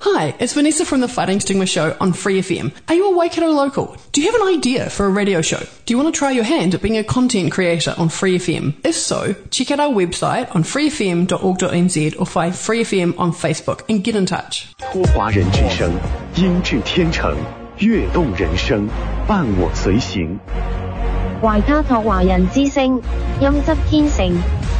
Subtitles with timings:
[0.00, 2.72] Hi, it's Vanessa from the Fighting Stigma Show on Free FM.
[2.88, 3.96] Are you a Waikato local?
[4.12, 5.60] Do you have an idea for a radio show?
[5.86, 8.74] Do you want to try your hand at being a content creator on Free FM?
[8.84, 14.04] If so, check out our website on freefm.org.nz or find Free FM on Facebook and
[14.04, 14.66] get in touch.
[14.92, 15.90] 托华人之声，
[16.36, 17.34] 音质天成，
[17.78, 18.86] 悦动人生，
[19.26, 20.38] 伴我随行。
[21.40, 23.00] 怀卡托华人之声，
[23.40, 24.36] 音质天成，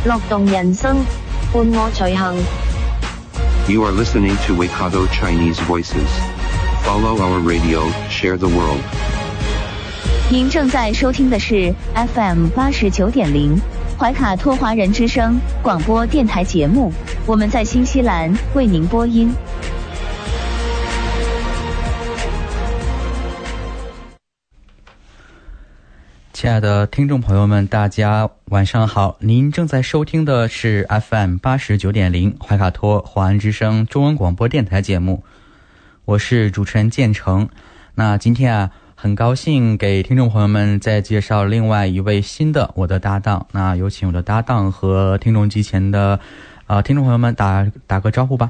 [0.06, 0.98] 乐动人生，
[1.50, 2.36] 伴我随行。
[3.69, 6.09] You are listening to Waikato Chinese Voices.
[6.81, 8.81] Follow our radio, share the world.
[10.31, 13.55] 您正在收听的是 FM 八十九点零
[13.95, 16.91] 怀卡托华人之声广播电台节目，
[17.27, 19.31] 我们在新西兰为您播音。
[26.39, 29.17] 亲爱的听众朋友们，大家晚上好！
[29.19, 35.21] 您正在收听的是 FM 八十九点零怀卡托华安之声中文广播电台节目，
[36.05, 37.49] 我是主持人建成。
[37.93, 43.45] 那今天啊，很高兴给听众朋友们再介绍另外一位新的我的搭档。
[43.51, 46.21] 那有请我的搭档和听众机前的
[46.67, 48.49] 呃听众朋友们打打个招呼吧。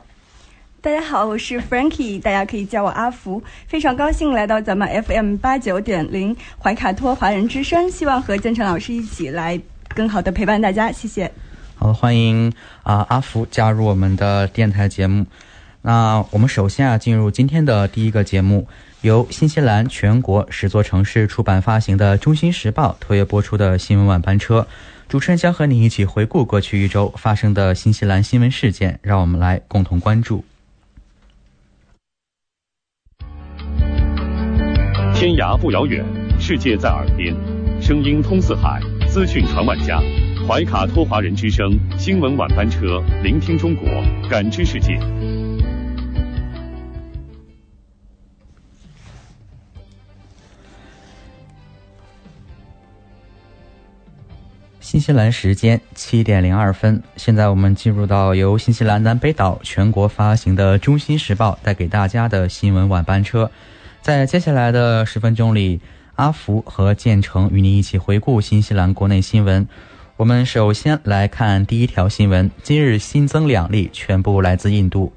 [0.81, 9.59] 大家好，我是 Frankie，大家可以叫我阿福，非常高兴来到咱们 FM 八九点零怀卡托华人之声，希望和建成老师一起来
[9.93, 11.29] 更好的陪伴大家，谢谢。
[11.75, 15.25] 好，欢迎啊、阿福加入我们的电台节目。
[15.81, 18.65] 那我们首先啊进入今天的第一个节目，
[19.01, 24.65] 由新西兰全国十座城市出版发行的《中心时报》特约播出的新闻晚班车。
[25.09, 30.45] 主持人将和你一起回顾过去一周发生的新西兰新闻事件，让我们来共同关注。
[35.19, 36.01] 天涯不遥远，
[36.39, 37.35] 世界在耳边，
[37.81, 39.99] 声音通四海，资讯传万家。
[40.47, 43.85] 怀卡托华人之声新闻晚班车，聆听中国，
[44.29, 44.97] 感知世界。
[54.79, 63.51] 新西兰时间七点零二分，现在我们进入到由新西兰南北岛全国发行的《中新时报》带给大家的新闻晚班车。
[64.09, 65.79] 在接下来的十分钟里，
[66.15, 69.67] 阿福和建成与你一起回顾新西兰国内新闻。
[70.17, 75.13] 我们首先来看第一条新闻：今日新增两例，全部来自印度。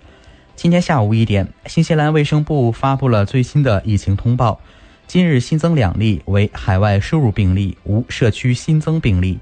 [0.56, 4.60] 今天下午一点，新西兰卫生部发布了最新的疫情通报。
[5.06, 9.38] 今日新增两例为海外输入病例，无社区新增病例。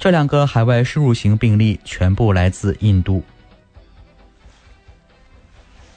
[0.00, 3.22] 这两个海外输入型病例全部来自印度。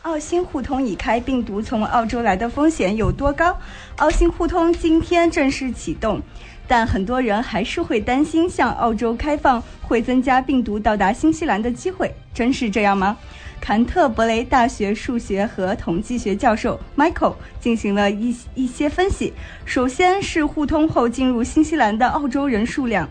[0.03, 3.55] 澳新互通已开，病毒从澳洲来的风险有多高？
[3.97, 6.19] 澳新互通今天正式启动，
[6.67, 13.15] 但很多人还是会担心向澳洲开放会增加病毒到达新西兰的机会，真是这样吗？
[13.59, 19.31] 坎特伯雷大学数学和统计学教授 Michael 进行了一一些分析。
[19.65, 23.07] 首先是互通后进入新西兰的澳洲人数量。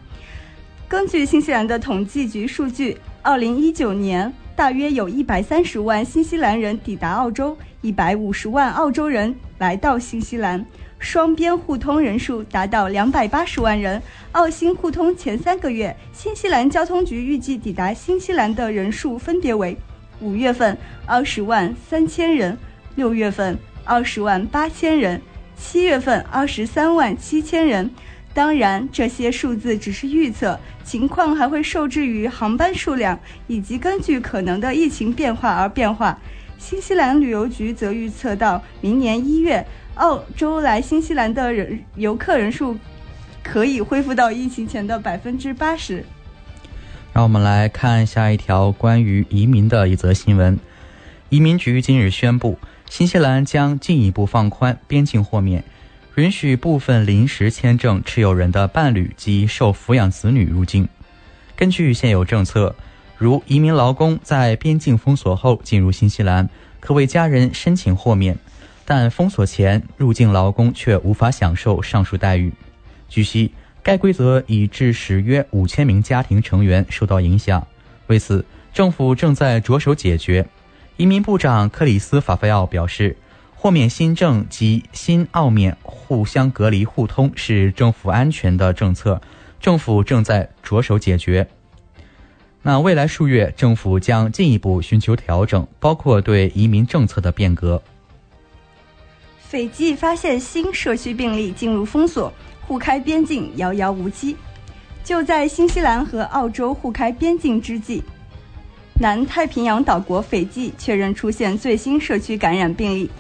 [0.88, 10.62] 根据新西兰的统计局数据，二零一九年大约有一百三十万新西兰人抵达澳洲，一百五十万澳洲人来到新西兰，
[10.98, 14.03] 双边互通人数达到两百八十万人。
[14.32, 19.75] 澳新互通前三个月，新西兰交通局预计抵达新西兰的人数分别为：
[20.21, 22.59] 五月份二十万三千人，
[22.97, 25.22] 六月份二十万八千人，
[25.56, 27.91] 七月份二十三万七千人。
[28.40, 36.18] 当然，这些数字只是预测，情况还会受制于航班数量以及根据可能的疫情变化而变化。
[36.56, 39.62] 新西兰旅游局则预测到明年一月，
[39.96, 42.78] 澳洲来新西兰的人游客人数
[43.42, 46.02] 可以恢复到疫情前的百分之八十。
[47.12, 50.58] 让我们来看下一条关于移民的一则新闻。
[51.28, 52.58] 移民局今日宣布，
[52.88, 55.62] 新西兰将进一步放宽边境豁免。
[56.20, 60.86] 允许部分临时签证持有人的伴侣及受抚养子女入境。
[61.56, 62.76] 根据现有政策，
[63.16, 66.46] 如移民劳工在边境封锁后进入新西兰，
[66.78, 68.38] 可为家人申请豁免，
[68.84, 72.52] 但封锁前入境劳工却无法享受上述待遇。
[73.08, 77.66] 据悉，该规则已致使约五千名家庭成员受到影响。
[78.08, 78.44] 为此，
[78.74, 80.46] 政府正在着手解决。
[80.98, 83.16] 移民部长克里斯法菲奥表示。
[83.62, 89.21] 豁免新政及新澳免互相隔离互通是政府安全的政策，
[89.60, 91.47] 政府正在着手解决。
[92.62, 97.83] 那未来数月，政府将进一步寻求调整，包括对移民政策的变革。
[99.39, 102.33] 斐济发现新社区病例进入封锁，
[102.66, 104.34] 互开边境遥遥无期。
[105.04, 108.03] 就在新西兰和澳洲互开边境之际，
[108.98, 113.10] 南太平洋岛国斐济确认出现最新社区感染病例，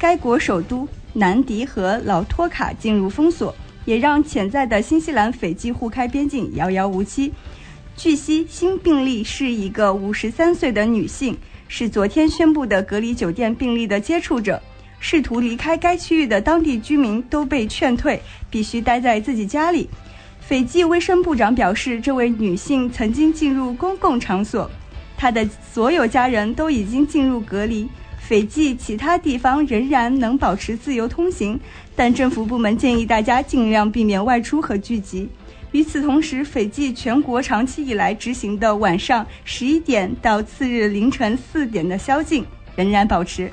[0.00, 3.54] 该国首都南迪和老托卡进入封锁，
[3.84, 7.30] 也让潜在的新西兰斐济互开边境遥遥无期。
[7.98, 11.36] 据悉，新病例是一个五十三岁的女性，
[11.68, 14.58] 是昨天宣布的隔离酒店病例的接触者。
[15.00, 19.86] 试图离开该区域的当地居民都被劝退，必须待在自己家里。
[20.40, 24.70] 斐济卫生部长表示，这位女性曾经进入公共场所，
[25.14, 27.86] 她的所有家人都已经进入隔离。
[28.30, 31.58] 斐济其他地方仍然能保持自由通行，
[31.96, 35.28] 但政府部门建议大家尽量避免外出和聚集。
[35.72, 42.46] 与此同时，斐济全国长期以来执行的晚上十一点到次日凌晨四点的宵禁
[42.76, 43.50] 仍然保持。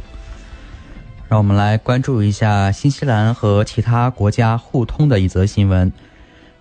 [1.28, 5.92] 让我们来关注一下新西兰和其他国家互通的一则新闻。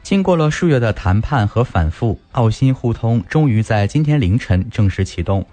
[0.03, 5.47] 经过了数月的谈判和反复，澳新互通终于在今天凌晨正式启动。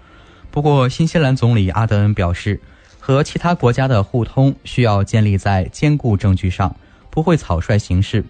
[0.54, 2.60] 不过，新西兰总理阿德恩表示，
[3.00, 6.76] 和其他国家的互通需要建立在坚固证据上，
[7.10, 8.24] 不会草率行事。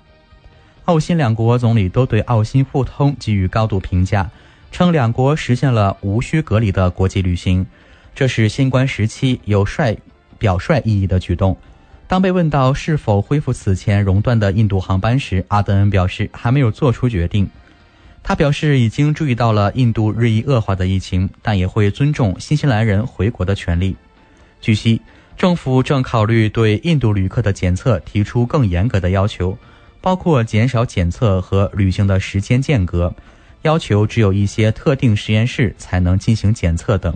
[0.86, 4.30] 澳新两国总理都对澳新互通给予高度评价，
[4.72, 7.66] 称两国实现了无需隔离的国际旅行，
[8.14, 9.94] 这是新冠时期有率。
[10.38, 11.54] 表率意义的举动。
[12.08, 17.46] 当被问到是否恢复此前熔断的印度航班时，阿德恩表示还没有做出决定。
[18.26, 23.94] 他表示已经注意到了印度日益恶化的疫情，但也会尊重新西兰人回国的权利。
[24.62, 24.98] 据悉，
[25.36, 29.58] 政府正考虑对印度旅客的检测提出更严格的要求，
[30.00, 33.14] 包括减少检测和旅行的时间间隔，
[33.60, 37.14] 要求只有一些特定实验室才能进行检测等。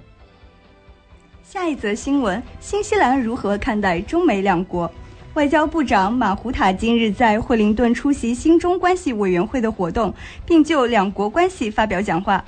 [1.42, 4.92] 下一则新闻：新西兰如何看待中美两国？
[5.38, 10.12] 外交部长马胡塔今日在惠灵顿出席新中关系委员会的活动，
[10.44, 12.44] 并就两国关系发表讲话。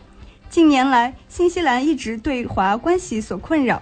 [0.48, 3.80] 近年来，新西兰一直对华关系所困扰。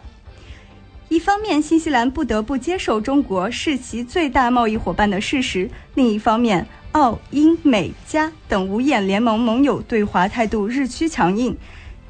[1.09, 11.57] 一方面，新西兰不得不接受中国是其最大贸易伙伴的事实；另一方面，澳、英、美、加等五眼联盟盟友对华态度日趋强硬。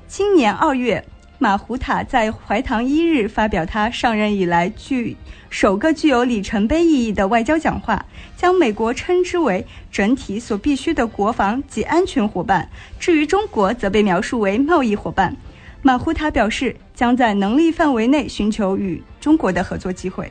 [0.09, 1.05] 今年二月。
[1.41, 5.17] 马胡塔在怀唐一日发表他上任以来具
[5.51, 8.05] 首个具有里程碑意义的外交讲话，
[8.37, 12.69] 将美国称之为整体所必须的国防及安全伙伴。
[13.01, 15.37] 至于中国，则被描述为贸易伙伴。
[15.81, 20.31] 马胡塔表示，将在能力范围内寻求与中国的合作机会。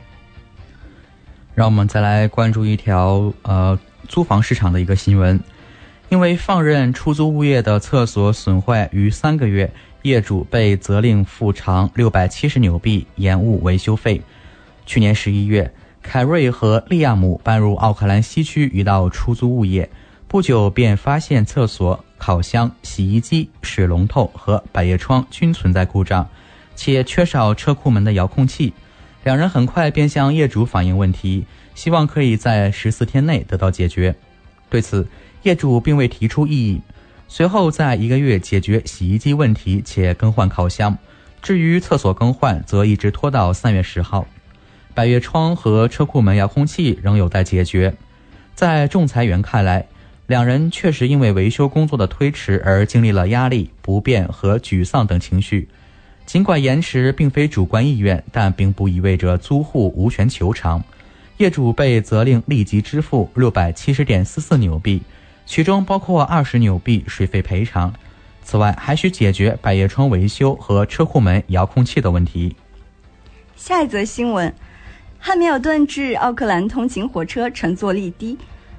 [1.55, 5.39] 让我们再来关注一条呃租房市场的一个新闻，
[6.09, 9.71] 因为放任出租物业的厕所损坏逾三个月。
[10.03, 14.21] 业主被责令付偿六百七十纽币延误维修费。
[14.87, 15.69] 去年十一月，
[16.01, 19.87] 凯瑞和利亚姆搬入奥克兰西区一道出租物业，
[20.29, 26.25] 不久便发现厕所、烤箱、洗衣机、水龙头和百叶窗均存在故障，
[26.73, 28.73] 且缺少车库门的遥控器。
[29.25, 31.45] 两人很快便向业主反映问题，
[31.75, 34.15] 希望可以在十四天内得到解决。
[34.69, 35.05] 对此，
[35.43, 36.81] 业主并未提出异议。
[37.27, 40.97] 随后，在一个月解决洗衣机问题且更换烤箱。
[41.41, 44.25] 至于厕所更换，则一直拖到三月十号。
[44.97, 47.93] 百叶窗和车库门遥控器仍有待解决。
[48.55, 49.85] 在仲裁员看来，
[50.25, 55.69] 两人确实因为维修工作的推迟而经历了压力、不便和沮丧等情绪。
[56.25, 60.83] 尽管延迟并非主观意愿，但并不意味着租户无权求偿。
[61.37, 65.03] 业主被责令立即支付六百七十点四四纽币。
[65.45, 67.93] 其中包括二十纽币水费赔偿，
[68.43, 72.55] 此外还需解决百叶窗维修和车库门遥控器的问题。
[73.55, 74.53] 下一则新闻：
[75.27, 78.37] 汉密尔顿至奥克兰通勤火车乘坐率低，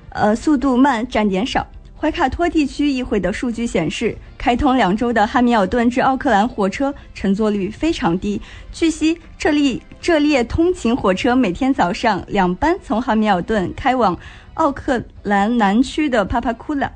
[0.09, 1.67] 呃，速度慢，站点少。
[1.95, 8.41] 怀卡托地区议会的数据显示，开通两周的汉密尔顿至奥克兰火车乘坐率非常低。
[8.73, 14.19] 据悉，这列这列通勤火车每天早上两班从汉密尔顿开往。
[14.55, 16.91] 奥克兰南区的帕帕库拉，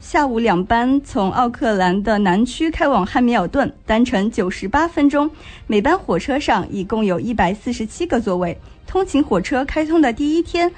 [0.00, 5.30] 下午两班从奥克兰的南区开往汉密尔顿，单程九十八分钟。
[5.68, 8.58] 每班火车上一共有一百四十七个座位。
[8.92, 10.70] 通勤火车开通的第一天，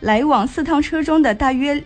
[0.00, 1.84] 来往四趟车中的大约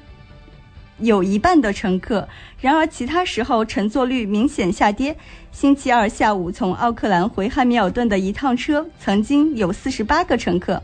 [1.01, 2.29] 有一半的乘客。
[2.61, 5.17] 然而，其他时候乘坐率明显下跌。
[5.51, 10.81] 星期二下午从奥克兰回汉密尔顿的一趟车，曾经有四十八个乘客。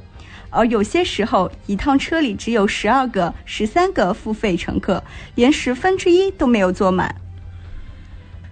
[0.50, 5.05] 而有些时候，一趟车里只有十二个、十三个付费乘客，
[5.37, 7.14] 连十分之一都没有坐满。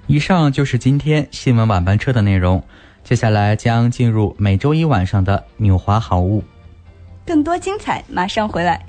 [0.06, 2.62] 以上就是今天新闻晚班车的内容，
[3.06, 6.42] 接下来将进入每周一晚上的纽华好物。
[7.24, 8.84] 更多精彩马上回来。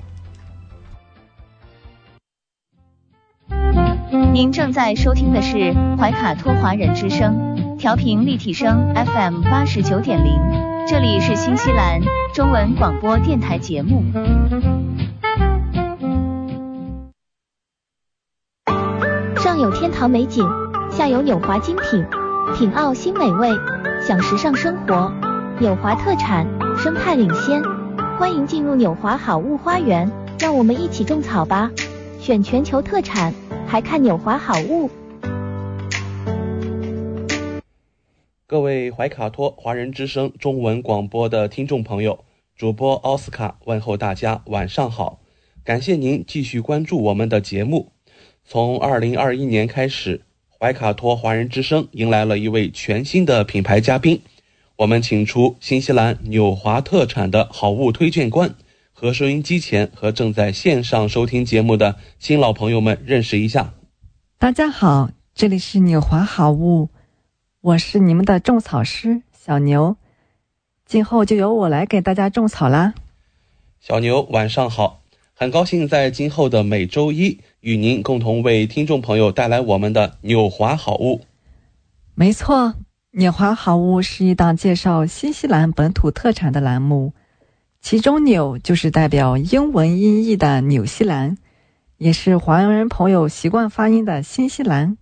[4.32, 10.32] 您正在收听的是怀卡托华人之声，调频立体声 FM 八十九点零，
[10.88, 12.00] 这里是新西兰
[12.34, 14.02] 中文广播电台节目。
[19.36, 20.44] 上有天堂美景，
[20.90, 22.04] 下有纽华精品，
[22.56, 23.48] 品澳新美味，
[24.08, 25.12] 享时尚生活。
[25.60, 26.46] 纽华特产，
[26.78, 27.62] 生态领先，
[28.18, 30.10] 欢迎进入纽华好物花园，
[30.40, 31.70] 让我们一起种草吧！
[32.18, 33.34] 选全球特产。
[33.66, 34.88] 还看纽华好物。
[38.46, 42.24] 各位怀卡托华人之声中文广播的听众朋友，
[42.56, 45.20] 主播奥斯卡问候大家晚上好，
[45.62, 47.92] 感谢您继续关注我们的节目。
[48.42, 50.22] 从二零二一年开始，
[50.60, 54.22] 怀卡托华人之声迎来了一位全新的品牌嘉宾，
[54.74, 58.56] 我们请出新西兰纽华特产的好物推荐官。
[58.92, 63.72] 和收音机前和正在线上收听节目的新老朋友们认识一下。
[64.36, 66.88] 大家好，这里是纽华好物，
[67.60, 69.96] 我是你们的种草师小牛，
[70.84, 72.94] 今后就由我来给大家种草啦。
[73.78, 75.04] 小牛晚上好，
[75.40, 81.20] 很高兴在今后的每周一与您共同为听众朋友带来我们的纽华好物。
[82.16, 82.74] 没错，
[83.12, 87.12] 纽华好物是一档介绍新西兰本土特产的栏目。
[87.80, 91.38] 其中“纽”就是代表英文音译的纽西兰，
[91.98, 94.98] 也是华人朋友习惯发音的新西兰，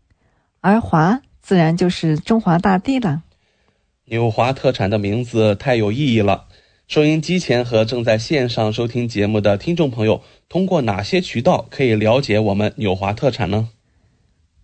[0.61, 3.23] 而“华”自然就是中华大地了。
[4.05, 6.46] 纽华特产的名字太有意义了。
[6.89, 13.71] 收音机前和正在线上收听节目的听众朋友，通过哪些渠道可以了解我们纽华特产呢？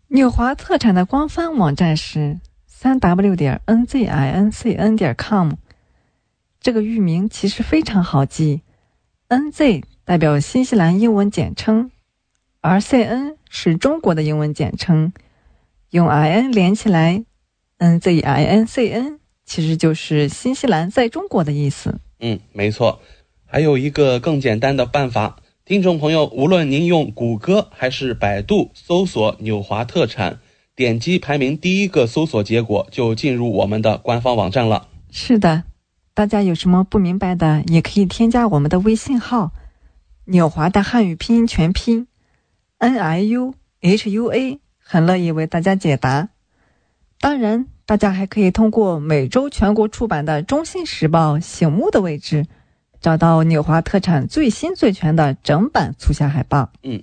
[0.07, 5.55] 纽华特产的官方网站是三 w 点 n z i n c n 点 com。
[6.61, 8.61] 这个域名其实非常好记
[9.29, 11.91] ，NZ 代表新西兰英文简称，
[12.61, 15.13] 而 CN 是中国的英文简称，
[15.91, 17.25] 用 IN 连起来
[17.81, 21.99] ，NZINCN 其实就是新西兰在中国的意思。
[22.23, 23.01] 嗯，没错。
[23.45, 30.39] 还有一个更简单的办法，听众朋友，无论您用谷歌还是百度搜索“纽华特产”，
[30.75, 34.89] 点击排名第一个搜索结果，就进入我们的官方网站了。
[35.11, 35.65] 是的。
[36.15, 39.53] 大家有什么不明白的，也可以添加我们的微信号
[40.27, 42.07] “纽华”的汉语拼音全拼
[42.79, 46.29] “n i u h u a”，很乐意为大家解答。
[47.19, 52.47] 当然，大家还可以通过每周全国出版的《中新时报》醒目的位置，
[53.03, 56.73] 找到纽华特产最新最全的整版促销海报。
[56.85, 57.03] 嗯，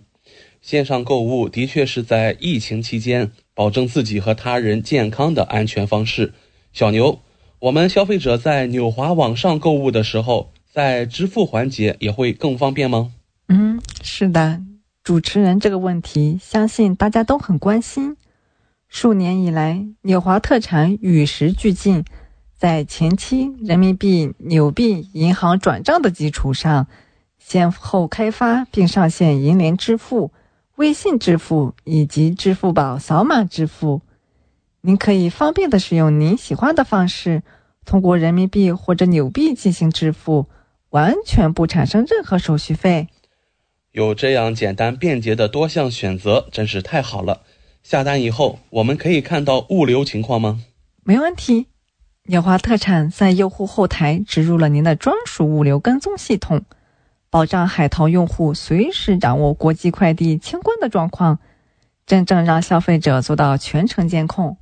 [0.63, 6.33] 线上购物的确是在疫情期间保证自己和他人健康的安全方式。
[6.73, 7.19] 小牛。
[7.59, 13.11] 我们消费者在纽华网上购物的时候，在支付环节也会更方便吗？
[13.47, 14.59] 嗯，是的，
[15.03, 18.15] 主持人这个问题，相信大家都很关心。
[18.89, 22.03] 数年以来，纽华特产与时俱进，
[22.57, 26.87] 在前期人民币、纽币银行转账的基础上，
[27.37, 30.31] 先后开发并上线银联支付、
[30.75, 34.01] 微信支付以及支付宝扫码支付。
[34.81, 37.43] 您可以方便的使用您喜欢的方式，
[37.85, 40.47] 通过人民币或者纽币进行支付，
[40.89, 43.07] 完全不产生任何手续费。
[43.91, 47.41] 有这样简单便捷的多项选择，真是太好了。
[47.83, 50.61] 下单以后，我们可以看到物流情况吗？
[51.03, 51.67] 没问题。
[52.25, 56.63] 纽华特产在用户后台植入了您的专属物流跟踪系统，
[57.31, 61.39] 保障海淘用户随时掌握国际快递清关的状况，
[62.05, 64.57] 真正让消费者做到全程监控。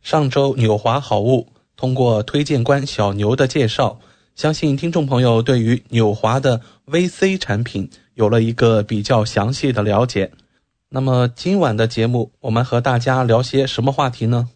[0.00, 4.00] 上周纽华好物通过推荐官小牛的介绍，
[4.34, 10.32] 相信听众朋友对于纽华的 VC 产品有了一个比较详细的了解。
[10.94, 14.50] 那么今晚的节目，我们和大家聊些什么话题呢？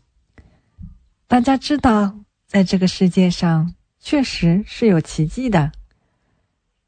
[1.26, 2.14] 大家知道，
[2.46, 5.72] 在这个世界上确实是有奇迹的，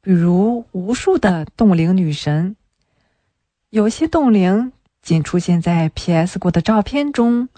[0.01, 2.55] 比如无数的冻龄女神，
[3.71, 7.49] 有些冻龄仅出现在 PS 过的照片中。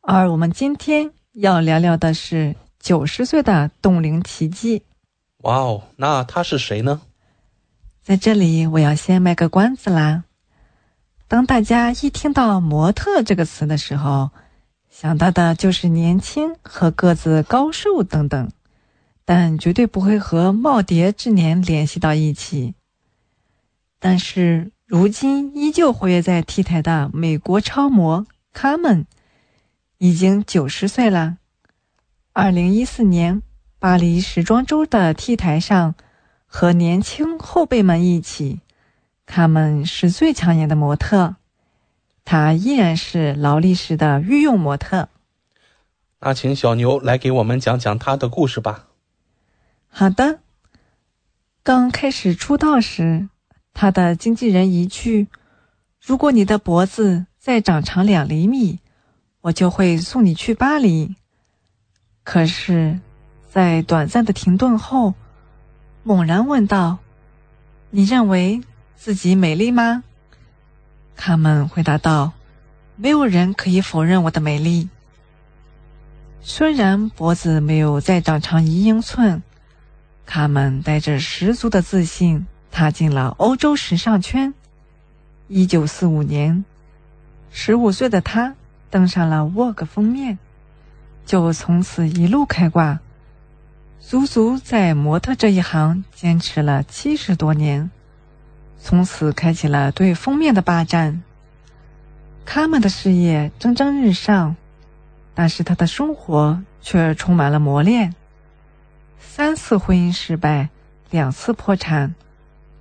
[0.00, 4.82] 而我们今天要聊聊的是九十岁的冻龄奇迹。
[5.42, 7.00] 哇哦，那他是谁呢？
[8.02, 10.24] 在这里，我要先卖个关子啦。
[11.32, 14.32] 当大家一听到“模特”这个词的时候，
[14.90, 18.50] 想到的就是年轻和个子高瘦等等，
[19.24, 22.74] 但绝对不会和耄耋之年联系到一起。
[23.98, 29.06] 但是，如今依旧活跃在 T 台的美国超模卡门。
[29.96, 31.38] 已经九十岁了。
[32.34, 33.40] 二零一四年，
[33.78, 35.94] 巴黎时装周的 T 台上，
[36.44, 38.60] 和年轻后辈们一起，
[39.26, 41.36] 他们是最抢眼的模特。
[42.24, 45.08] 他依然是劳力士的御用模特。
[46.20, 48.86] 那请小牛来给我们讲讲他的故事吧。
[49.88, 50.38] 好的。
[51.64, 53.28] 刚开始出道时，
[53.72, 55.28] 他的经纪人一句
[56.04, 58.80] ：“如果你的脖子再长长两厘米，
[59.42, 61.14] 我就会送你去巴黎。”
[62.24, 62.98] 可是，
[63.48, 65.14] 在短暂的停顿后，
[66.02, 66.98] 猛然问道
[67.90, 68.60] ：“你认为
[69.04, 70.04] 自己美丽吗？”
[71.18, 72.34] 卡门回答道
[72.94, 74.88] ：“没有人可以否认我的美丽。
[76.40, 79.42] 虽然脖子没有再长长一英寸，
[80.24, 84.54] 卡门带着十足的自信踏进了欧洲时尚圈。
[85.48, 86.64] 一九四五年，
[87.50, 88.54] 十五岁的他
[88.88, 90.38] 登上了《Vogue》封面，
[91.26, 93.00] 就从此一路开挂，
[93.98, 97.90] 足足在模特这一行坚持了七十多年。”
[98.84, 101.22] 从此开启了对封面的霸占。
[102.44, 104.56] 卡门的事业蒸蒸日上，
[105.34, 108.14] 但是他的生活却充满了磨练。
[109.20, 110.68] 三次婚姻失败，
[111.10, 112.16] 两次破产，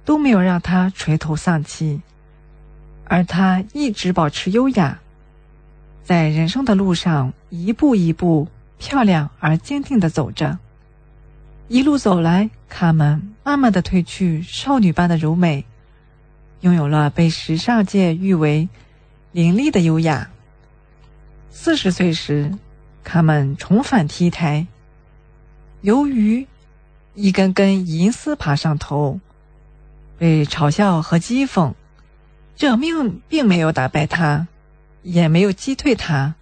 [0.03, 2.01] 都没有让他垂头丧气，
[3.05, 4.99] 而他一直保持优雅，
[6.03, 8.47] 在人生的路上一步一步
[8.79, 10.57] 漂亮而坚定的走着。
[11.67, 15.63] 一路走来，卡门慢慢的褪去少女般的柔美。
[16.61, 18.69] 拥有了被时尚界誉为
[19.31, 20.29] 凌厉的优雅。
[21.49, 22.57] 四十岁时，
[23.03, 24.67] 他们重返 T 台，
[25.81, 26.47] 由于
[27.13, 29.19] 一根根银丝爬上头，
[30.17, 31.73] 被嘲笑和讥讽，
[32.55, 34.47] 这命并没有打败他，
[35.01, 36.35] 也没有击退他，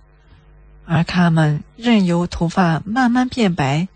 [0.86, 3.88] 而他们任由头发慢慢变白，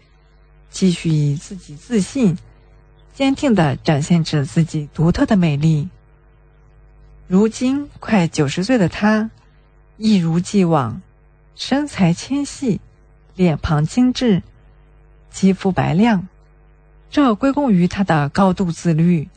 [0.69, 2.37] 继续以自己自信、
[3.13, 5.89] 坚定的展现着自己独特的美丽。
[7.27, 9.31] 如今快九十岁的他，
[9.97, 11.01] 一如既往，
[11.55, 12.81] 身材纤细，
[13.35, 14.43] 脸庞精致，
[15.31, 16.27] 肌肤白亮。
[17.09, 19.29] 这归功于他的高度自律，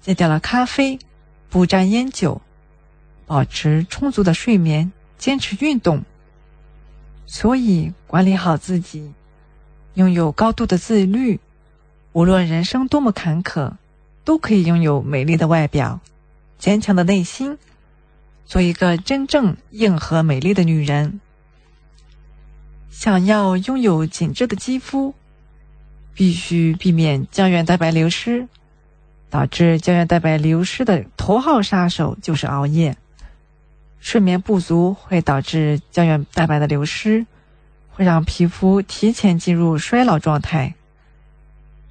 [0.00, 0.98] 戒掉了咖啡，
[1.48, 2.42] 不沾烟酒，
[3.26, 6.04] 保持充足的睡眠，坚持运动。
[7.26, 9.12] 所以，管理好自己，
[9.94, 11.40] 拥有高度的自律，
[12.12, 13.72] 无论人生多么坎坷，
[14.24, 16.00] 都可以拥有美丽的外表。
[16.58, 17.56] 坚强的内心，
[18.44, 21.20] 做一个真正硬核美丽的女人。
[22.90, 25.14] 想要拥有紧致的肌肤，
[26.14, 28.48] 必须避免胶原蛋白流失。
[29.30, 32.96] 导致胶原蛋白流失的头号杀手就是熬夜。
[34.00, 37.26] 睡眠不足会导致胶原蛋白的流失，
[37.90, 40.76] 会让皮肤提前进入衰老状态。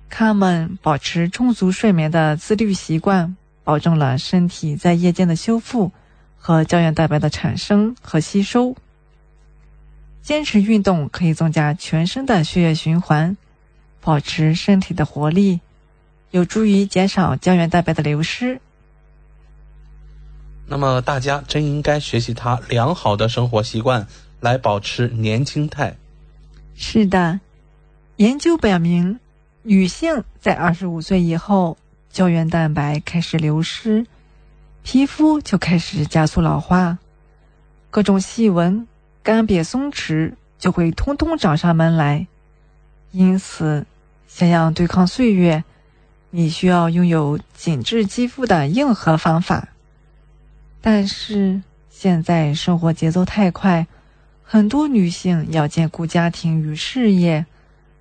[0.10, 3.38] 他们保持充足睡眠的自律习惯。
[3.68, 5.92] 保证了身体在夜间的修复
[6.38, 8.78] 和胶原蛋白的产生和吸收。
[10.22, 13.36] 坚持运动可以增加全身的血液循环，
[14.00, 15.60] 保持身体的活力，
[16.32, 18.62] 有助于减少胶原蛋白的流失。
[20.66, 24.08] 那么，大家真应该学习他良好的生活习惯，
[24.40, 25.98] 来保持年轻态。
[26.74, 27.42] 是的，
[28.16, 29.20] 研究表明，
[29.64, 31.78] 女性在二十五岁以后。
[32.18, 34.08] 胶原蛋白开始流失，
[34.82, 36.98] 皮肤就开始加速老化，
[37.92, 38.88] 各种细纹、
[39.22, 42.26] 干瘪、松弛就会通通找上门来。
[43.12, 43.86] 因此，
[44.28, 45.64] 想要对抗岁月，
[46.32, 49.68] 你需要拥有紧致肌肤的硬核方法。
[50.82, 53.86] 但是，现在生活节奏太快，
[54.42, 57.46] 很多女性要兼顾家庭与事业，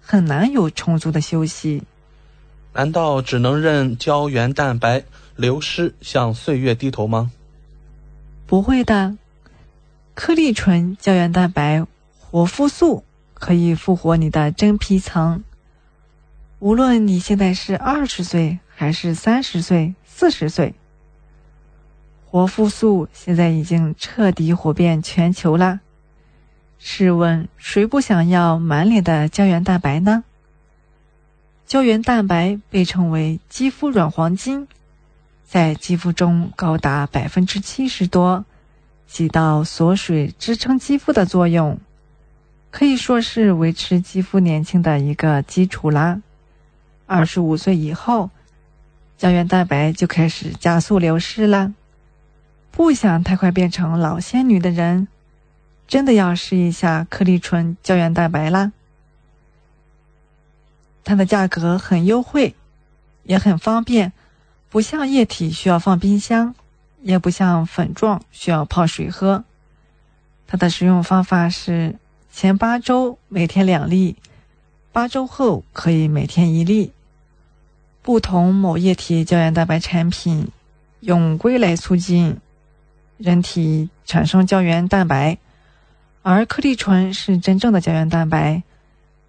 [0.01, 1.83] 很难有充足的休息。
[2.77, 7.31] 难道只能任胶原蛋白流失，向岁月低头吗？
[8.47, 9.17] 不会的，
[10.15, 11.87] 颗粒醇胶原蛋白
[12.21, 15.43] 活肤素可以复活你的真皮层。
[16.59, 20.75] 无论你现在是二十岁还是三十岁、四十岁，
[22.27, 25.81] 活肤素现在已经彻底火遍全球了。
[26.79, 30.25] 试问，谁不想要满脸的胶原蛋白呢？
[31.67, 34.69] 胶原蛋白被称为肌肤软黄金，
[35.45, 38.45] 在肌肤中高达百分之七十多，
[39.09, 41.81] 起到锁水、支撑肌肤的作用，
[42.71, 46.23] 可以说是维持肌肤年轻的一个基础啦。
[47.05, 48.31] 二十五岁以后，
[49.19, 51.75] 胶原蛋白就开始加速流失了。
[52.71, 55.09] 不想太快变成老仙女的人，
[55.89, 58.71] 真的要试一下颗粒醇胶原蛋白啦。
[61.07, 62.57] 它的价格很优惠，
[63.23, 64.13] 也很方便，
[64.69, 66.53] 不像液体需要放冰箱，
[67.01, 69.45] 也不像粉状需要泡水喝。
[70.49, 71.95] 它的使用方法是：
[72.33, 74.17] 前八周每天两粒，
[74.91, 76.93] 八周后可以每天一粒。
[78.03, 80.49] 不同某液体胶原蛋白产品
[80.99, 82.39] 用硅来促进
[83.17, 85.39] 人体产生胶原蛋白，
[86.23, 88.65] 而颗粒醇是真正的胶原蛋白，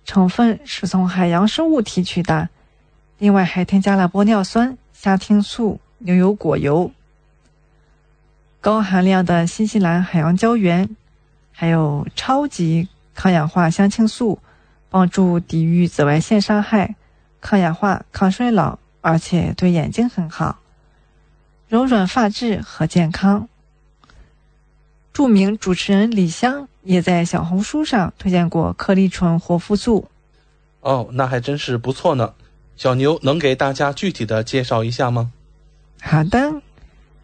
[0.08, 2.50] 成分是从海洋生物提取的。
[3.20, 6.92] 另外还添加了玻尿酸、虾青素、牛油果油、
[8.62, 10.90] 高含量的新西兰海洋胶原，
[11.52, 14.40] 还有超级抗氧化香青素，
[14.90, 16.96] 帮助抵御紫外线伤害。
[17.42, 20.60] 抗氧化、抗衰老，而且对眼睛很好，
[21.68, 23.48] 柔软发质和健康。
[25.12, 30.08] 著名主持人李湘也在小红书上推荐过颗粒纯活肤素。
[30.80, 32.34] 哦，那还真是不错呢。
[32.78, 35.32] 小牛能给大家具体的介绍一下吗？
[36.02, 36.62] 好的，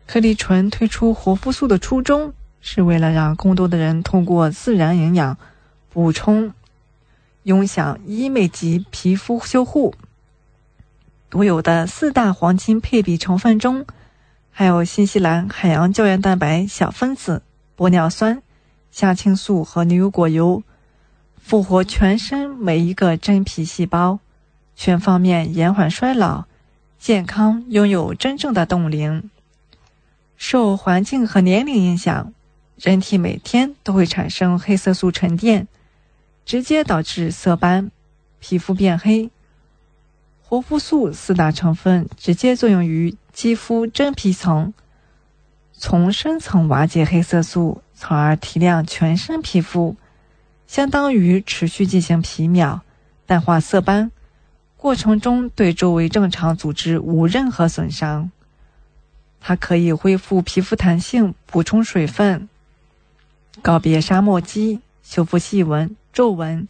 [0.05, 5.37] 颗粒纯推出活肤素的初衷是为了让更多的人通过自然营养
[5.89, 6.53] 补充。
[7.43, 9.93] 拥享医美级皮肤修护，
[11.29, 13.85] 独有的四大黄金配比成分中，
[14.49, 17.41] 还有新西兰海洋胶原蛋白小分子、
[17.75, 18.41] 玻尿酸、
[18.93, 20.61] 虾青素和牛油果油，
[21.41, 24.19] 复活全身每一个真皮细胞，
[24.75, 26.45] 全方面延缓衰老，
[26.99, 29.31] 健康拥有真正的冻龄。
[30.37, 32.33] 受环境和年龄影响，
[32.77, 35.67] 人体每天都会产生黑色素沉淀。
[36.45, 37.89] 直接导致色斑、
[38.39, 39.31] 皮肤变黑。
[40.43, 44.73] 活肤素四大成分直接作用于肌肤真皮层，
[45.71, 49.95] 从深层瓦解黑色素，从而提亮全身皮肤，
[50.67, 52.81] 相当于持续进行皮秒，
[53.25, 54.11] 淡化色斑，
[54.77, 58.31] 过程中对周围正常组织无任何损伤。
[59.39, 62.47] 它可以恢复皮肤弹性，补充水分，
[63.61, 65.95] 告别沙漠肌，修复细纹。
[66.13, 66.67] 皱纹，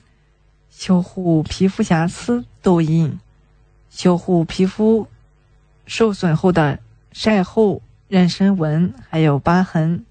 [0.72, 3.20] 修护皮肤瑕疵、痘印，
[3.90, 5.08] 修护皮肤
[5.86, 6.80] 受损后的
[7.12, 10.06] 晒后妊娠纹，还有疤痕。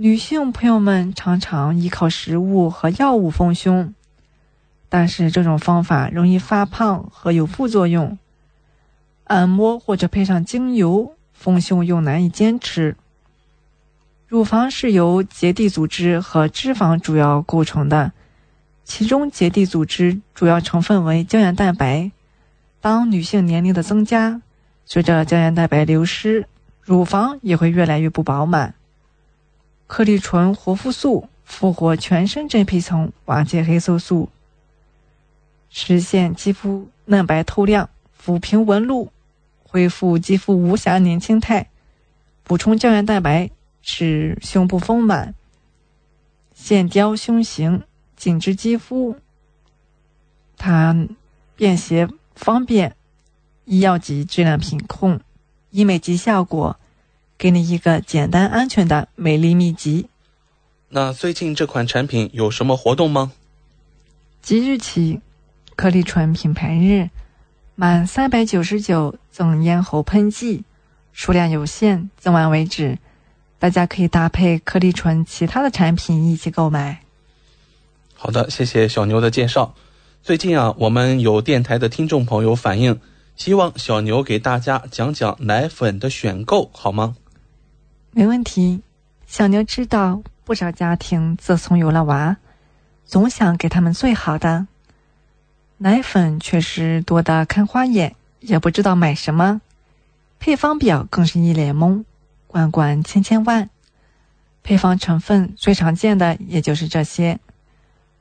[0.00, 3.94] 女性朋友们常常依靠食物和药物丰胸，
[4.88, 8.16] 但是这种方法容易发胖和有副作用。
[9.24, 12.96] 按摩或者配上精油丰胸又难以坚持。
[14.28, 18.12] 乳房是由结缔组织和脂肪主要构成的，
[18.84, 22.12] 其中结缔组织主要成分为胶原蛋白。
[22.80, 24.40] 当女性年龄的增加，
[24.86, 26.46] 随着胶原蛋白流失，
[26.82, 28.74] 乳房也会越来越不饱满。
[29.88, 34.28] 颗粒醇活肤素复活全身真皮层，瓦解黑色素，
[35.68, 37.90] 实现肌肤嫩白透亮，
[38.24, 39.10] 抚平纹路，
[39.64, 41.68] 恢复肌肤无瑕年轻态，
[42.44, 43.50] 补充胶原蛋白。
[43.80, 45.34] 使胸部丰满、
[46.52, 47.84] 线雕胸型、
[48.16, 49.16] 紧致肌肤。
[50.58, 51.08] 它
[51.56, 52.94] 便携方便，
[53.64, 55.20] 医药级质量品控，
[55.70, 56.78] 医美级效果，
[57.38, 60.08] 给你一个简单安全的美丽秘籍。
[60.88, 63.30] 那最近这款产品有什么活动吗？
[64.42, 65.20] 即日起，
[65.76, 67.10] 颗粒醇品牌日，
[67.76, 70.64] 满三百九十九赠咽喉喷剂，
[71.12, 72.98] 数量有限，赠完为止。
[73.60, 77.02] 大家可以搭配颗粒醇其他的产品一起购买。
[78.14, 79.74] 好的，谢谢小牛的介绍。
[80.22, 83.00] 最近啊，我们有电台的听众朋友反映，
[83.36, 87.16] 希望小牛给大家讲讲奶粉的选购，好吗？
[88.18, 88.82] 没问题。
[89.28, 92.36] 小牛知道，不少家庭自从有了娃，
[93.04, 94.66] 总想给他们最好的
[95.76, 99.60] 奶粉，确实多得看花眼，也不知道买什么，
[100.40, 102.02] 配方表更是一脸懵。
[102.48, 103.70] 罐罐千千万，
[104.64, 107.38] 配方成分最常见的也就是这些，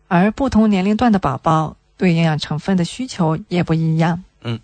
[0.08, 4.24] 而不同年龄段的宝宝对营养成分的需求也不一样。
[4.44, 4.60] 嗯，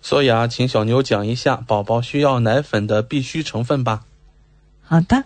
[0.00, 4.04] 所以啊，请小牛讲一下宝宝需要奶粉的必需成分吧。
[4.92, 5.24] 好的，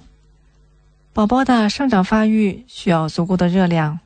[1.12, 3.98] 宝宝的生长发育需要足够的热量，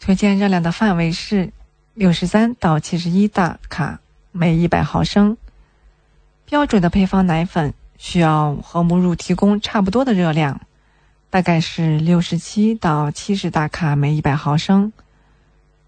[0.00, 1.52] 推荐热量的范围是
[1.92, 4.00] 六十三到七十一大卡
[4.32, 5.36] 每一百毫升，
[6.46, 7.74] 标准的配方奶粉。
[7.98, 10.58] 需要和母乳提供差不多的热量，
[11.28, 14.94] 大概是六十七到七十大卡每一百毫升。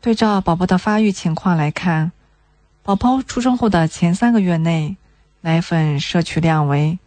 [0.02, 2.12] 对照宝宝的发育情况来看，
[2.82, 4.98] 宝宝出生后的前三个月内，
[5.40, 6.98] 奶粉摄取量为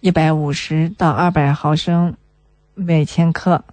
[0.00, 2.16] 一百五十到二百毫升
[2.74, 3.64] 每千克，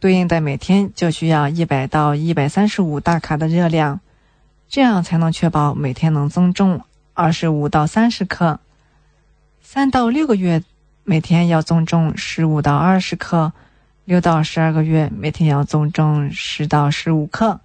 [0.00, 4.00] 对应的每天就需要一百到一百三十五大卡的热量。
[4.68, 6.80] 这样才能确保每天能增重
[7.14, 8.58] 二十五到三十克。
[9.60, 10.64] 三到六个月
[11.04, 13.52] 每天要增重十五到二十克，
[14.04, 17.60] 六到十二个月每天要增重十到十五克。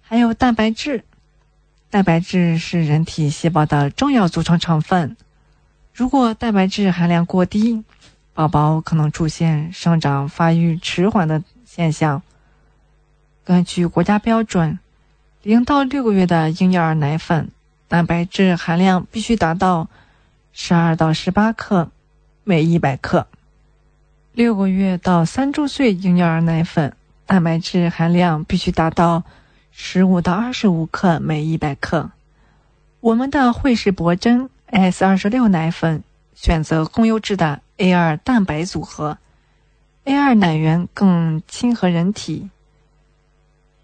[0.00, 1.04] 还有蛋白质，
[1.90, 5.16] 蛋白质是人体细胞的重要组成成分。
[5.96, 7.82] 如果蛋白质含量过低，
[8.34, 12.20] 宝宝可能出现生长发育迟缓的现象。
[13.44, 14.78] 根据国家标准，
[15.42, 17.48] 零到六个月的婴幼儿奶粉
[17.88, 19.88] 蛋白质含量必须达到
[20.52, 21.90] 十二到十八克
[22.44, 23.26] 每一百克；
[24.34, 29.22] 六个月到三周岁婴幼儿奶粉蛋白质含量必须达到
[29.72, 32.10] 十五到二十五克每一百克。
[33.00, 39.16] 我们的惠氏铂珍 S 二十六奶粉选择更优质的 A 二蛋白组合
[40.04, 42.50] ，A 二奶源更亲和人体。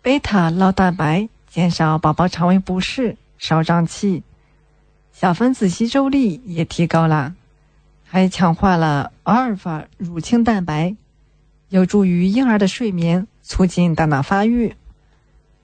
[0.02, 4.22] 贝塔酪蛋白减少宝宝肠胃不适、少胀气，
[5.14, 7.34] 小分子吸收力也提高了，
[8.04, 10.94] 还强化了阿尔法乳清蛋白，
[11.70, 14.76] 有助于婴儿的睡眠，促进大脑发育。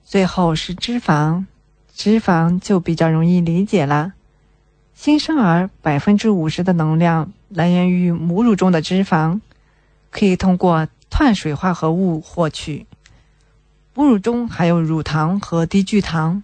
[0.03, 1.45] 最后是脂肪，
[1.93, 4.13] 脂肪就比较容易理解了。
[4.99, 9.39] 新生儿百分之五十的能量来源于母乳中的脂肪，
[10.09, 12.85] 可以通过碳水化合物获取。
[13.93, 16.43] 母乳中含有乳糖和低聚糖，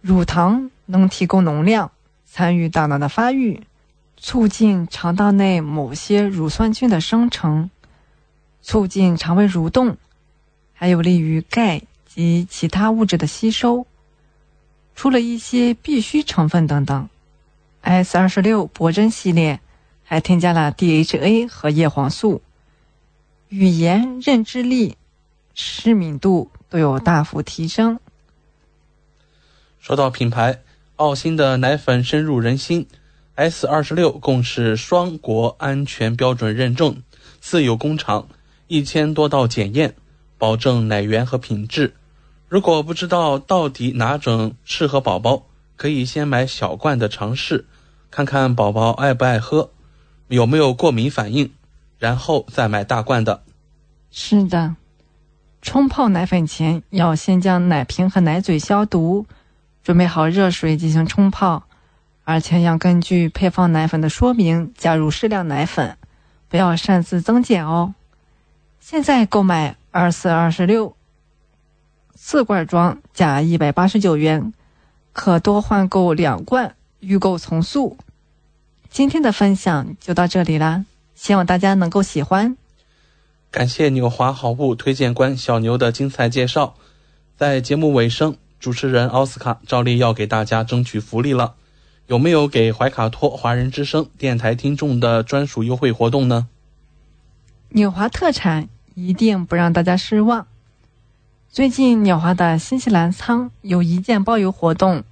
[0.00, 1.92] 乳糖能提供能量，
[2.26, 3.62] 参与大脑的发育，
[4.16, 7.70] 促进肠道内某些乳酸菌的生成，
[8.62, 9.96] 促进肠胃蠕动，
[10.72, 13.86] 还有利于钙及其他物质的吸收。
[14.96, 17.08] 除了一些必需成分等等
[17.84, 19.60] ，S 二十六博珍系列
[20.02, 22.42] 还添加了 DHA 和叶黄素，
[23.48, 24.96] 语言认知力。
[25.56, 28.00] 失敏度都有大幅提升。
[29.78, 30.62] 说到品牌，
[30.96, 32.88] 澳新的奶粉深入人心
[33.36, 37.02] ，S 二十六共是双国安全标准认证，
[37.40, 38.26] 自有工厂，
[38.66, 39.94] 一千多道检验，
[40.38, 41.94] 保证奶源和品质。
[42.48, 47.66] 如果不知道到底哪种适合宝宝，可以先买小罐的尝试，
[48.14, 49.72] 看看宝宝爱不爱喝，
[50.28, 51.50] 有没有过敏反应，
[51.98, 53.42] 然后再买大罐的。
[54.12, 54.76] 是的。
[55.60, 59.26] 冲泡奶粉前要先将奶瓶和奶嘴消毒，
[59.82, 61.64] 准备好热水进行冲泡，
[62.22, 65.96] 而且要根据配方奶粉的说明加入适量奶粉，
[66.48, 67.94] 不要擅自增减哦。
[68.78, 70.94] 现在购买二四二十六
[72.14, 74.54] 四罐装价一百八十九元，
[75.12, 77.96] 可多换购两罐，预购从速。
[78.94, 80.84] 今天的分享就到这里啦，
[81.16, 82.56] 希望大家能够喜欢。
[83.50, 86.76] 感谢纽华好物推荐官小牛的精彩介绍。
[87.36, 91.56] 在节目尾声，主持人奥斯卡照例要给大家争取福利了。
[92.06, 96.46] 有没有给怀卡托华人之声电台听众的专属优惠活动呢？
[97.70, 100.46] 纽华特产一定不让大家失望。
[101.50, 105.02] 最近纽华的新西兰仓有一件包邮活动。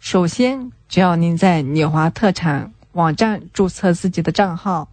[0.00, 4.88] 首先，只要您在纽华特产网站注册自己的账号。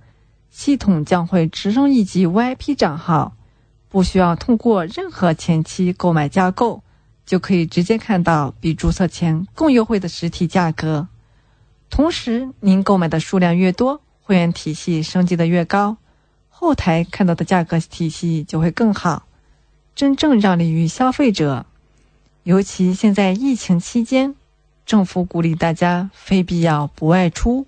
[0.50, 3.38] 系统将会直升一级 VIP 账号，
[3.88, 6.84] 不需要通过任何前期购买架构，
[7.26, 11.08] 就可以直接看到比注册前更优惠的实体价格。
[11.90, 15.96] 同时，您购买的数量越多，会员体系升级的越高，
[16.50, 19.24] 后台看到的价格体系就会更好，
[19.96, 21.66] 真正让利于消费者。
[22.44, 24.36] 尤其现在疫情期间，
[24.86, 27.68] 政府鼓励大家非必要不外出。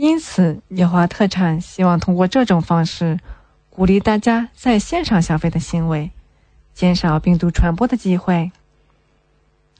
[0.00, 3.20] 因此，纽华特产希望通过这种方式，
[3.68, 6.10] 鼓励大家在线上消费的行为，
[6.72, 8.50] 减少病毒传播的机会。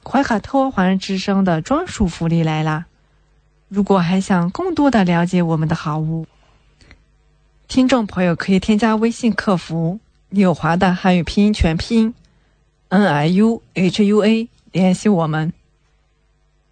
[0.05, 2.85] 怀卡托华人之声的专属福利来啦！
[3.69, 6.27] 如果还想更多的了解我们的好物，
[7.67, 12.13] 听众朋友可以添加微信客服“纽华”的汉语拼音全拼
[12.91, 15.51] “n i u h u a” 联系我们。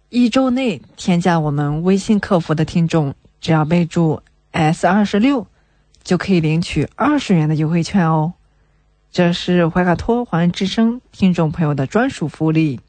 [0.09, 3.15] 一周内添加我们微信客服的听众。
[3.41, 4.21] 只要备注
[4.51, 5.47] S 二十六，
[6.03, 8.33] 就可以领取二十元的优惠券哦。
[9.11, 12.79] 这是怀卡托华人之声听众朋友的专属福利，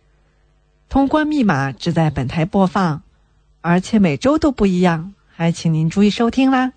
[0.89, 3.03] 通关密码只在本台播放，
[3.61, 6.73] 而且每周都不一样，还请您注意收听啦。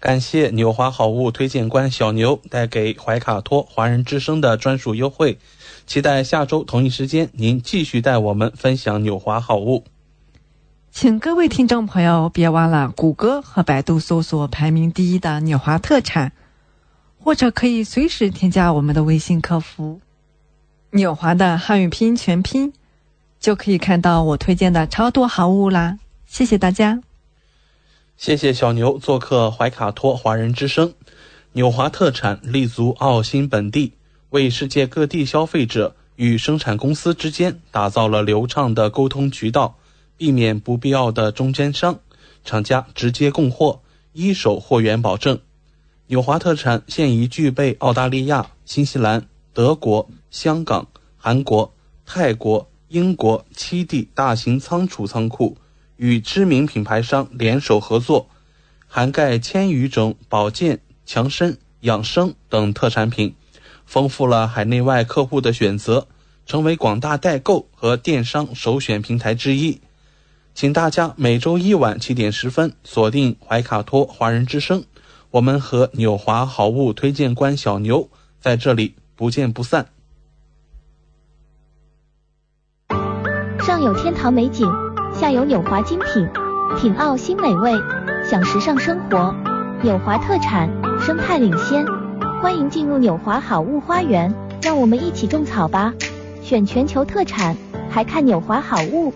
[0.00, 5.38] 感谢纽华好物推荐官小牛带给怀卡托华人之声的专属优惠，
[5.86, 9.84] 期待下周同一时间您继续带我们分享纽华好物。
[10.90, 16.32] 请各位听众朋友别忘了谷歌和百度搜索排名第一的纽华特产，
[17.18, 20.00] 或者可以随时添加我们的微信客服
[20.90, 22.72] “纽华”的汉语拼音全拼
[23.38, 25.98] 就可以看到我推荐的超多好物啦。
[26.26, 27.00] 谢谢大家，
[28.16, 30.94] 谢谢小牛做客怀卡托华人之声。
[31.52, 33.92] 纽华特产立足澳新本地，
[34.30, 39.77] 为世界各地消费者与生产公司之间打造了流畅的沟通渠道，
[40.18, 42.00] 避免不必要的中间商，
[42.44, 43.80] 厂家直接供货，
[44.12, 45.40] 一手货源保证。
[46.08, 51.72] 纽华特产现已具备澳大利亚、新西兰、德国、香港、韩国、
[52.04, 55.56] 泰国、英国七地大型仓储仓库，
[55.96, 58.28] 与知名品牌商联手合作，
[58.86, 60.80] 涵盖千余种保健。
[61.06, 63.34] 强身养生等特产品，
[63.86, 66.06] 丰富了海内外客户的选择，
[66.44, 69.80] 成为广大代购和电商首选平台之一。
[70.58, 74.82] 请大家每周一晚七点十分锁定怀卡托华人之声，
[75.30, 79.86] 我们和纽华好物推荐官小牛在这里不见不散。
[83.60, 84.68] 上有天堂美景，
[85.14, 86.28] 下有纽华精品，
[86.80, 87.72] 品澳新美味，
[88.28, 89.32] 享时尚生活，
[89.84, 90.68] 纽华特产。
[91.00, 91.86] 生态领先，
[92.42, 95.94] 欢迎进入纽华好物花园，让我们一起种草吧！
[96.42, 97.56] 选全球特产，
[97.88, 99.14] 还看纽华好物。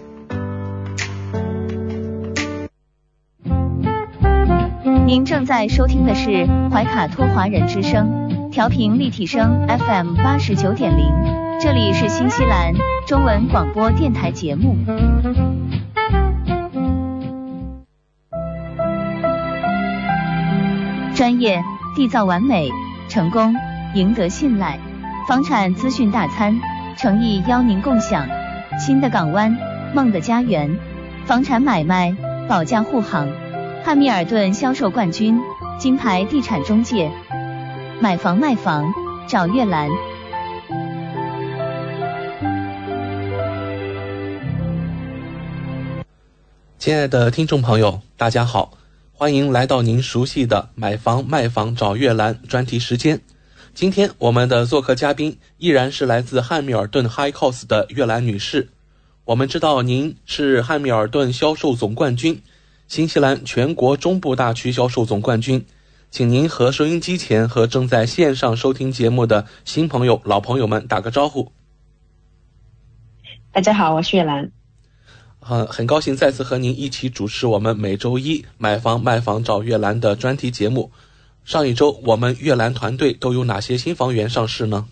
[5.13, 11.13] 您正在收听的是怀卡托华人之声，调频立体声 FM 八十九点零，
[11.61, 12.73] 这里是新西兰
[13.07, 14.75] 中文广播电台节目。
[21.15, 21.63] 专业。
[21.95, 22.71] 缔造完美，
[23.11, 23.55] 成功
[23.93, 24.79] 赢得信赖。
[25.29, 26.59] 房产资讯大餐，
[26.97, 28.27] 诚意邀您共享。
[28.79, 29.55] 新的港湾，
[29.93, 30.79] 梦的家园。
[31.27, 32.17] 房产买卖，
[32.49, 33.29] 保驾护航。
[33.85, 35.37] 汉密尔顿销售冠军，
[35.77, 37.11] 金牌地产中介。
[38.01, 38.95] 买房卖房，
[39.29, 39.91] 找月兰。
[46.79, 48.79] 亲爱的听众朋友，大家好。
[49.13, 53.21] 欢迎来到您熟悉的买房卖房找月兰专题时间。
[53.75, 58.69] 今天我们的做客嘉宾依然是来自汉密尔顿 High Cost 的月兰女士。
[59.25, 62.43] 我们知道您是汉密尔顿销售总冠军，
[62.89, 65.65] 新西兰全国中部大区销售总冠军。
[66.11, 71.51] 请您和收音机前和正在线上收听节目的新朋友、老朋友们打个招呼。
[73.51, 74.53] 大家好，我是月兰。
[75.41, 80.93] 很很高兴再次和您一起主持我们每周一买房卖房找月兰的专题节目。
[81.45, 84.87] 上一周我们月兰团队都有哪些新房源上市呢？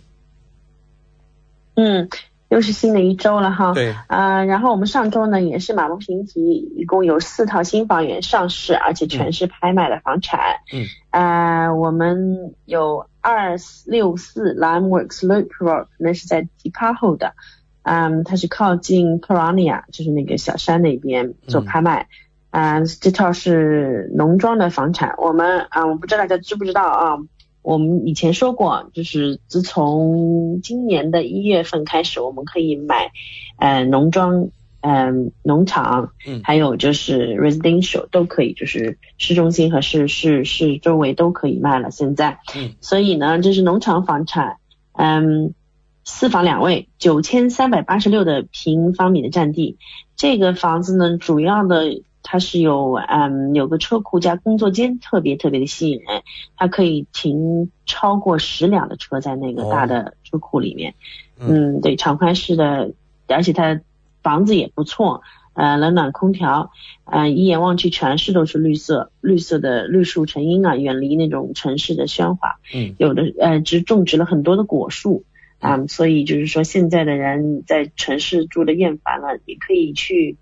[1.74, 2.09] 嗯，
[2.50, 3.72] 又是新的一周了哈。
[3.72, 3.94] 对。
[4.08, 6.40] 啊，然后我们上周呢也是马不停蹄，
[6.76, 10.40] 一共有四套新房源上市，而且全是拍卖的房产。
[10.72, 10.84] 嗯。
[11.10, 17.34] 呃，我们有二六四 Limeworks Loop Road，那是在 d e p a h o 的。
[17.82, 22.08] 嗯，它是靠近 p r a n i a 就是那个小山那边做拍卖。
[22.50, 25.14] 嗯，这套是农庄的房产。
[25.18, 27.16] 我们啊，我不知道大家知不知道啊？
[27.62, 33.12] 我们以前说过，就是自从今年的一月份开始，我们可以买，
[33.59, 34.49] 呃，农庄，
[34.81, 41.90] 嗯，农场，嗯，还有就是 residential 都可以，就是市中心和市市市周围都可以卖了。
[41.90, 44.57] 现在，嗯，所以呢，这是农场房产，
[44.92, 45.55] 嗯。
[46.03, 49.77] 四房两卫，九千三百八十六的平方米的占地。
[50.16, 56.22] 这个房子呢，主要的它是有嗯有个车库加工作间，特别特别的吸引人。
[56.56, 60.94] 它可以停超过十辆的车在那个大的车库里面。
[61.38, 62.92] 嗯，对，敞宽式的，
[63.26, 63.80] 而且它
[64.22, 65.22] 房子也不错。
[65.52, 66.70] 呃，冷暖空调，
[67.04, 72.61] 呃，一眼望去全是都是绿色，绿色的绿树成荫啊，远离那种城市的喧哗。
[72.72, 75.24] 嗯，有的呃，植种植了很多的果树。
[75.59, 80.38] 啊，所以就是说，现在的人在城市住的厌烦了，也可以去，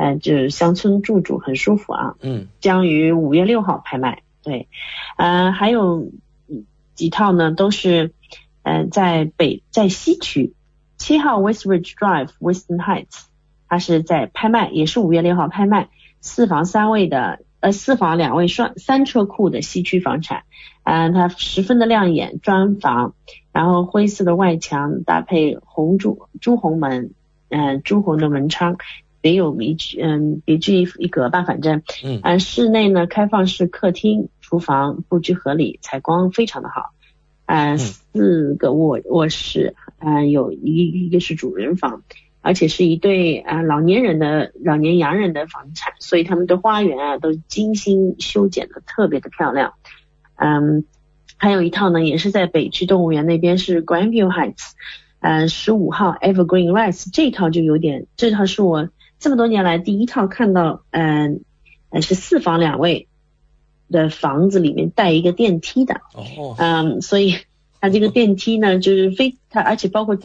[0.00, 2.14] 呃，就是乡村住住，很舒服啊。
[2.22, 4.22] 嗯，将于五月六号拍卖。
[4.42, 4.66] 对，
[5.18, 6.10] 嗯，还有
[6.94, 8.14] 几套呢，都是，
[8.62, 10.54] 嗯，在北在西区
[10.96, 13.24] 七号 Westridge Drive Western Heights，
[13.68, 15.90] 它是在拍卖，也是五月六号拍卖，
[16.22, 20.44] 四房三卫的，呃，四房两卫双三车库的西区房产。
[20.82, 23.12] 嗯，它十分的亮眼，砖房，
[23.52, 27.12] 然后灰色的外墙搭配红朱朱红门，
[27.50, 28.78] 嗯，朱红的门窗，
[29.20, 31.82] 别有一嗯别具一格吧，反正，
[32.22, 36.90] 嗯，室内呢开放式客厅、厨房布局合理，采光非常的好，
[37.46, 42.02] 嗯，四个卧卧室，嗯，有一一个是主人房，
[42.40, 49.74] 而且是一对啊老年人的老年洋人的房产，所以他们的花园啊都精心修剪的特别的漂亮。
[50.36, 50.84] 嗯，
[51.36, 54.70] 还有一套呢，也是在北区动物园那边，是 Grandview Heights，
[55.20, 58.88] 呃，十五号 Evergreen Rise 这套就有点，这套是我
[59.20, 61.44] 这么多年来第一套看到，嗯、
[61.90, 63.06] 呃，是四房两卫
[63.90, 66.00] 的房子里面带一个电梯的。
[66.14, 67.36] 哦，嗯，所以
[67.80, 70.18] 它这个电梯呢，就是非它，而且包括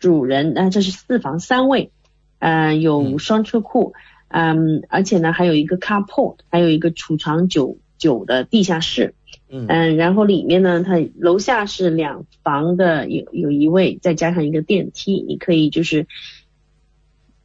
[0.00, 1.92] 主人，啊、这是四房三卫，
[2.40, 3.92] 呃，有双车库，
[4.28, 9.14] 嗯，而且呢还有一个 carport，还有一个储藏酒酒的地下室，
[9.48, 16.08] 嗯嗯，然后里面呢，它楼下是两房的，有有一位，再加上一个电梯，你可以就是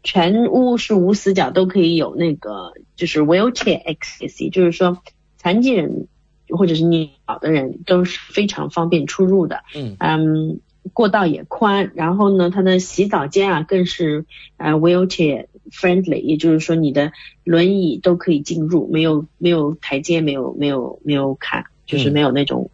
[0.05, 5.01] 全屋是无死角，都可以有那个就是 wheelchair access，就是说
[5.35, 6.07] 残疾人
[6.47, 9.63] 或者是你老的人都是非常方便出入的。
[9.75, 10.59] 嗯嗯，
[10.93, 14.25] 过道也宽，然后呢，它的洗澡间啊更是
[14.57, 17.11] 呃 wheelchair friendly，也就是说你的
[17.43, 22.69] 轮椅都可以进入，没有没有台阶，没有没有没有坎，就是嗯没有那种。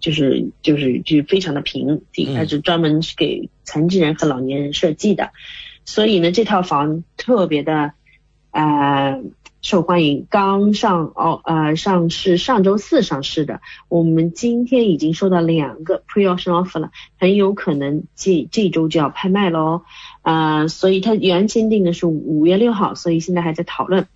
[0.00, 2.02] 就是就是就是非常的平
[2.34, 5.30] 它是专门是给残疾人和老年人设计的，
[5.84, 7.92] 所以呢，这套房特别的
[8.50, 9.22] 呃
[9.62, 10.26] 受欢迎。
[10.28, 19.82] 刚上哦呃上市，上周四上市的，我们今天已经收到两个 pre-auction offer 了，很有可能这这周就要拍卖喽。
[20.22, 24.06] 呃，所以它原签订的是五月六号，所以现在还在讨论。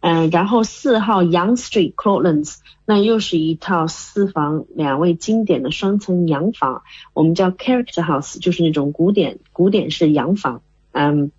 [0.00, 6.82] 嗯、然后四号 Young Street Clotlands，那又是一套四房两卫经典的双层洋房，
[7.14, 10.62] 我们叫 Character House，就是那种古典古典式洋房。
[10.92, 11.30] 嗯，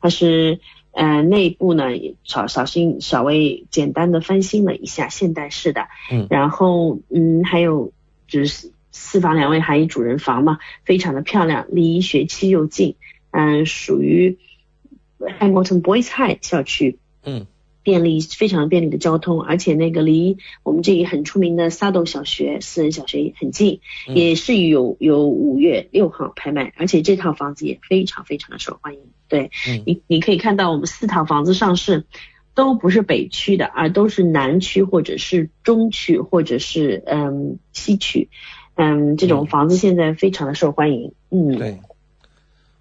[0.00, 0.60] 它是
[0.92, 5.88] 呃内部呢也小小心稍微简单的翻新了一下，现代式的。
[6.10, 7.92] 嗯然后嗯还有
[8.28, 12.96] 就是四房两卫还一主人房嘛，非常的漂亮，离学区又近，
[13.30, 14.38] 嗯，属于
[15.18, 16.98] Hamilton Boys High 校区。
[17.24, 17.46] 嗯
[17.90, 29.00] 便利，非常便利的交通，而且那个离我们这里很出名的萨斗小学私人小学也很近，嗯也是有有五月六号拍卖，而且这套房子也非常非常的受欢迎。
[29.28, 32.04] 对、嗯你，你可以看到我们四套房子上市
[32.54, 38.28] 都不是北区的，而都是南区或者是中区或者是嗯西区，
[38.76, 41.12] 嗯，这种房子现在非常的受欢迎。
[41.30, 41.80] 嗯，对。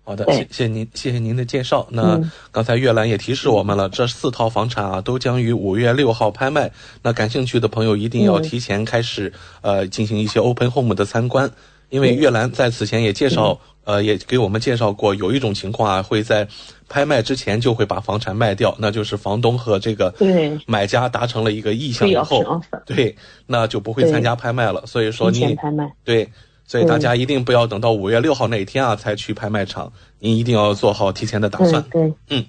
[0.09, 1.85] 好的，谢谢您，谢谢您的介绍。
[1.91, 2.31] 那嗯。
[2.51, 6.71] 刚才月兰也提示我们了，这四套房产啊都将于五月六号拍卖。
[7.03, 9.31] 那感兴趣的朋友一定要嗯提前开始、
[9.61, 11.47] 呃进行一些 open home 的参观，
[11.89, 16.47] 因为月兰在此前也介绍、呃也给我们介绍过，有一种情况啊会在
[16.87, 20.59] 拍卖之前就会把房产卖掉，那就是房东和这个对。
[20.65, 24.83] 买家达成了一个意向以后对，那就不会参加拍卖了。
[24.87, 25.87] 所以说提前你拍卖。
[26.03, 26.27] 对，
[26.69, 31.81] 所以大嗯家一定不要等到五月六号那一天啊才去拍卖场，您一定要做好提前的打算。
[31.89, 32.45] 对对，嗯，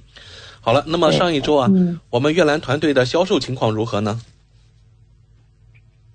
[0.60, 4.20] 好了，那么上一周啊，嗯我们悦兰团队的销售情况如何呢？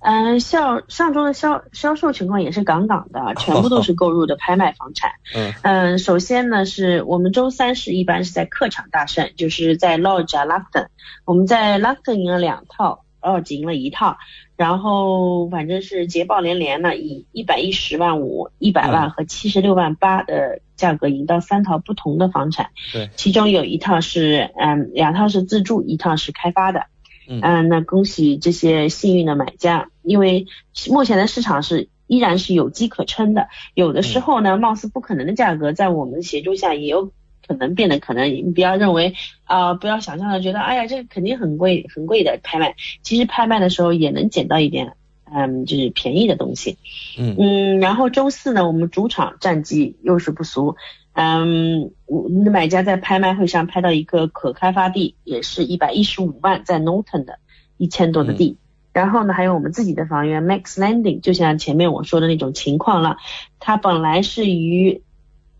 [0.01, 5.14] 嗯，销上周的销销售情况也是杠杠的， 全部都是购入的拍卖房产。
[5.34, 10.89] 嗯嗯，首先呢，是我们周三是一般是在客场大胜，就是在 Lodge 啊 Lufton，
[11.26, 14.18] 我们在 Lufton 赢了两套，Lodge 赢了一套，
[14.58, 26.88] 然后反正是捷报连连呢，以一百一十万五、一百万和七十六万八的价格赢到三套不同的房产，对，其中有一套是嗯，两套是自住，一套是开发的。
[27.28, 30.45] 嗯嗯，那恭喜这些幸运的买家，因为
[30.89, 33.47] 目前的市场是依然是有机可乘的。
[33.74, 37.12] 有的时候呢，貌似不可能的价格，在我们的协助下，也有
[37.47, 38.27] 可能变得可能。
[38.29, 42.75] 你不要认为啊、不要想象的觉得，哎呀，这个肯定很贵很贵的拍卖。
[43.01, 44.93] 其实拍卖的时候也能捡到一点，
[45.31, 46.77] 嗯，就是便宜的东西。
[47.17, 50.75] 嗯嗯，然后周四呢，我们主场战绩又是不俗。
[51.13, 57.39] 嗯，我们的买家在拍卖会上拍到一个可开发地，也是一百一十五万，在 Norton 的
[57.77, 58.57] 一千多的地。
[58.91, 63.17] 然后呢，还有我们自己的房源 Max Landing，就像前面我说的那种情况了。
[63.59, 65.03] 它本来是于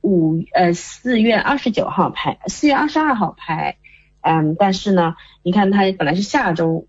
[0.06, 3.78] 五呃四月二十九号拍，四月二十二号拍，
[4.22, 6.86] 嗯，但是呢，你看它本来是下周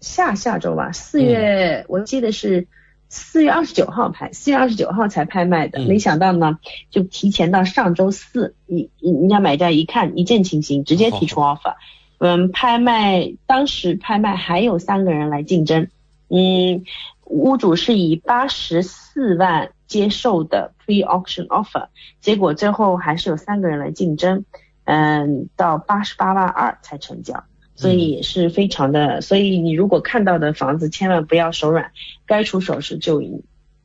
[0.00, 2.66] 下下周吧，四月、我记得是
[3.08, 5.86] 四月二十九号拍，四月二十九号才拍卖的，嗯。
[5.86, 6.58] 没想到呢，
[6.90, 11.76] 就提前到上周四，一人家买家一看一见倾心，直接提出 offer。
[12.18, 15.88] 嗯，拍卖当时拍卖还有三个人来竞争，
[16.28, 16.84] 嗯，
[17.26, 21.88] 屋主是以八十四万接受的 pre-auction offer，
[22.20, 24.44] 结果最后还是有三个人来竞争，
[24.84, 27.44] 嗯，到八十八万二才成交。
[27.78, 31.90] 所以也是非常的，所以你如果看到的房子，千万不要手软，
[32.24, 33.22] 该出手时就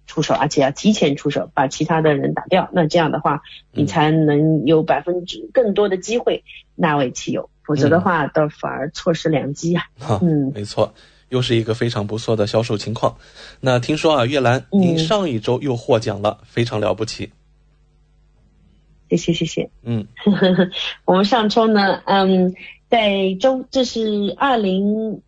[0.08, 2.70] 出手，而且要提前出手，把其他的人打掉。
[2.72, 3.42] 那这样的话，
[3.74, 9.84] 你才能有百分之更多的机会纳为己有，否则的话，倒反而错失良机啊。
[10.22, 10.94] 嗯没错，
[11.32, 13.16] 又是一个非常不错的销售情况。
[13.62, 17.32] 那听说啊，月兰，嗯您上一周又获奖了，非常了不起。
[19.10, 19.70] 谢谢谢谢。
[19.84, 20.08] 嗯，
[21.06, 22.54] 我们上周呢，嗯，
[22.90, 25.22] 在周这是二零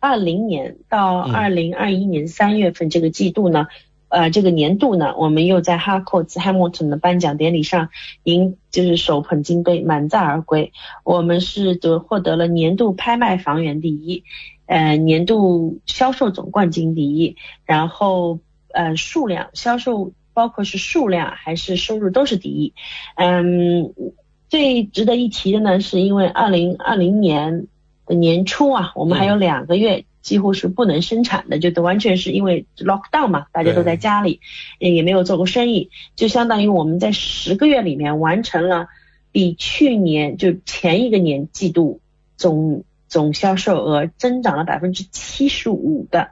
[0.00, 3.66] 二零年到二零二一年三月份这个季度呢。
[4.10, 7.90] 呃，这个年度呢，我们又在哈克兹 Hamilton 的颁奖典礼上
[8.22, 10.72] 赢，就是手捧金杯满载而归。
[11.04, 14.24] 我们是得获得了年度拍卖房源第一，
[14.68, 18.38] 呃，年度销售总冠军第一，然后
[18.72, 22.72] 呃数量销售包括是数量还是收入都是第一。
[23.16, 23.92] 嗯，
[24.48, 27.66] 最值得一提的呢，是因为二零二零年
[28.06, 30.04] 的年初啊，我们还有两个月。
[30.20, 34.40] 几乎是不能生产的，就都完全是因为 lock down 嘛，大家都在家里，
[34.78, 38.88] 也没有做过生意，就相当于我们在十个月里面完成了
[39.32, 42.00] 比去年就前一个年季度
[42.36, 46.28] 总总销售额增长了百分之七十五的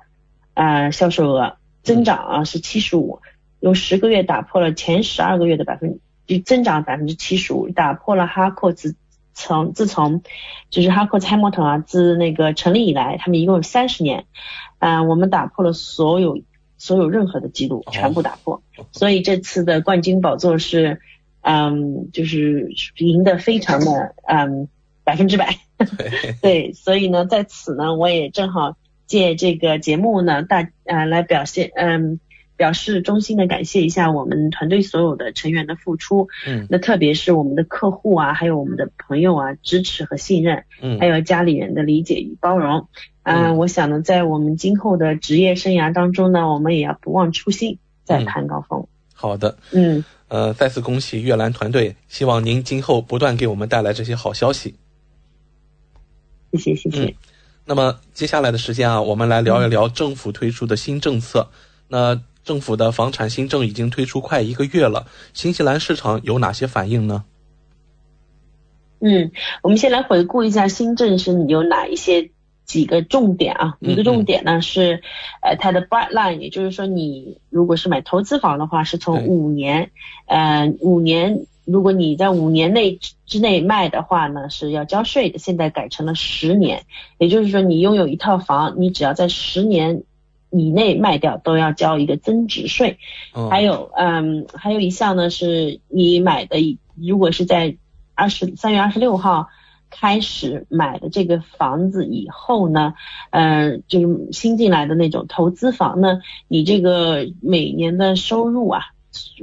[0.55, 3.21] 啊销售额增长啊是七十五，
[3.61, 8.95] 用十个月打破了前十二个月的百分就增长百分之七十五，打破了哈克自。
[9.39, 10.23] 从自从
[10.71, 14.25] 就是哈克蔡莫腾啊，自那个成立以来，他们一共有三十年，
[14.79, 16.41] 嗯，我们打破了所有
[16.79, 18.63] 所有任何的记录，全部打破。
[18.93, 21.03] 所以这次的冠军宝座是，
[21.43, 24.69] 嗯，就是赢得非常的嗯
[25.07, 25.57] 百分之百。
[26.43, 28.77] 对，所以呢，在此呢，我也正好
[29.07, 32.21] 借这个节目呢，大呃来表现嗯。
[32.59, 42.89] 表示衷心的感谢一下我们团队所有的成员的付出，嗯，那特别是我们的客户啊，还有我们的朋友啊，支持和信任，嗯，还有家里人的理解与包容，
[43.25, 48.87] 嗯，我想呢，在我们今后的职业生涯当中呢，我们也要不忘初心，再攀高峰。
[49.13, 54.75] 好的，嗯，呃，再次恭喜月兰团队，希望您今后不断给我们带来这些好消息。
[56.57, 57.17] 谢谢谢谢。
[57.65, 61.49] 那么接下来的时间啊，我们来聊一聊政府推出的新政策，
[61.89, 62.21] 那。
[62.47, 67.25] 政府的房产新政已经推出快一个月了，新西兰市场有哪些反应呢？
[69.01, 69.33] 嗯，
[69.63, 72.31] 我们先来回顾一下新政是有哪一些
[72.65, 73.77] 几个重点啊？
[73.81, 75.03] 一个重点呢是，
[75.43, 79.91] 呃，它的 bright line，也就是说你如果是买投资房的话，是从五年，
[80.27, 86.85] 呃，五年，如果你在五年内之内卖的话呢，是要交税的，现在改成了十年，
[87.19, 90.05] 也就是说你拥有一套房，你只要在十年。
[90.49, 92.99] 以内卖掉都要交一个增值税，
[93.51, 97.77] 还有嗯，还有一项呢，是你买的，如果是在
[98.15, 99.49] 二十三月二十六号
[99.91, 102.95] 开始买的这个房子以后呢，
[103.31, 108.83] 嗯，就是新进来的那种投资房呢，你这个每年的收入啊。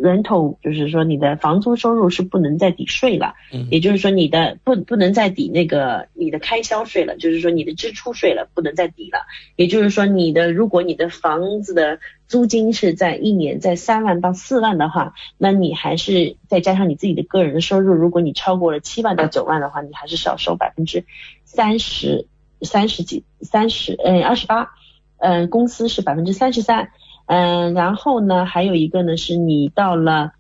[0.02, 3.34] Rental 就是说你的房租收入是不能再抵税了，
[3.72, 9.20] 也就是说你的不不能再抵那个你的开销税了，就是说你的支出税了不能再抵了，
[9.56, 21.06] 也就是说你的如果你的房子的租金是在一年在三万到四万的话，那你还是再加上你自己的个人的收入，如果你超过了七万到九万的话，你还是少收百分之
[21.46, 22.28] 三十
[22.62, 24.72] 三十几三十嗯二十八，
[25.20, 26.90] 嗯公司是百分之三十三。
[27.26, 30.34] 嗯，然后呢，还有一个呢，是你到了，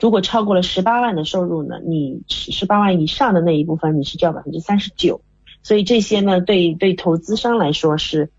[0.00, 5.20] 如果超过了十八万的收入呢，你十八万以上的那一部分你是交百分之三十九，
[5.62, 8.30] 所以这些呢，对对投资商来说是，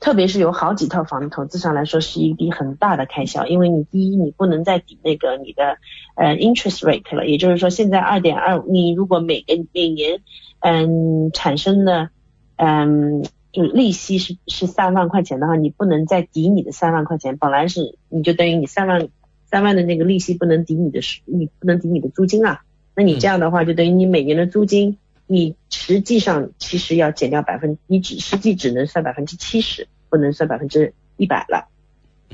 [0.00, 5.76] 特别是有好几套房的投资商来说是一笔很大的开销，因为你第一你不能再抵那个你的
[6.16, 10.22] 呃 interest rate 了，也就是说现在二点二，你如果每个每年
[10.60, 12.08] 嗯产生的
[12.56, 13.22] 嗯。
[13.52, 19.08] 就利息是是三万块钱的话，你不能再抵你的三万块钱，本来是你就等于你三万
[19.44, 22.60] 三万的那个利息不能抵你的你不能抵你的租金了。
[22.94, 31.68] 那你这样的话，就等于你每年的租金，你实际上其实要减掉百分，你只实际只能算百分之七十，不能算百分之一百了。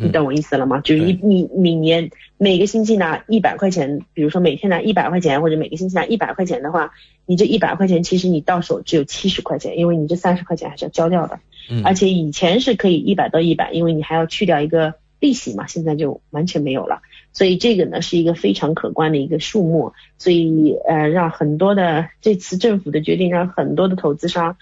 [0.00, 0.80] 你懂我意思了吗？
[0.80, 6.92] 就是你你每年每个星期拿一百块钱，比如说每天拿一百块钱，或者每个星期拿一百块钱的话，
[7.26, 11.40] 你这一百块钱其实你到手只有七十块钱，因为你这三十块钱还是要交掉的。
[11.70, 11.82] 嗯。
[11.84, 17.00] 而且以前是可以一百到一百，因为你还要去掉一个利息嘛，现在就完全没有了。
[17.32, 24.56] 所以这个呢是一个非常可观的一个数目，所以呃让很多的这次政府的决定让很多的投资商，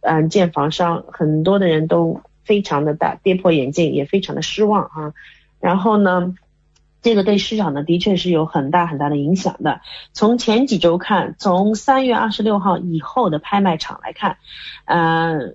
[0.00, 2.22] 嗯建房商很多的人都。
[2.48, 5.12] 非常的大，跌破眼镜，也非常的失望啊。
[5.60, 6.34] 然后呢，
[7.02, 9.82] 这个对市场呢的确是有很大很大的影响的。
[10.14, 14.38] 从前几周看，从三月二十六号以后的拍卖场来看，
[14.86, 15.52] 呃，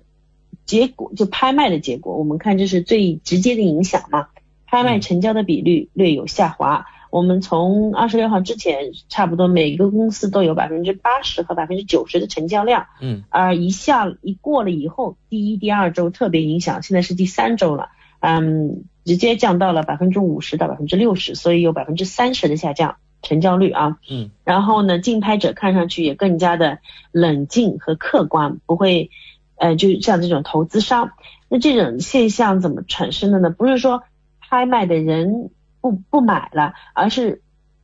[0.64, 4.28] 结果就拍卖的结果，我们看这是最直接的影响嘛。
[4.66, 6.86] 拍卖成交的比率略有下滑。
[7.14, 12.86] 我们从二十六号之前，差不多每个公司都有百分之八十和百分之九十的成交量。
[13.00, 22.96] 嗯，而一下一过了以后，第一、第二周特别影响，现在是第三周了，嗯，直接降到了百分之五十到百分之六十，所以有百分之三十的下降。
[23.22, 23.98] 成交率啊。
[24.10, 24.32] 嗯。
[24.42, 26.80] 然后呢，竞拍者看上去也更加的
[27.12, 29.10] 冷静和客观，不会，
[29.54, 31.12] 呃，就像这种投资商。
[31.48, 33.50] 那这种现象怎么产生的呢？
[33.50, 34.02] 不是说
[34.40, 35.50] 拍卖的人
[35.84, 37.42] 不不买了，而是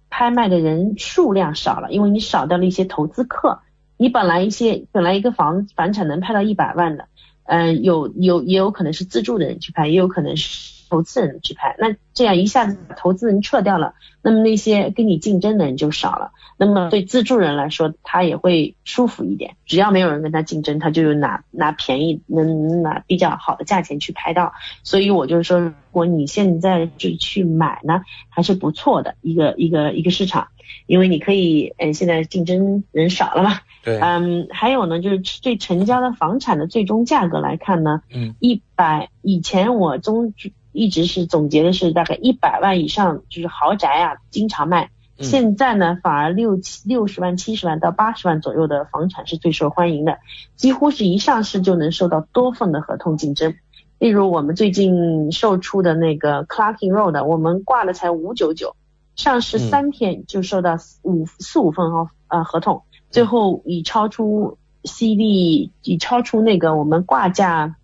[0.09, 3.61] 拍卖的人数量少了，因为你少掉了一些投资客。
[3.99, 7.09] 你本来一些本来一个房房产能拍到一百万的，
[7.45, 10.80] 嗯，有有也有可能是自住的人去拍，也有可能是。
[10.91, 16.33] 投资人去拍，那这样一下子把投资人撤掉了，那么那些跟你竞争的人就少了。
[16.59, 24.53] 那么对自助人来说，他也会舒服一点，只要没有人跟他竞争，他就拿拿便宜，能拿比较好的价钱去拍到。
[24.83, 30.49] 所以我就说，如果你现在就去买呢，还是不错的一个一个一个市场，
[30.87, 33.61] 因为你可以，嗯，现在竞争人少了嘛。
[33.83, 33.99] 对。
[33.99, 40.35] 嗯，还有呢，就是对成交的房产的最终价格来看呢，嗯，一百以前我中。
[40.73, 44.91] 一直是总结的是大概一百万以上就是豪宅啊，经常卖。
[45.19, 50.19] 现在呢，反而六七六十万、七十万到八十万左右的房产是最受欢迎的，
[50.57, 53.55] 几乎是一上市就能受到多份的合同竞争。
[53.99, 58.77] 例如我们最近售出的那个 Clarking Road，我们挂了才五九九，
[59.15, 67.77] 上市三天就收到五四五份合呃合同，最后已超出 CD，已超出那个我们挂价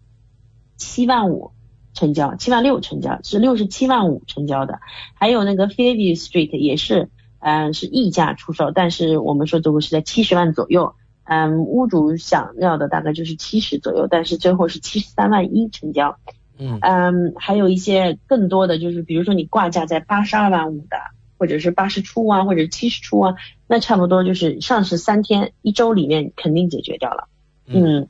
[0.78, 1.52] 七万五。
[1.96, 4.78] 成交七万六成交是六十七万五成交的，
[5.14, 7.08] 还有那个 Fairview Street 也是，
[7.40, 10.94] 嗯是溢价出售，但是我们说这个是在七十万左右，
[11.24, 16.18] 嗯屋主想要的大概就是七十左右，但是最后是七十三万一成交，
[16.58, 16.78] 嗯。
[16.82, 20.98] 嗯还有一些更多的就是比如说你挂价在八十二万五的，
[21.38, 23.34] 或者是八十出啊，或者七十出啊，
[23.66, 27.28] 那差不多就是上市三天一周里面肯定解决掉了，
[27.66, 28.08] 嗯。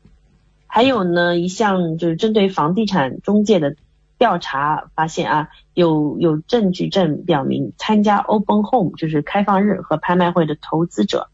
[0.77, 3.77] 还有呢，一项就是针对房地产中介的
[4.19, 11.29] 调查发现啊，有有证据证表明，参加 Open Home 就是开放日和拍卖会的投资者，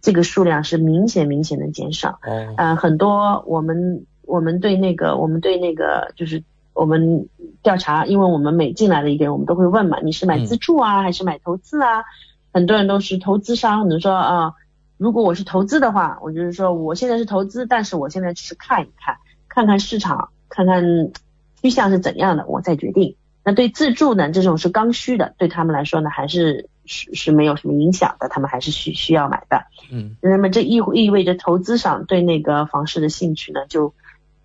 [0.00, 2.12] 这个数量是明显明显的减少。
[2.22, 6.42] 哦，嗯，很多我们我们对那个我们对那个就是
[6.72, 7.28] 我们
[7.62, 12.02] 调查，因为我们每进来的一个人，我们都会问嘛，你是买自住啊还是买投资啊？
[12.50, 14.54] 很多人都是投资商，可能说啊。
[14.98, 19.16] 如果我是投资的话，我就是说我现在是投资，但是我现在只是看一看，
[19.48, 21.12] 看看市场，看看
[21.60, 23.16] 趋向是怎样的，我再决定。
[23.44, 29.66] 那对自住呢，这种是刚需的，对他们来说呢，还是是是没有什么影响的，他们还是需需要买的。
[29.92, 33.94] 嗯，那么这意意味着投资上对那个房市的兴趣呢，就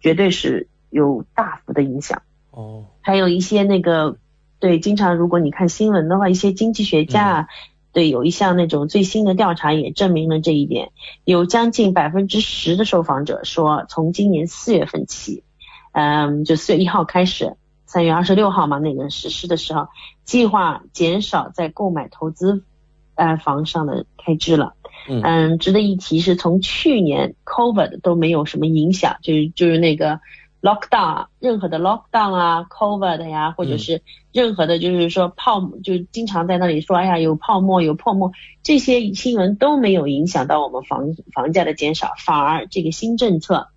[0.02, 2.22] 绝对是有大幅的影响。
[2.52, 4.18] 哦，还有一些那个
[4.60, 7.48] 对，经常如果你看新闻的话，一些经济学家。
[7.94, 10.92] 对，有一项那种最新的调查也证明了这一点，
[11.26, 15.44] 有将近百分之十的受访者说，从今年四月份起，
[15.92, 19.88] 嗯，就四月一号开始，三月二十六号嘛，那个实施的时候，
[20.24, 22.64] 计划减少在购买投资
[23.16, 24.74] 呃房上的开支了。
[25.08, 30.20] 嗯，值得一提是，从去年 COVID 都没有什么影响，就是就是那个。
[30.62, 38.32] Lockdown 任何的 lockdown 啊，covid 呀，或者是任何的，就是说泡沫，就经常在那里说，哎呀，有泡沫，有泡沫，
[38.62, 43.70] 这些新闻都没有影响到我们房房价的减少，反而这个新政策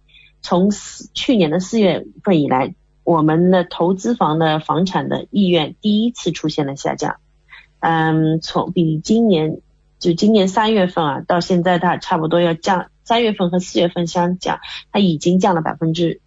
[0.43, 7.17] 从四去年的四月份以来，我们的投资房的房产的意愿第一次出现了下降，
[7.81, 9.63] 嗯，从比今年
[9.99, 14.61] 就今年三月份啊到现在，它差不多要降，三月份和四月份相降，
[14.93, 16.21] 它已经降了百分之。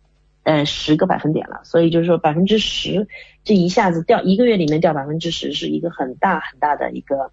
[0.48, 3.10] 呃，十个百分点了，所以就是说百分之十，
[3.44, 7.32] 这一下子掉一个月里面掉百分之十，是一个很大很大的一个，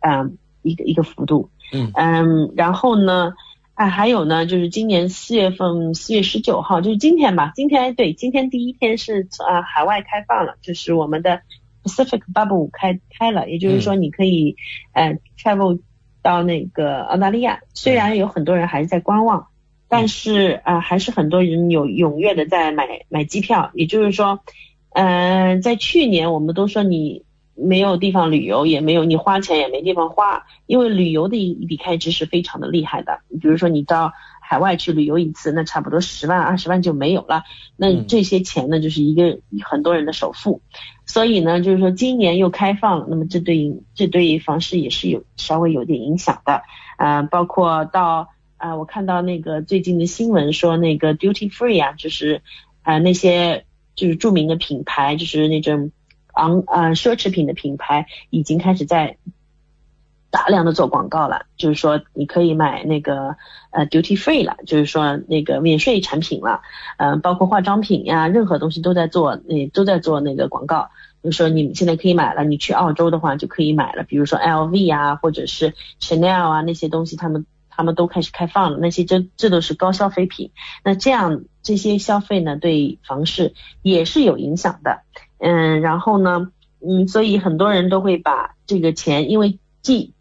[0.00, 1.50] 嗯，一个一个幅度。
[1.72, 3.34] 嗯嗯，然后呢，
[3.74, 11.42] 啊，还有呢，就是今年四月份，四月十九号，就是今天吧，今天对，今天第一天是啊海外开放了，就是我们的
[11.84, 14.56] Pacific Bubble 开开了，也就是说你可以
[14.94, 15.78] 呃 travel
[16.22, 19.46] 到那个澳大利亚，虽然有很多人还是在观望。
[19.90, 24.40] 但是啊，还是很多人有踊跃的在买买机票，也就是说，
[24.90, 27.24] 嗯，在去年我们都说你
[27.54, 33.20] 没有地方旅游，也没有你花钱也没地方花，因为旅游的一笔开支是非常的厉害的。
[33.40, 34.12] 比如说你到
[34.42, 37.44] 海外去旅游一次，那差不多十万二十万就没有了，
[37.76, 40.60] 那这些钱呢就是一个很多人的首付。
[41.06, 46.62] 所以呢，就是说今年又开放了，那么这对这对房市也是有稍微有点影响的，
[46.98, 48.28] 嗯，包括到。
[48.58, 52.42] 啊，我看到那个最近的新闻说，那个 Duty Free 啊，就是
[52.82, 55.90] 啊那些就是著名的品牌，就是那种
[56.34, 59.16] 昂啊奢侈品的品牌，已经开始在
[60.30, 61.46] 大量的做广告了。
[61.56, 63.36] 就是说你可以买那个
[63.70, 66.60] 呃 Duty Free 了，就是说那个免税产品了。
[66.98, 70.90] 嗯，包括化妆品呀，任何东西都在做，那都在做那个广告。
[71.20, 77.44] 比如说你们现在可以买了，你去澳洲的话就可以买了，比如说 LV 啊，或者是 Chanel 啊那些东西，他们
[77.78, 80.50] 他们都开始开放了，那些这这都是高消费品。
[80.82, 85.02] 那这样这些消费呢，对房市也是有影响的。
[85.38, 86.50] 嗯，然后呢，
[86.84, 90.12] 嗯，所以很多人都会把这个钱，因为既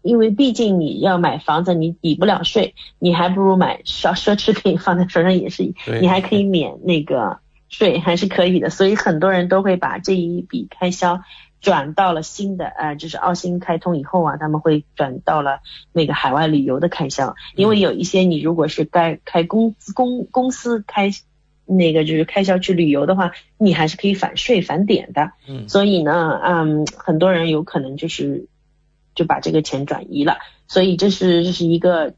[0.00, 8.70] 因为毕竟你要买房子，你抵不了税，你还不如买奢奢侈品放在手上也是，你还可以免那个税，还是可以的。
[8.70, 11.20] 所以很多人都会把这一笔开销
[11.60, 15.60] 转到了新的，呃，就是澳新开通以后啊，他们会转到了
[15.92, 17.34] 那个海外旅游的开销。
[17.54, 21.10] 因为有一些你如果是该开公公公司开
[21.66, 25.32] 那个就是开销去旅游的话，你还是可以返税返点的。
[25.48, 28.46] 嗯，所以呢，嗯，很多人有可能就是。
[29.12, 30.38] 就把这个钱转移了，
[30.68, 32.14] 所以这是这是一个，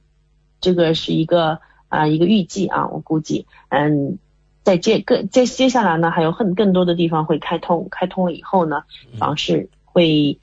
[0.61, 4.18] 这个是一个啊一个预计啊，我估计，嗯，
[4.62, 8.84] 在接更接接下来呢，还有很更多的地方会开通，开通了以后呢，
[9.18, 10.38] 房市会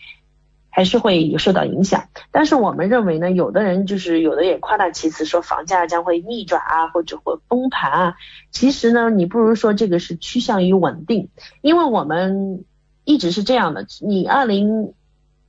[0.70, 2.10] 还是会有受到影响。
[2.32, 8.16] 但是我们认为呢，有的人就是有的也夸大其词，说房价将会逆转啊，或者会崩盘啊。
[8.52, 11.30] 其实呢，你不如说这个是趋向于稳定，
[11.62, 12.66] 因为我们
[13.04, 14.94] 一直是这样的，你二零。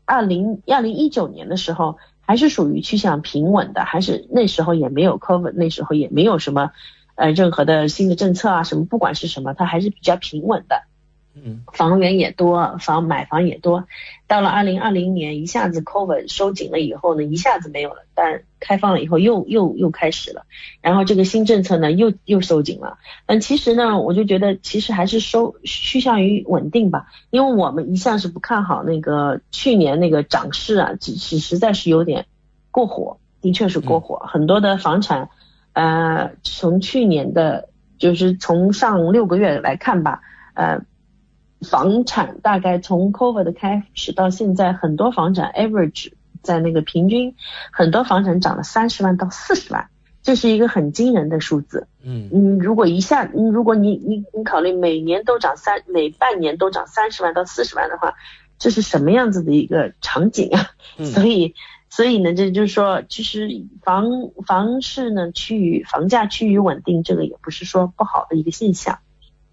[0.07, 6.73] 二零二零一九年的时候，还是属于趋向平稳的，还是那时候也没有 COVID，那时候也没有什么
[7.21, 10.83] 呃任何的新的政策啊什么，不管是什么，它还是比较平稳的。
[11.33, 13.85] 嗯，房源也多，房买房也多。
[14.27, 18.05] 到了二零二零年，一下子 COVID 收紧了以后呢，一下子没有了。
[18.14, 20.45] 但开放了以后，又又又开始了。
[20.83, 22.99] 然后这个新政策呢，又又收紧了。
[23.27, 27.07] 但其实呢，我就觉得其实还是收趋向于稳定吧。
[27.31, 32.27] 因为我们一向是不看好那个去年那个涨势啊，只是实在是有点
[32.73, 34.18] 过火，的确是过火。
[34.27, 35.31] 很多的房产，
[35.73, 37.68] 呃，从去年的，
[37.99, 40.21] 就是从上六个月来看吧，
[40.55, 40.81] 呃。
[41.68, 47.35] 房产大概从 COVID 的开始到现在，很多房产 average 在那个平均，
[47.71, 49.91] 很多房产涨了三十万到四十万，
[50.23, 51.87] 这是一个很惊人的数字。
[52.03, 58.14] 嗯嗯，如果一下，如果你你你考虑每年都涨三，每半年都涨三十万到四十万的话，
[58.59, 60.71] 这是什么样子的一个场景啊？
[61.05, 61.55] 所以
[61.91, 69.01] 所以呢，这就是说，其实房房市呢趋于房价趋于稳定，这个也不是说不好的一个现象。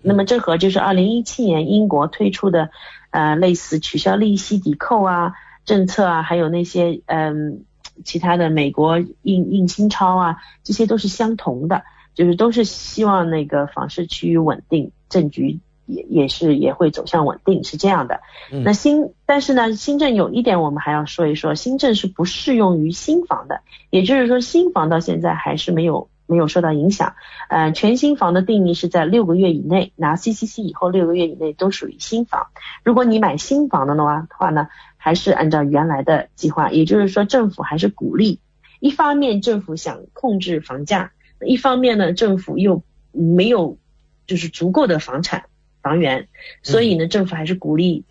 [0.03, 2.69] 那么这和就是二零一七年英国推出的，
[3.09, 5.33] 呃，类似取消利息抵扣啊
[5.65, 7.65] 政策啊，还有那些嗯
[8.05, 11.83] 其他的美国印印新钞啊，这些都是相同的，
[12.13, 18.21] 就是都是希望那个房市趋于稳定，政局也也是也会走向稳定，是这样的。
[18.63, 26.09] 那新但是呢，新政有一点我们还要说一说，新政是不适用于新房的，也就是说新房到现在还是没有。
[26.29, 27.15] 没有受到影响，
[27.47, 32.47] 呃，全新房的定义是在六个月以内拿 CCC 以后六个月以内都属于新房。
[32.83, 34.67] 如果你买新房的话话呢，
[34.97, 38.41] 还是按照原来的计划，也就是说政府还是鼓励。
[38.81, 41.13] 一方面政府想控制房价，
[41.45, 42.83] 一方面呢政府又
[43.13, 43.77] 没有
[44.25, 45.45] 就是足够的房产
[45.87, 46.27] 房源，
[46.61, 48.03] 所以呢政府还是鼓励，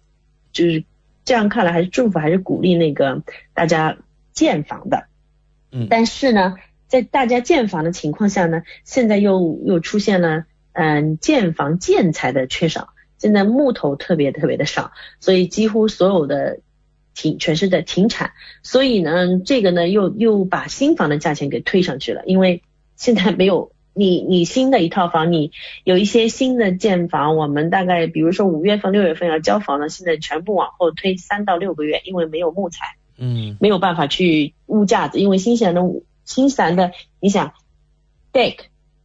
[0.52, 0.84] 就是
[1.24, 3.22] 这样看来还是政府还是鼓励那个
[3.52, 3.98] 大家
[4.32, 5.08] 建房的。
[5.70, 6.56] 嗯，但是呢。
[6.88, 16.60] 在大家建房的情况下呢，现在又又出现了嗯建房建材的缺少，现在木头特别特别的少，所以几乎所有的
[17.12, 18.30] 停全是在停产，
[18.62, 22.62] 所以呢这个呢又又把新房的价钱给推上去了，因为
[22.94, 25.50] 现在没有你你新的一套房，你
[25.82, 35.82] 有一些新的建房，我们大概比如说五月份六月份要交房的，现在全部往后推三到六个月，因为没有木材，嗯，没有办法去屋架子，因为新西兰的。
[36.26, 36.90] 新西兰的，
[37.20, 37.52] 你想
[38.32, 38.56] ，deck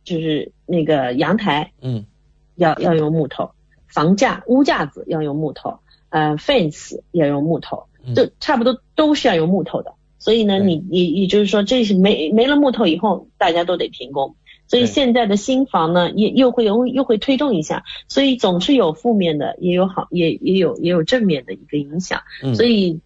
[0.04, 2.08] 就是那个阳台，嗯，
[2.56, 3.52] 要要用木头，
[3.86, 7.86] 房架屋架子要用木头，呃，fence 要用木头，
[8.16, 9.94] 就差不多都是要用木头的。
[10.18, 14.36] 所以呢，你你也就是说，这是没没了木头以后，大家都得停工。
[14.72, 22.22] 所以现在的新房呢，也又会又又会推动一下，所以总是有负面的，也有好，也也有也有正面的一个影响。
[22.56, 23.02] 所以。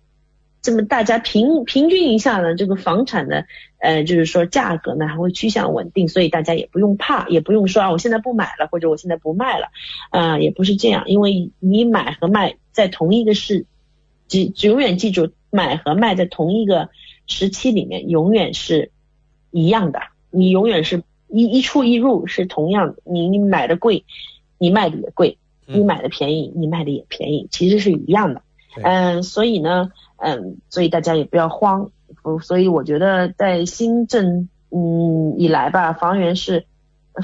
[0.61, 3.45] 这么大家平平均一下呢，这个房产的
[3.78, 9.68] 呃，就是说价格呢还会趋向稳定，所以大家也不用怕，也不用说啊，我现在不买了或者我现在不卖了，
[10.09, 13.68] 啊，也不是这样，因为你买和卖在同一个市，
[14.28, 16.89] 记永远记住，买和卖在同一个
[17.28, 18.91] 时期里面永远是
[19.51, 19.99] 一样的，
[20.32, 24.06] 你永远是一一出一入是同样的，你你买的贵，
[24.58, 28.42] 你卖的也贵，你买的便宜，你卖的也便宜，其实是一样的，
[28.82, 29.92] 嗯，所以呢。
[30.18, 31.92] 嗯，所以大家也不要慌，
[32.42, 36.66] 所以我觉得在新政嗯以来吧，房源是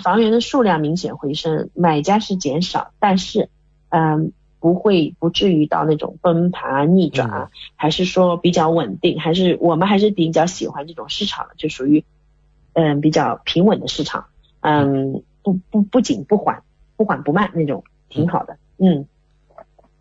[0.03, 3.47] 房源的数量明显回升，买家是减少，但是
[3.87, 12.03] 嗯不会不至于到那种崩盘啊、逆转啊，还是说比较稳定，还是我们还是比较喜欢这种市场的，就属于
[12.73, 14.25] 嗯比较平稳的市场，
[14.61, 16.63] 嗯不不不紧不缓，
[16.97, 19.05] 不缓不慢那种，挺好的，嗯。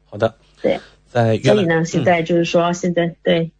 [0.06, 0.36] 好的。
[0.62, 0.80] 对。
[1.08, 3.50] 在所以呢，现在就是说，现在对，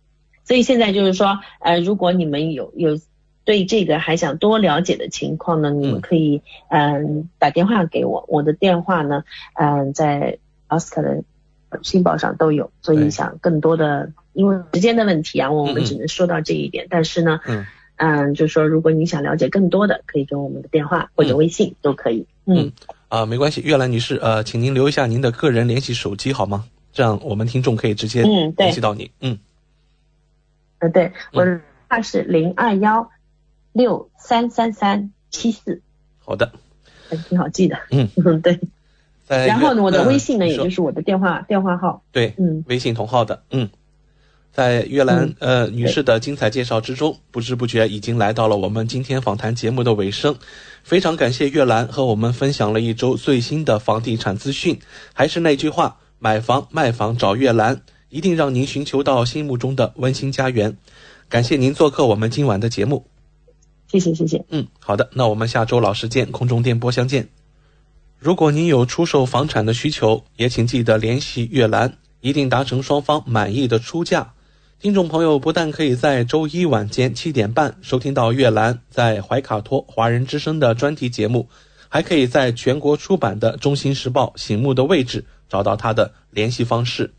[0.44, 3.00] 所以现在就是说，呃，如果你们有有
[3.44, 10.38] 对这个还想多了解的情况呢，你们可以嗯打电话给我，我的电话呢，嗯在
[10.68, 11.24] 奥斯卡的
[11.82, 12.70] 新报上都有。
[12.82, 16.86] 所以想更多的，因为时间的问题啊，我们只能说到这一点。
[16.88, 17.66] 但是呢，嗯
[18.02, 22.26] 嗯，就是说，如果你想了解更多的，可以给我们的电话或者微信都可以。
[22.46, 22.72] 嗯
[23.08, 26.64] 啊，没关系，月兰女士，呃，请您留一下您的个人联系手机好吗？
[26.94, 28.22] 这样我们听众可以直接
[28.56, 29.10] 联系到你。
[29.20, 29.38] 嗯，
[30.78, 33.10] 呃，对，我的号是零二幺
[33.72, 35.82] 六三三三七四。
[36.24, 36.50] 好的，
[37.28, 37.78] 挺好记的。
[37.90, 38.58] 嗯嗯， 对。
[39.28, 42.02] 然后呢，我的微信呢，也就是我的电话电话号。
[42.12, 43.42] 对，嗯，微信同号的。
[43.50, 43.68] 嗯，
[44.52, 50.36] 在月兰呃女士的精彩介绍之中，不知不觉已经来到了我们今天访谈节目的尾声。
[50.82, 54.78] 非常感谢月兰和我们分享了一周最新的房地产资讯。
[55.12, 55.98] 还是那句话。
[56.22, 57.80] 买房卖房找月兰，
[58.10, 60.76] 一定让您寻求到心目中的温馨家园。
[61.30, 63.06] 感谢您做客我们今晚的节目，
[63.90, 64.44] 谢谢谢谢。
[64.50, 67.30] 嗯，好的，那我们下周老时间空中电波相见。
[68.18, 74.34] 如果您有出售房产的需求，也请记得联系月兰，一定达成双方满意的出价。
[74.80, 81.50] 听众朋友不但可以在周一晚间七点半收听到月兰在怀卡托华人之声的专题节目，
[81.90, 85.26] 还可以在全国出版的《中新时报》醒目的位置。
[85.50, 87.12] 找到他的联系方式。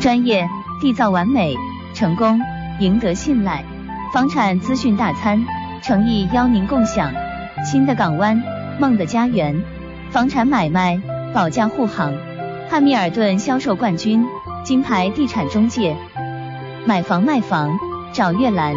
[0.00, 0.46] 专业、
[0.82, 1.54] 缔造完美、
[1.94, 2.40] 成功、
[2.80, 3.64] 赢得信赖，
[4.12, 5.46] 房产资讯大餐，
[5.82, 7.14] 诚意邀您共享。
[7.64, 8.42] 新的港湾，
[8.80, 9.64] 梦的家园，
[10.10, 11.00] 房产买卖
[11.32, 12.12] 保驾护航，
[12.70, 14.22] 汉密尔顿销售冠军，
[14.62, 15.96] 金牌地产中介，
[16.84, 17.70] 买房卖房
[18.12, 18.74] 找月兰。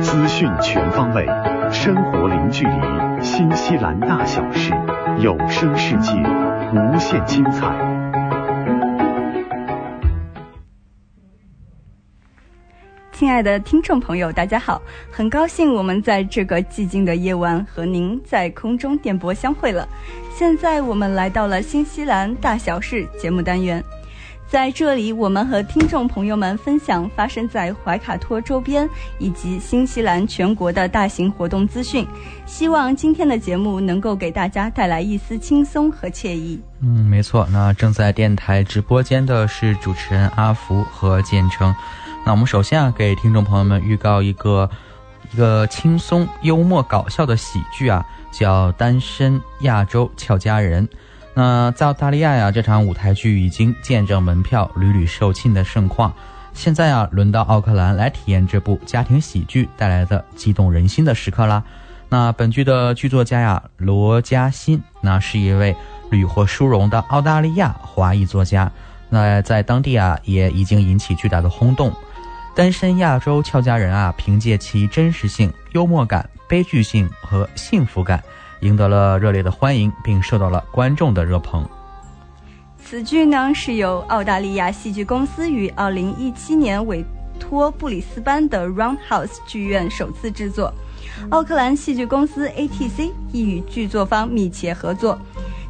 [0.00, 1.26] 资讯全方位，
[1.70, 4.72] 生活零距离，新西兰大小事，
[5.18, 7.91] 有声世界，无限精彩。
[13.12, 19.86] 亲爱的听众朋友，大家好，很高兴我们在这个寂静的夜晚和您在空中电波相会了。
[20.34, 23.84] 现在我们来到了新西兰大小事节目单元。
[24.48, 28.86] 在这里，我们和听众朋友们分享发生在怀卡托周边
[29.18, 32.06] 以及新西兰全国的大型活动资讯。
[32.44, 36.60] 希望今天的节目能够给大家带来一丝轻松和惬意。
[36.80, 37.46] 嗯，没错。
[37.50, 41.74] 那正在电台直播间的是主持人阿福和建成。
[42.24, 44.70] 那我们首先啊，给听众朋友们预告一个
[45.32, 50.86] 一个轻松、幽默、搞笑的喜剧啊，叫《单身亚洲俏佳人》。
[51.34, 56.12] 那在澳大利亚呀，这场舞台剧已经见证门票屡屡售罄的盛况。
[56.54, 61.64] 现在啊，轮到奥克兰来体验这部家庭喜剧带来的激动人心的时刻啦。
[62.08, 65.74] 那本剧的剧作家呀，罗嘉欣，那是一位
[66.10, 68.70] 屡获殊荣的澳大利亚华裔作家。
[69.08, 71.92] 那在当地啊，也已经引起巨大的轰动。
[72.54, 78.22] 单身亚洲俏佳人啊，凭借其真实性、幽默感、悲剧性和幸福感。
[78.60, 81.68] 赢得了热烈的欢迎，并受到了观众的热捧。
[82.84, 87.04] 此剧呢是由澳大利亚戏剧公司于二零一七年委
[87.40, 90.72] 托布里斯班的 Roundhouse 剧院首次制作，
[91.30, 95.18] 奥克兰戏剧公司 ATC 亦与剧作方密切合作，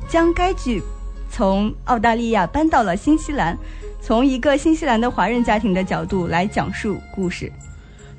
[0.09, 0.83] 将该剧
[1.31, 3.57] 从澳大利亚搬到了新西兰，
[4.03, 7.51] 从一个新西兰的华人家庭的角度来讲述故事。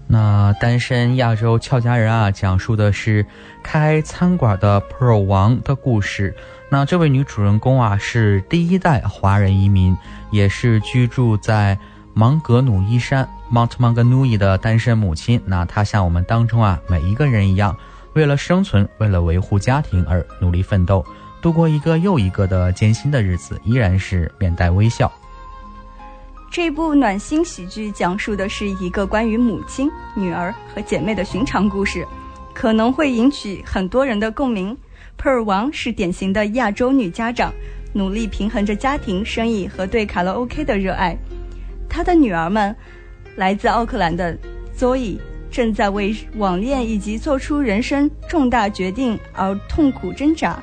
[0.08, 3.26] 那单身亚洲俏佳人啊，讲述的是
[3.62, 6.34] 开餐馆的 Pearl 王的故事。
[6.70, 9.96] 那这位女主人公啊，是第一代华人移民，
[10.32, 11.78] 也是居住在
[12.14, 15.42] 芒格努伊山 Mount Manganui） 的单身母亲。
[15.46, 17.76] 那她像我们当中啊每一个人一样，
[18.14, 21.06] 为了生存，为了维护家庭而努力奋斗，
[21.42, 25.12] 度过一个又一个的艰辛的日子，依然是面带微笑。
[26.54, 32.06] 这部暖心喜剧讲述的是一个关于母亲、女儿和姐妹的寻常故事，
[32.54, 34.78] 可能会引起很多人的共鸣。
[35.18, 37.51] 普尔王是典型的亚洲女家长，
[37.91, 41.18] 努力平衡着家庭、生意和对卡拉 OK 的热爱。
[41.89, 42.76] 她的女儿们，
[43.36, 44.38] 来自奥克兰的
[44.78, 45.18] Zoe
[45.49, 50.62] 正在为网恋以及做出人生重大决定而痛苦挣扎，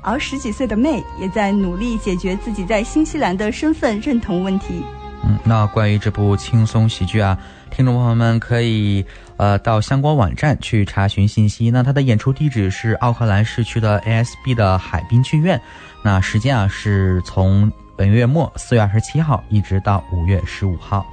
[0.00, 4.84] 而十几岁的妹也在努力解决自己在新西兰的身份认同问题。
[5.26, 7.38] 嗯，那关于这部轻松喜剧啊，
[7.70, 9.04] 听众朋友们可以
[9.38, 11.70] 呃到相关网站去查询信息。
[11.70, 15.58] 那它的演出地址是奥克兰市区的 ASB 的海滨剧院。
[16.02, 21.06] 那时间啊是从本月末四月二十七号一直到五月十五号。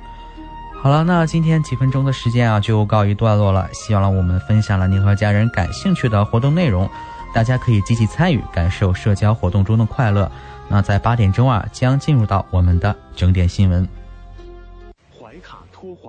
[0.82, 3.70] 好了，那今天几分钟的时间啊就告一段落了。
[3.72, 6.90] 希望我们分享了您和家人感兴趣的活动内容，
[7.34, 10.30] 大家可以积极参与，感受社交活动中的快乐。
[10.68, 13.88] 那在八点钟啊将进入到我们的整点新闻。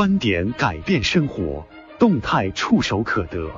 [0.00, 1.66] 观点改变生活，
[1.98, 3.50] 动态触手可得。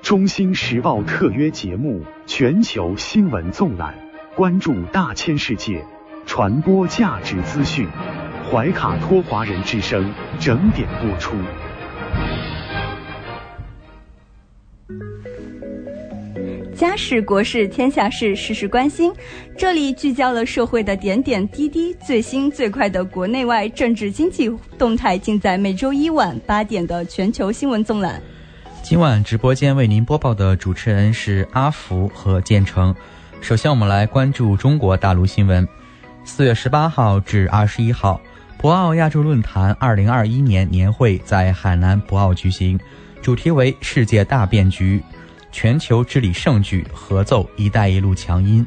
[0.00, 3.94] 中新时报特约节目，全球新闻纵览，
[4.34, 5.84] 关注大千世界，
[6.24, 7.86] 传播价值资讯。
[8.50, 11.36] 怀卡托华人之声整点播出。
[16.82, 19.12] 家事国事天下事，事事关心。
[19.56, 28.20] 这里聚焦了社会的点点滴滴，最新最快的国内外政治经济动态，尽在每周一晚八点的全球新闻纵览。
[28.82, 32.92] 今晚直播间为您播报的主持人是阿福和建成。
[33.40, 35.64] 首先，我们来关注中国大陆新闻。
[36.24, 38.20] 四月十八号至二十一号，
[38.58, 42.76] 博鳌亚洲论坛二零二一年年会在海南博鳌举行，
[43.22, 45.00] 主题为“世界大变局，
[45.52, 48.66] 全球治理盛举，合奏‘一带一路’强音”。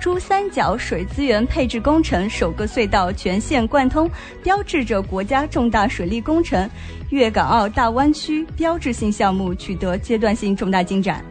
[0.00, 4.10] 珠三角水资源配置工程首个隧道全线贯通，
[4.42, 6.68] 标志着国家重大水利工程
[7.08, 11.24] 粤港澳大湾区标志性项目取得阶段性重大进展。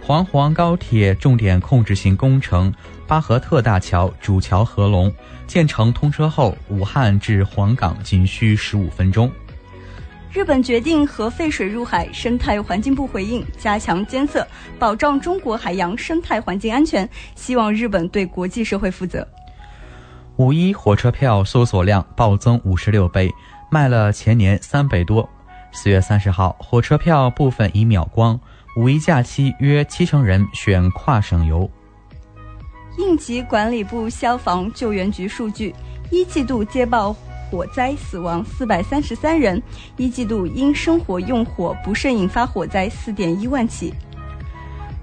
[0.00, 2.72] 黄黄高铁重点控制性工程
[3.06, 5.12] 巴河特大桥主桥合龙
[5.46, 9.30] 建成通车后，武汉至黄冈仅需十五分钟。
[10.36, 14.46] 日本决定核废水入海，生态环境部回应，加强监测，
[14.78, 17.08] 保障中国海洋生态环境安全。
[17.34, 19.26] 希望日本对国际社会负责。
[20.36, 23.32] 五一火车票搜索量暴增五十六倍，
[23.70, 25.26] 卖了前年三倍多。
[25.72, 28.38] 四月三十号，火车票部分已秒光。
[28.76, 31.70] 五一假期约七成人选跨省游。
[32.98, 35.74] 应急管理部消防救援局数据，
[36.10, 37.16] 一季度接报
[37.50, 39.62] 火灾死亡四百三十三人，
[39.96, 43.92] 一季度因生活用火不慎引发火灾四点一万起。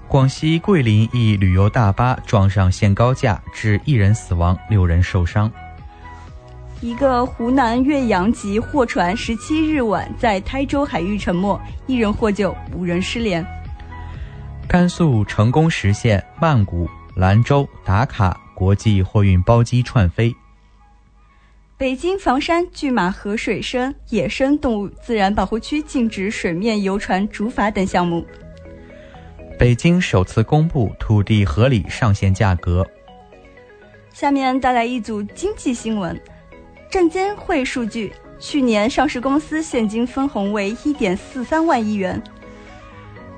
[0.06, 5.50] 广西桂林一旅游大巴撞上限高架，致一人死亡，六人受伤。
[6.80, 13.44] 一个湖南岳阳籍货船十七日晚在台州海域沉没，一人获救，五人失联。
[14.68, 20.34] 甘肃成功实现曼谷、兰州、达卡国际货运包机串飞。
[21.84, 28.24] 北京房山拒马河水生野生动物自然保护区禁止水面游船竹筏等项目。
[29.58, 32.86] 北京首次公布土地合理上限价格。
[34.14, 36.18] 下面带来一组经济新闻。
[36.90, 42.18] 证监会数据，去年上市公司现金分红为一点四三万亿元。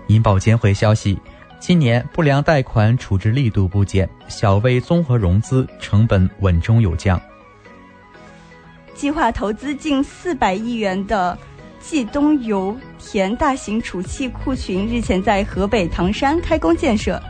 [0.06, 1.18] 银保监会消息，
[1.58, 7.20] 今年不良贷款处置力度不减，小微综合融资成本稳中有降。
[8.96, 11.36] 计划投资近四百亿元的
[11.80, 17.22] 冀东油田大型储气库群日前在河北唐山开工建设。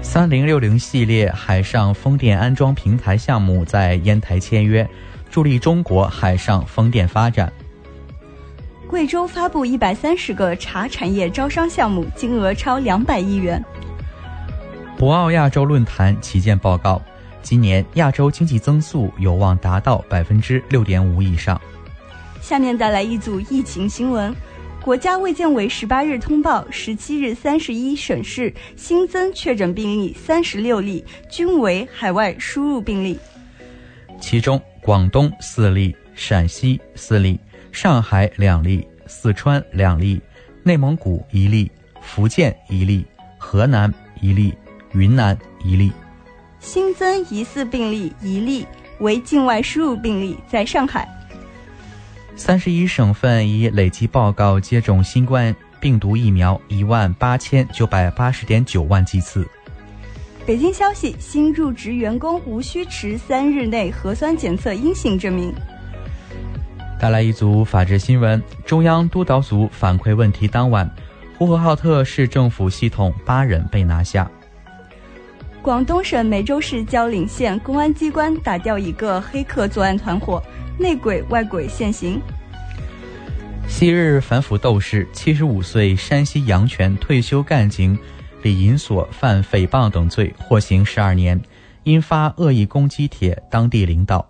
[0.00, 4.88] 三零六零系列海上风电安装平台项目在烟台签约，
[5.28, 7.52] 助力中国海上风电发展。
[8.88, 13.62] 贵州发布一百三十个茶产业招商项目，金额超两百亿元。
[14.96, 17.00] 博鳌亚洲论坛旗舰报告，
[17.42, 21.60] 今年亚洲经济增速有望达到百分之六点五以上。
[22.40, 24.34] 下面带来一组疫情新闻。
[24.80, 33.16] 国家卫健委十八日通报，十七日三十一省市新增确诊病例三十六例，均为海外输入病例。
[34.20, 37.38] 其中，广东四例，陕西四例，
[37.70, 40.20] 上海两例，四川两例，
[40.64, 41.70] 内蒙古一例，
[42.00, 43.06] 福建一例，
[43.38, 44.52] 河南一例，
[44.94, 45.92] 云南一例。
[46.62, 48.64] 新增疑似病例一例，
[49.00, 51.06] 为境外输入病例，在上海。
[52.36, 59.46] 三十一省份已累计报告接种新冠病毒疫苗一万八千九百八十点九万剂次。
[60.46, 65.52] 北京消息：新入职员工无需持三日内核酸检测阴性证明。
[66.98, 70.88] 带来一组法治新闻：中央督导组反馈问题当晚，
[71.36, 74.30] 呼和浩特市政府系统八人被拿下。
[75.62, 80.42] 广东省梅州市蕉岭县公安机关打掉一个黑客作案团伙，
[80.76, 82.20] 内鬼外鬼现形。
[83.68, 87.96] 昔日反腐斗士、七十五岁山西阳泉退休干警
[88.42, 91.40] 李银锁犯诽谤等罪，获刑十二年，
[91.84, 94.28] 因发恶意攻击帖当地领导。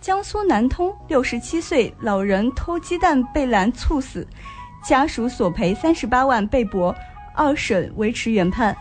[0.00, 4.24] 江苏南通六十七岁老人偷鸡蛋被拦猝死，
[4.86, 6.94] 家属索赔三十八万被驳，
[7.34, 8.76] 二审维持原判。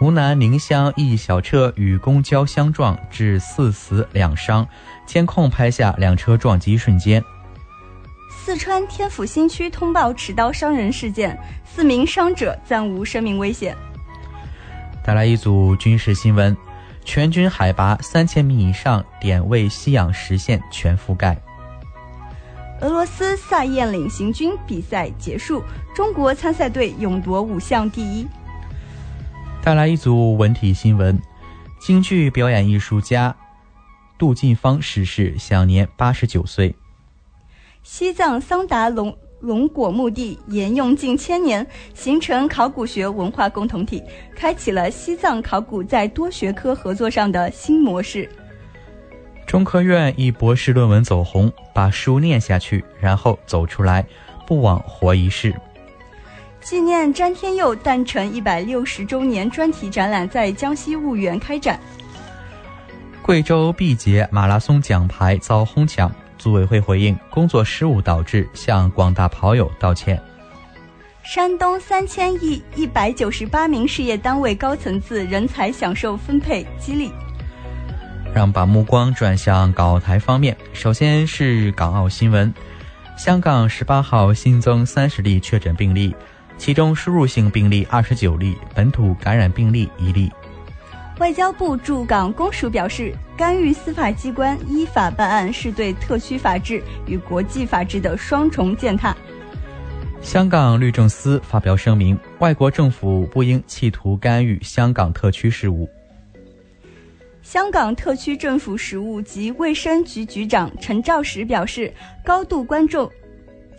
[0.00, 4.66] 湖南宁乡一小车与公交相撞，致四死两伤，
[5.04, 7.22] 监控拍下两车撞击瞬间。
[8.30, 13.76] 四川天府新区通报持刀伤人事件，四名伤者暂无生命危险。
[15.04, 16.56] 带来一组军事新闻：
[17.04, 21.36] 全军海拔三千米以上点位吸氧实现全覆盖。
[22.80, 25.62] 俄罗斯萨燕领行军比赛结束，
[25.94, 28.26] 中国参赛队勇夺五项第一。
[29.62, 31.20] 带来一组文体新闻：
[31.78, 33.36] 京剧表演艺术家
[34.18, 36.74] 杜近芳逝世，享年八十九岁。
[37.82, 44.02] 西藏桑达龙龙果墓地沿用近千年，形成考古学文化共同体，
[44.34, 48.28] 开启了西藏考古在多学科合作上的新模式。
[49.46, 54.06] 中科院一博士论文走红，把书念下去，然后走出来，
[54.46, 55.54] 不枉活一世。
[56.62, 61.80] 纪念詹天佑诞辰一百六十周年专题展览在江西婺源开展。
[63.22, 70.20] 贵州毕节马拉松奖牌遭哄抢，组委会回应工作失误导致，向广大跑友道歉。
[71.22, 77.10] 山东三千亿一百九十八名事业单位高层次人才享受分配激励。
[78.34, 82.52] 让把目光转向港澳台方面，首先是港澳新闻：
[83.16, 86.14] 香港十八号新增三十例确诊病例。
[86.60, 90.30] 其中输入性病例二十九例，本土感染病例一例。
[91.18, 99.16] 外交部驻港公署表示，干预司法机关依法办案是对特区法治与国际法治的双重践踏。
[100.20, 105.88] 香港律政司发表声明，外国政府不应企图干预香港特区事务。
[107.40, 111.90] 香港特区政府食物及卫生局局长陈肇始表示，
[112.22, 113.10] 高度关注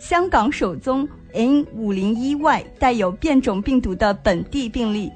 [0.00, 1.08] 香港首宗。
[1.34, 5.10] N 五零一 Y 带有变种病毒的本地病例。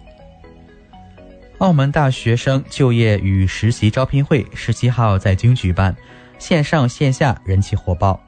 [1.59, 5.97] 澳门大学生就业与实习招聘会十七号在京举办，
[6.39, 8.21] 线上线下人气火爆。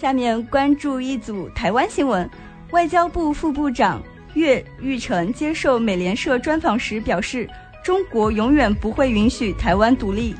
[0.00, 2.28] 下面关注一组台湾新闻。
[2.70, 4.02] 外交部副部长
[4.34, 7.48] 岳玉成接受美联社专访时表示
[7.82, 10.34] ：“中国永远不会允许台湾独立。”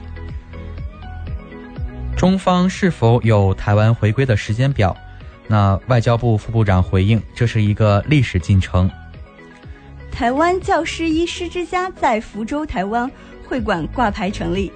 [2.14, 4.94] 中方是否有台湾回归的时间表？
[5.50, 8.88] 那外交部副部长回应，这是一个历史进程。
[10.12, 13.10] 台湾教师医师之家在福州台湾
[13.46, 14.70] 会馆挂牌成立。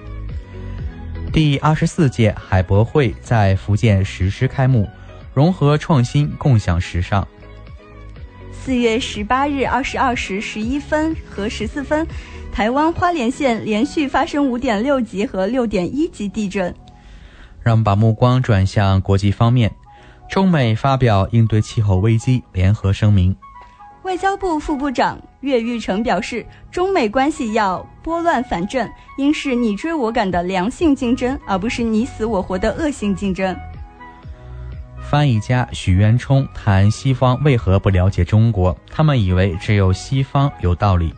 [1.31, 4.89] 第二十四届海博会在福建实施开幕，
[5.33, 7.27] 融合创新，共享时尚。
[8.51, 12.07] 四月十八日二十二时十一分和十四分，
[12.51, 16.73] 台湾花莲县连续发生五点六级和六点一级地震。
[17.61, 19.75] 让我们把目光转向国际方面。
[20.33, 23.35] 中美发表应对气候危机联合声明。
[24.01, 28.89] 外交部副部长岳玉成表示，中美关系要拨乱反正，
[29.19, 33.55] 应是你追我赶的良性竞争，而不是你死我活的恶性竞争。
[35.07, 41.13] 翻译家许渊冲谈西方为何不了解中国，他们以为只有西方有道理。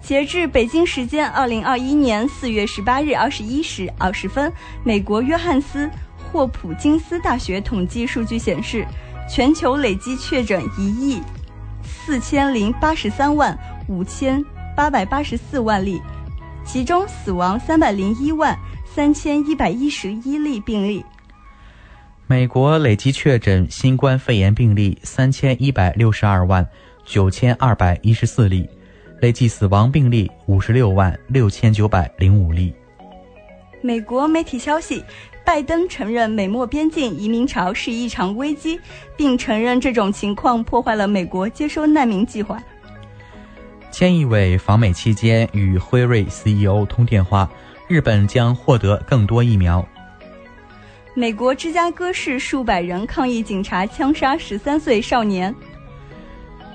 [0.00, 4.52] 截至北京时间二零二一年四月十八日二十一时二十分，
[4.82, 5.88] 美国约翰斯。
[6.30, 8.86] 霍普金斯大学统计数据显示，
[9.28, 11.20] 全球累计确诊一亿
[11.82, 14.44] 四千零八十三万五千
[14.76, 16.00] 八百八十四万例，
[16.64, 21.04] 其中死亡三百零一万三千一百一十一例病例。
[22.26, 26.66] 美国累计确诊新冠肺炎病例三千一百六十二万
[27.06, 28.68] 九千二百一十四例，
[29.22, 32.74] 累计死亡病例五十六万六千九百零五例。
[33.80, 35.04] 美国媒体消息。
[35.44, 38.78] 拜登承认美墨边境移民潮是一场危机，
[39.16, 42.62] 并承认这种情况破坏了美国接收难民计划。
[43.90, 47.50] 菅义伟访美期间与辉瑞 CEO 通电话，
[47.86, 49.82] 日本将获得更多疫苗。
[51.14, 55.54] 美国芝加哥市数百人抗议警察枪杀十三岁少年。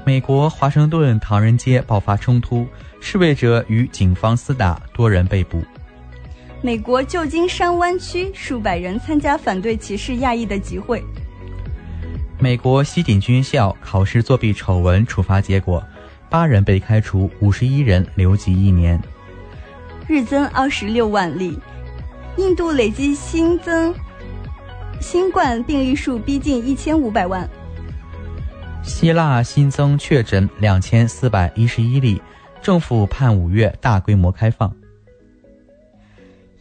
[0.03, 2.65] 美国华盛顿唐人街爆发冲突，
[2.99, 5.63] 示威者与警方厮打，多人被捕。
[6.65, 11.03] 美国旧金山湾区数百人参加反对歧视亚裔的集会。
[12.39, 15.83] 美国西点军校考试作弊丑闻处罚结果，
[16.29, 18.97] 八人被开除，五十一人留级一年。
[20.07, 21.59] 日增二十六万例，
[22.37, 23.93] 印度累计新增
[25.01, 27.47] 新冠病例数逼近一千五百万。
[28.83, 32.21] 希腊新增确诊两千四百一十一例，
[32.61, 34.73] 政府盼五月大规模开放。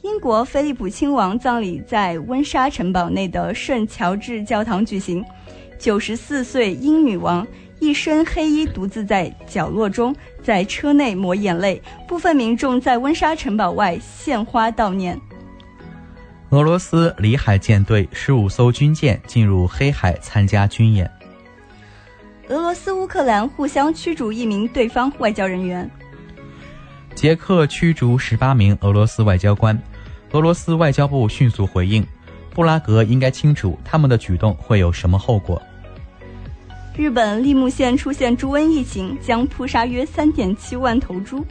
[0.03, 5.24] 英国菲利普亲王葬礼在温莎城堡内的圣乔治教堂举行，
[5.79, 7.47] 九十四岁英女王
[7.79, 15.19] 一身黑衣，独自在角落中在车内抹眼泪，部分民众在温莎城堡外献花悼念。
[16.51, 21.09] 俄罗斯里海舰队十五艘军舰进入黑海参加军演。
[22.49, 25.89] 俄罗斯、乌克兰互相驱逐一名对方外交人员。
[27.15, 29.81] 捷克驱逐十八名俄罗斯外交官。
[30.33, 32.07] 俄罗斯外交部迅速回应：
[32.55, 35.61] 布拉格应该清楚他们的举动会有什么后果。
[36.97, 41.45] 日本立木县出现猪瘟疫情，将扑杀约三点七万头猪。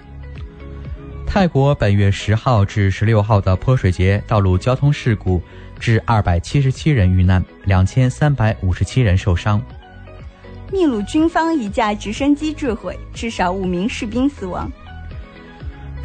[1.26, 5.42] 泰国本月十号至十六号的泼水节道路交通事故
[5.80, 9.62] 致二百七十七人遇难，两千三百五十七人受伤。
[10.72, 14.72] 秘鲁军方一架直升机坠毁，至少五名士兵死亡。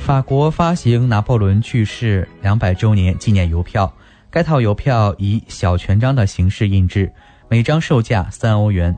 [0.07, 3.93] 法国发行拿破仑去世两百周年纪念邮票，
[4.31, 7.13] 该套邮票以小全章的形式印制，
[7.49, 8.97] 每张售价三欧元。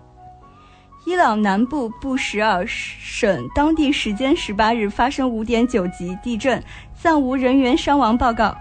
[1.07, 6.63] 伊朗南部布什尔省当地时间十八日发生五点九级地震，
[6.95, 8.55] 暂无人员伤亡报告。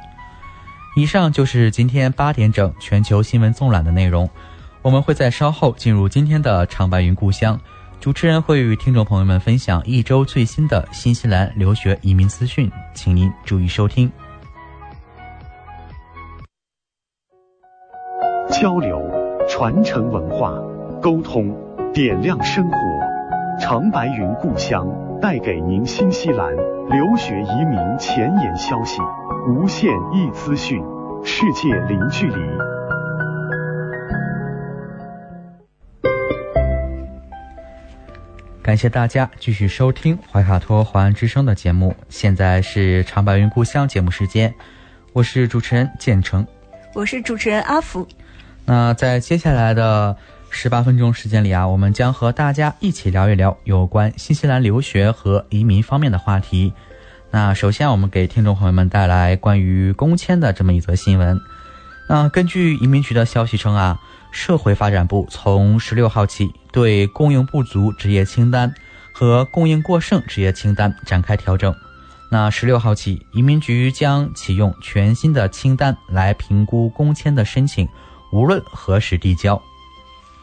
[0.96, 4.30] 以上就是今天八点整全球新闻纵览的内容。
[4.82, 7.60] 我们会在稍后进入今天的长白云故乡，
[8.00, 14.10] 主持人会与听众朋友们分享一周最新的新西兰留学移民资讯，请您注意收听。
[18.50, 18.98] 交流、
[19.50, 20.54] 传承文化、
[21.02, 21.54] 沟通、
[21.94, 22.78] 点亮生活，
[23.60, 24.88] 长白云故乡
[25.22, 29.02] 带给您新西兰留学移民前沿消息，
[29.50, 30.82] 无限易资讯，
[31.26, 32.77] 世界零距离。
[38.68, 41.96] 感谢大家继续收听怀卡托华安之声的节目。
[42.10, 44.54] 现在是长白云故乡节目时间，
[45.14, 46.46] 我是主持人建成，
[46.94, 48.06] 我是主持人阿福。
[48.66, 50.18] 那在接下来的
[50.50, 56.74] 十八分钟时间里啊，我们将和大家一起聊一聊有关新西兰留学和移民方面的话题。
[57.32, 61.40] 那首先，我们给听众朋友们带来关于工签的这么一则新闻。
[62.10, 64.02] 那根据移民局的消息称啊。
[64.32, 68.74] 社会发展部从十六号起对供应不足职业清单
[69.14, 71.74] 和供应过剩职业清单展开调整。
[72.30, 77.88] 那十六号起，移民局将启用全新的清单来评估工签的申请，
[78.32, 79.62] 无论何时递交。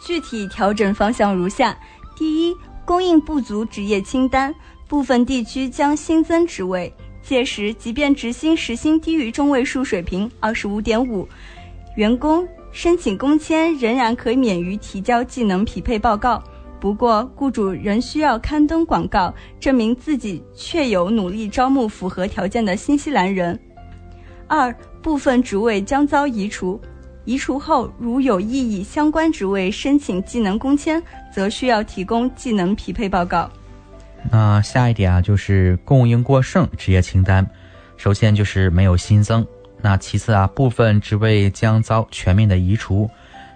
[0.02, 1.77] 具体调整方向如下：
[2.16, 4.55] 第一，供应不足职业清单
[4.89, 6.93] 部分地区将新增职位，
[7.23, 11.28] 届时即便职薪时薪低于中位数水平二十五点五，
[11.97, 12.48] 员工。
[12.75, 16.43] 申请工签仍然可以免于提交技能匹配报告，
[16.81, 23.57] 不过雇主仍需要刊登广告，证明自己确有努力招募符合条件的新西兰人。
[24.49, 26.81] 二部分职位将遭移除，
[27.25, 31.01] 移除后如有意以相关职位申请技能工签，
[31.33, 33.49] 则需要提供技能匹配报告。
[34.33, 37.49] 那下一点啊，就是供应过剩职业清单，
[37.97, 39.47] 首先就是没有新增。
[39.85, 43.11] 那其次啊，部分职位将遭全面的移除，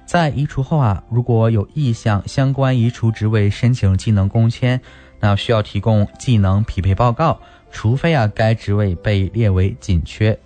[0.04, 4.78] 在移除后啊，如果有意向相关移除职位申请技能工签，
[5.20, 7.40] 那需要提供技能匹配报告，
[7.70, 10.38] 除非啊该职位被列为紧缺。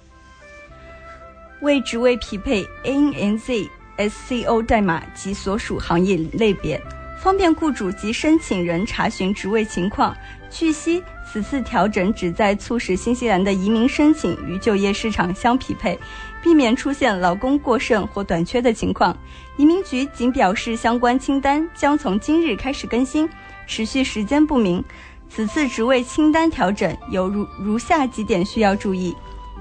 [1.63, 3.69] 为职位匹配 ANZ
[3.99, 6.81] SCO 代码及所属行业类别，
[7.21, 10.17] 方便雇主及申请人查询职位情况。
[10.49, 11.03] 据悉。
[11.33, 15.99] 此次调整旨在促使新西兰的移民申请与就业市场相匹配，
[16.43, 19.17] 避免出现劳工过剩或短缺的情况。
[19.57, 23.27] 移民局仅表示，相关清单将从今日开始更新，
[23.67, 24.85] 持续时间不明。
[25.31, 29.17] 此次职位清单调整有如如下几点需要注意：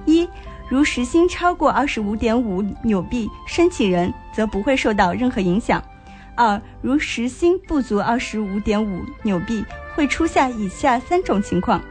[0.05, 0.27] 一，
[0.67, 5.81] 如时薪超过二十五点五纽币，申请人则不会受到任何影响。
[6.35, 9.63] 二，如时薪不足二十五点五纽币，
[9.95, 11.81] 会出现以下三种情况：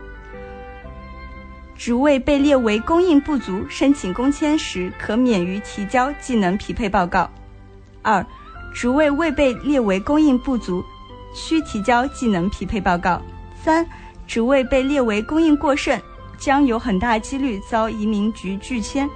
[1.76, 7.30] 职位被列为供应不足，申请工签时可免于提交技能匹配报告。
[8.02, 8.24] 二、
[8.74, 10.84] 职位未被列为供应不足，
[11.34, 13.20] 需提交技能匹配报告。
[13.62, 13.86] 三、
[14.26, 16.00] 职位被列为供应过剩，
[16.38, 19.08] 将有很大几率遭移民局拒签。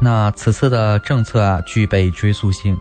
[0.00, 2.76] 那此次的政策啊，具备追溯性，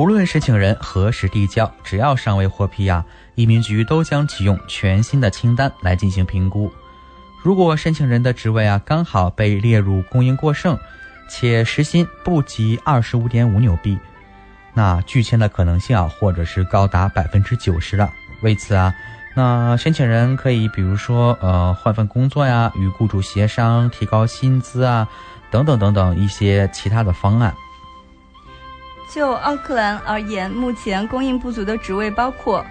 [0.00, 3.04] 无论申请人何时递交，只要尚未获批啊，
[3.34, 6.72] 移民局都将启用全新的清单来进行评估。
[7.42, 10.78] 如果申请人的职位啊刚好被列入供应过剩，
[11.28, 13.98] 且时薪不及二十五点五纽币，
[14.72, 18.10] 那拒签的可能性啊，或者是高达百分之九十了。
[18.40, 18.94] 为此啊，
[19.36, 25.06] 那申请人可以比如说呃换份工作呀，与雇主协商提高薪资啊，
[25.50, 27.54] 等等等等一些其他的方案。
[29.12, 32.64] 就奥克兰而言，目前供应不足的职位包括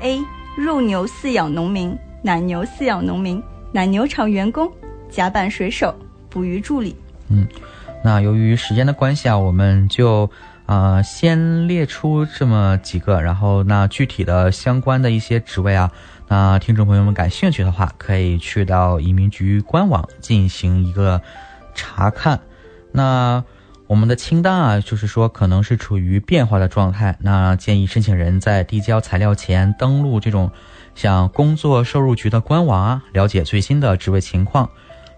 [0.00, 0.20] ：A.
[0.56, 3.42] 肉牛饲养农民、奶牛饲养农民。
[3.70, 4.70] 奶牛场员工、
[5.10, 5.92] 甲板水手、
[6.30, 6.94] 捕鱼助理。
[7.28, 7.44] 嗯，
[8.04, 10.30] 那由于时间的关系啊，我们就
[10.64, 15.90] 啊先列出这么几个，然后那具体的相关的一些职位啊，
[16.28, 21.20] 那听众朋友们感兴趣的话，可以去到移民局官网进行一个
[21.74, 22.38] 查看。
[22.92, 23.42] 那
[23.86, 30.50] 我们的清单啊，就是说可能是处于变化的状态，那建议申请人在递交材料前登录这种。
[30.94, 34.70] 像工作收入局的官网啊，了解最新的职位情况。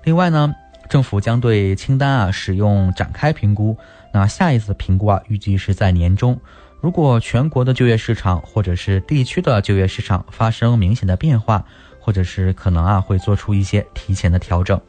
[0.04, 0.54] 另外呢，
[0.88, 3.76] 政府将对清单啊使用展开评估。
[4.10, 6.40] 那下一次评估啊，预计是在年中。
[6.80, 11.62] 如果全国的就业市场或者是地区的就业市场发生明显的变化，
[12.00, 14.80] 或者是可能啊会做出一些提前的调整。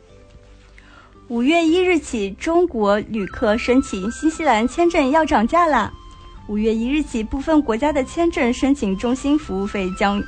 [1.30, 5.92] 五月一日起，中国旅客申请新西兰签证要涨价啦！
[6.48, 10.24] 五月一日起，部分国家的签证申请中心服务费将。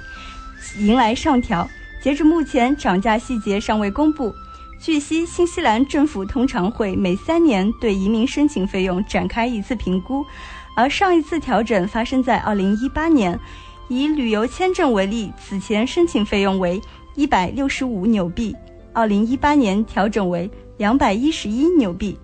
[0.77, 1.65] 迎来上调，
[2.03, 4.35] 截至目前，涨价细节尚未公布。
[4.77, 10.25] 据悉，新西兰政府通常会每三年对移民申请费用展开一次评估，
[10.75, 13.39] 而上一次调整发生在2018年。
[13.87, 16.79] 以旅游签证为例，此前申请费用为
[17.15, 18.53] 165纽币
[18.93, 22.17] ，2018年调整为211纽币。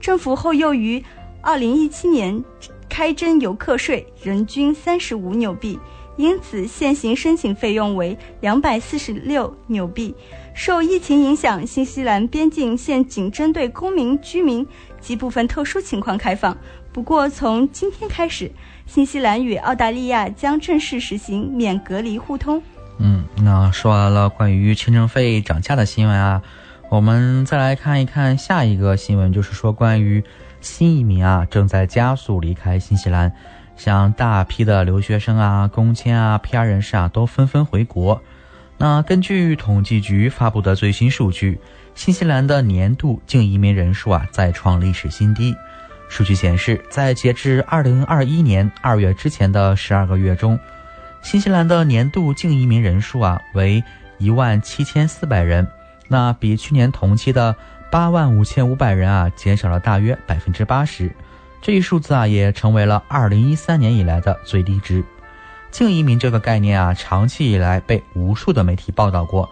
[0.00, 1.04] 政府后又于
[1.42, 2.44] 2017年
[2.88, 5.78] 开征游客税，人均35纽币。
[6.16, 10.12] 因此，现行申请费用为两百四十六纽币。
[10.52, 14.66] 受疫情影响，新西兰边境现仅针对公民、居民
[15.00, 16.58] 及部分特殊情况开放。
[16.92, 18.50] 不过，从今天开始，
[18.84, 22.60] 新西兰与澳大利亚将正式实行免隔离互通。
[22.98, 26.42] 嗯，那说完了关于签证费涨价的新闻啊，
[26.90, 30.24] 我们再来看一看下一个新闻，就是说关于
[30.62, 33.32] 新移民啊正在加速离开新西兰。
[33.76, 38.20] 像大批的留学生啊、工签啊、PR 人士啊，都纷纷回国。
[38.78, 41.60] 那根据统计局发布的最新数据，
[41.94, 45.54] 新西兰的年度净移民人数啊再创历史新低。
[46.08, 50.58] 数据显示，在截至2021年2月之前的12个月中，
[51.20, 53.84] 新西兰的年度净移民人数啊为
[54.18, 55.68] 1万7400人，
[56.08, 57.54] 那比去年同期的
[57.92, 61.12] 8万5500人啊减少了大约80%。
[61.60, 65.04] 这一数字啊，也成为了二零一三年以来的最低值。
[65.70, 69.48] 净移民这个概念啊，长期以来被无数的媒体报道过，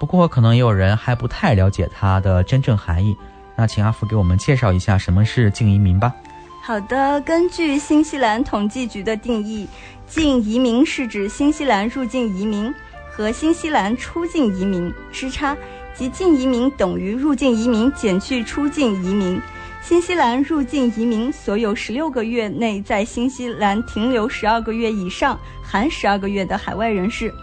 [0.00, 3.16] 不过可能也有人还不太了解它的真正含义。
[3.56, 6.14] 那请阿福给我们介绍一下什么是净移民吧。
[6.62, 9.66] 好的，根据新西兰统计局的定义，
[10.06, 12.72] 净移民是指新西兰入境移民
[13.10, 15.56] 和新西兰出境移民之差，
[15.98, 19.40] 即净移民等于入境移民减去出境移民。
[19.82, 27.34] 新西兰入境移民所有十六个月内在新西兰停留十二个月以上（含十二个月）的海外人士，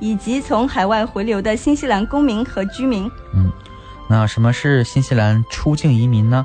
[0.00, 3.08] 以及从海外回流的新西兰公民和居民。
[3.32, 3.52] 嗯，
[4.08, 6.44] 那什么是新西兰出境移民呢？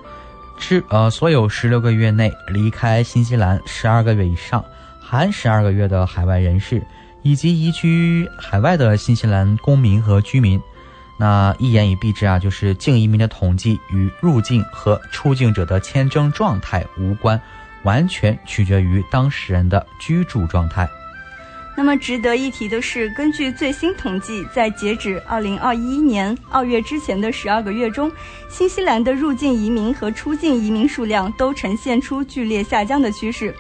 [0.60, 4.64] 之呃，所有十六个月内离开新西兰十二个月以上
[5.02, 6.86] （含十二个月）的海外人士，
[7.24, 10.62] 以及移居海外的新西兰公民和居民。
[11.18, 17.40] 那一言以蔽之啊，就是净移民的统计与入境和出境者的签证状态无关，
[17.84, 20.88] 完全取决于当事人的居住状态。
[21.78, 28.12] 那么值得一提的是，根据最新统计，在截止二零二一年二月之前的十二个月中，
[28.50, 33.54] 新西兰的入境移民和出境移民数量都呈现出剧烈下降的趋势，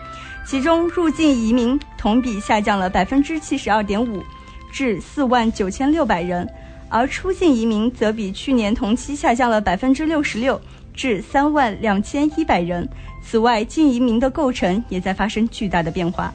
[0.45, 4.23] 其中入境移民同比下降了百分之七十二点五，
[4.71, 6.45] 至四万九千六百人。
[6.89, 10.59] 而出境移民则比去年同期下降了百分之六十六，
[10.93, 12.87] 至三万两千一百人。
[13.21, 16.33] 此外，净移民的构成也在发生巨大的变化。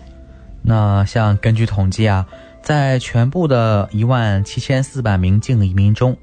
[0.62, 2.27] 那像根据统计啊，
[2.62, 6.16] 在全部的一万七千四百名净移民中，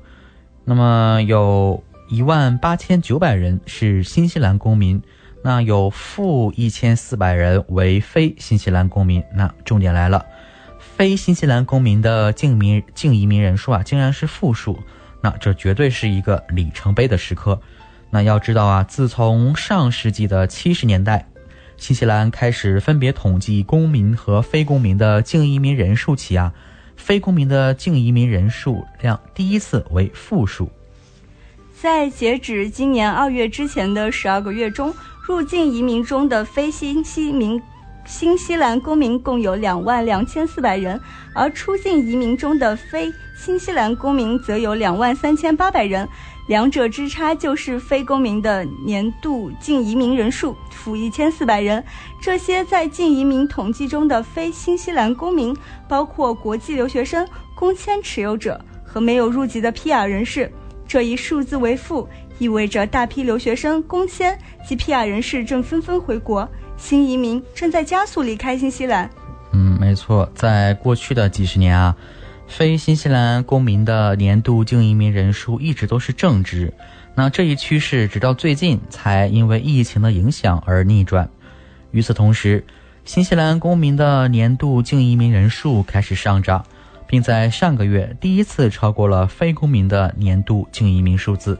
[0.65, 5.01] 那么有一万八千九百人是新西兰公民，
[5.41, 9.23] 那有负一千四百人为非新西兰公民。
[9.33, 10.25] 那重点来了，
[10.97, 14.79] 非新西兰公民的净民净移民人数啊，竟然是负数。
[15.21, 17.61] 那这绝对是一个里程碑的时刻。
[18.09, 21.27] 那要知道啊，自从上世纪的七十年代，
[21.77, 26.51] 新西兰开始分别统计公民和非公民的净移民人数起啊，
[26.95, 30.67] 非公民的净移民人数量第一次为负数。
[31.79, 34.91] 在截止今年二月之前的十二个月中，
[35.27, 37.61] 入境移民中的非新西民
[38.07, 40.99] 新西兰公民共有两万两千四百人，
[41.33, 46.07] 而出境移民中的非新西兰公民则有两万三千八百人，
[46.47, 51.83] 两者之差就是非公民的年度净移民人数负一千四百人。
[52.21, 55.55] 这些在净移民统计中的非新西兰公民，
[55.89, 60.49] 包括国际留学生、工签持有者和没有入籍的 PR 人士。
[60.87, 62.07] 这一数字为负，
[62.39, 66.47] 意味着大批留学生、工签及 PR 人士正纷纷回国，
[66.77, 69.09] 新移民正在加速离开新西兰。
[69.51, 71.95] 嗯，没错，在过去的几十年啊，
[72.47, 76.73] 非新西兰公民的年度净移民人数一直都是正值。
[77.15, 81.29] 那这一趋势直到最近才因为疫情的影响而逆转。
[81.91, 82.63] 与此同时，
[83.03, 86.63] 新西兰公民的年度净移民人数开始上涨。
[87.09, 91.57] 并在上个月第一次超过了非公民的年度净移民数字。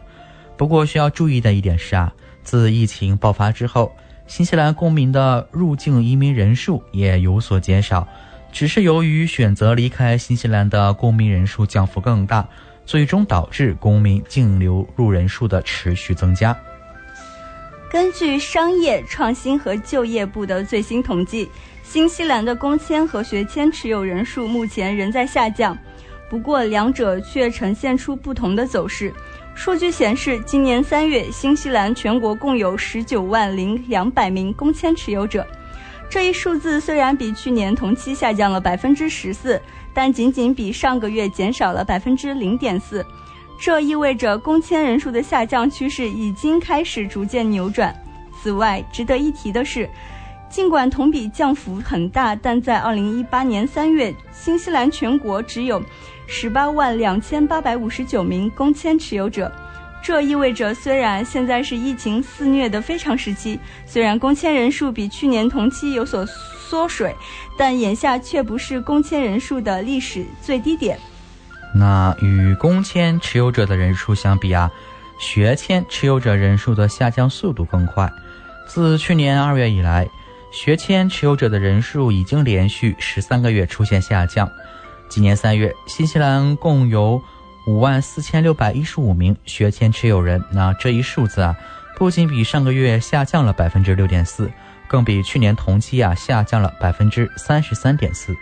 [0.58, 2.14] 不过需要注意的一点是啊，
[2.44, 3.94] 自疫情爆发之后，
[4.28, 8.08] 新西兰公民的入境移民人数也有所减少，
[8.52, 12.48] 只是由于选择离开新西兰的公民人数降幅更大，
[12.86, 16.56] 最终导致公民净流入人数的持续增加。
[17.90, 21.50] 根据商业创新和就业部的最新统计。
[21.84, 25.78] 新西兰的工签和学签持有人数目前仍在下降，
[26.30, 29.14] 不过两者却呈现出不同的走势。
[29.58, 35.46] 数据显示，今年三月，新西兰全国共有十九万零两百名工签持有者。
[36.08, 39.60] 这一数字虽然比去年同期下降了百分之十四，
[39.96, 43.04] 但仅仅比上个月减少了百分之零点四。
[43.60, 47.94] 这意味着工签人数的下降趋势已经开始逐渐扭转。
[48.40, 49.90] 此外，值得一提的是。
[50.50, 55.84] 尽管同比降幅很大，但在二零一八年三月，新西兰全国只有
[56.28, 59.52] 十八万两千八百五十九名工签持有者。
[60.04, 67.16] 这意味着，虽然现在是疫情肆虐的非常时期，虽然工签人数比去年同期有所缩水，
[67.58, 71.00] 但眼下却不是工签人数的历史最低点。
[71.74, 74.72] 那与工签持有者的人数相比啊，
[75.20, 78.12] 学签持有者人数的下降速度更快。
[78.68, 80.08] 自去年二月以来。
[80.50, 84.50] 学签持有者的人数已经连续十三个月出现下降。
[85.18, 87.20] 今年三月，新西兰共有
[87.66, 90.44] 五万四千六百一十五名学签持有人。
[90.52, 91.58] 那这一数字啊，
[91.98, 94.52] 不仅比上个月下降了百分之六点四，
[94.88, 98.38] 更比去年同期啊下降了百分之三十三点四。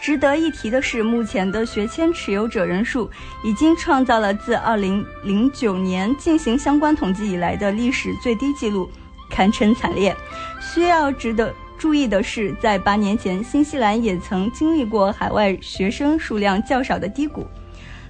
[0.00, 3.10] 值得一提的是，目前的学签持有者人数
[3.42, 8.88] 已经创造了自二零零九年进行相关统计以来的历史最低纪录。
[9.28, 10.14] 堪称惨烈。
[10.60, 17.46] 需要值得注意的是，在八年前，新西兰也曾经历过海外学生数量较少的低谷。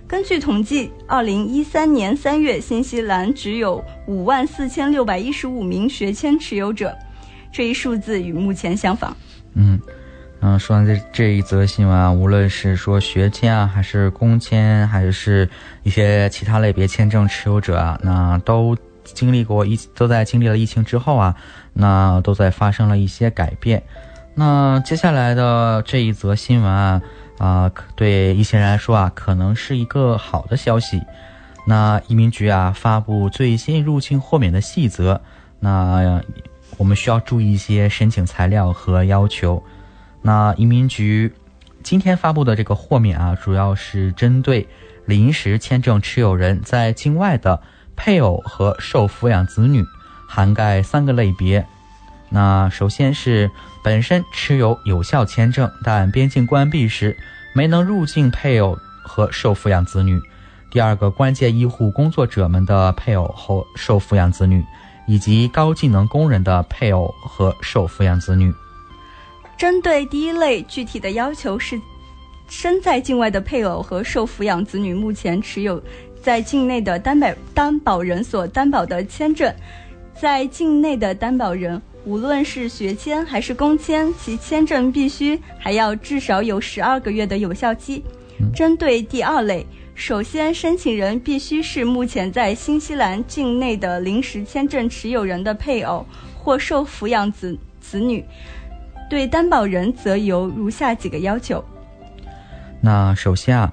[0.07, 6.97] 根据统计，二零一三年三月，新西兰只有五万四千六百一十五名学签持有者，
[7.51, 9.17] 这一数字与目前相仿。
[9.55, 9.81] 嗯
[10.41, 15.49] 嗯，说完这这一则新闻啊，无论是说学签啊，还是工签，还是
[15.83, 18.77] 一些其他类别签证持有者啊，那都。
[19.13, 21.37] 经历过疫，都在经历了疫情之后啊，
[21.75, 23.83] 那都在发生了一些改变。
[24.35, 27.03] 那接下来的这一则新闻啊，
[27.39, 31.03] 啊，对一些人来说啊，可能是一个好的消息。
[31.67, 35.21] 那移民局啊，发布最新入境豁免的细则。
[35.61, 36.23] 那
[36.79, 39.63] 我们需要注意一些申请材料和要求。
[40.23, 41.33] 那移民局
[41.83, 44.67] 今天发布的这个豁免啊，主要是针对
[45.05, 47.61] 临时签证持有人在境外的。
[47.97, 49.81] 配偶和受抚养子女，
[50.35, 51.65] 涵盖三个类别。
[52.29, 53.49] 那首先是
[53.85, 57.17] 本身持有有效签证，但边境关闭时
[57.55, 60.19] 没能入境配偶和受抚养子女；
[60.73, 64.65] 第二个，关键医护工作者们的配偶和受抚养子女，
[65.07, 68.53] 以及高技能工人的配偶和受抚养子女。
[69.57, 71.81] 针对第一类，具体的要求是：
[72.49, 75.81] 身在境外的配偶和受抚养子女目前持有。
[76.21, 79.55] 在境内的担保担保人所担保的签证，
[80.19, 88.03] 在境内的担保人，无论是学签还是工签，其签证必须还要至少有十二个月的有效期。
[88.55, 98.25] 针对第二类，首先，申请人必须是目前在新西兰境内的临时签证持有人的配偶或受抚养子子女。
[99.11, 101.63] 对担保人则有如下几个要求。
[102.81, 103.73] 那首先啊，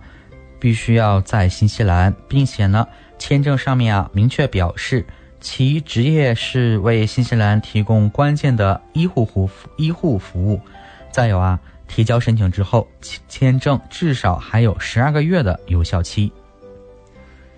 [0.59, 2.87] 必须要在新西兰，并且呢，
[3.17, 5.05] 签证上面啊明确表示
[5.41, 10.61] 其职业是为新西兰提供关键的医护服医护服务。
[11.11, 11.59] 再有啊。
[11.93, 12.87] 提交申请之后，
[13.27, 16.31] 签证至少还有十二个月的有效期。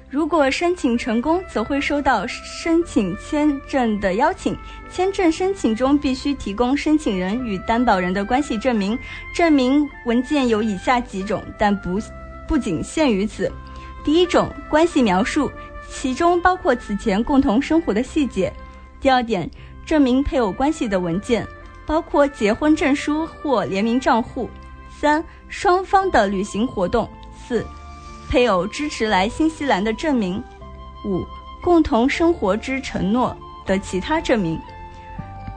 [0.10, 4.57] 如果申请成功，则会收到申请签证的邀请。
[4.91, 8.97] 签证申请中必须提供申请人与担保人的关系证明，
[9.35, 11.99] 证明文件有以下几种，但不
[12.47, 13.51] 不仅限于此。
[14.03, 15.51] 第一种，关系描述，
[15.94, 18.52] 其中包括此前共同生活的细节。
[18.99, 19.49] 第二点，
[19.86, 21.48] 证明配偶关系的文件。
[21.86, 24.49] 包括结婚证书或联名账户，
[24.90, 27.65] 三双方的旅行活动，四
[28.30, 30.41] 配偶支持来新西兰的证明，
[31.03, 31.26] 五
[31.61, 34.57] 共同生活之承诺的其他证明。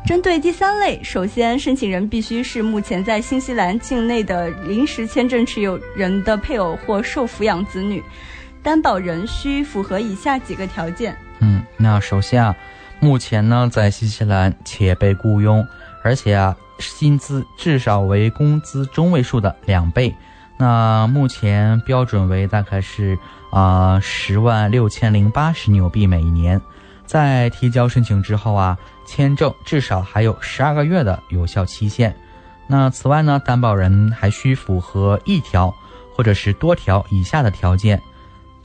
[0.05, 8.03] 针对第三类，首先申请人必须是目前在新西兰境内的临时签证持有人的配偶或受抚养子女，
[8.67, 11.17] 担保人需符合以下几个条件。
[11.39, 12.57] 嗯，那首先啊，
[12.99, 15.65] 目前呢在新西兰且被雇佣。
[16.03, 20.13] 而且啊，薪资至少为工资中位数的两倍。
[20.57, 23.17] 那目前标准为大概是
[23.53, 26.61] 啊十万六千零八十纽币每年。
[27.05, 28.77] 在提交申请之后啊，
[29.07, 32.13] 签证至少还有十二个月的有效期限。
[32.67, 35.73] 那此外呢，担保人还需符合一条
[36.17, 38.03] 或者是多条以下的条件。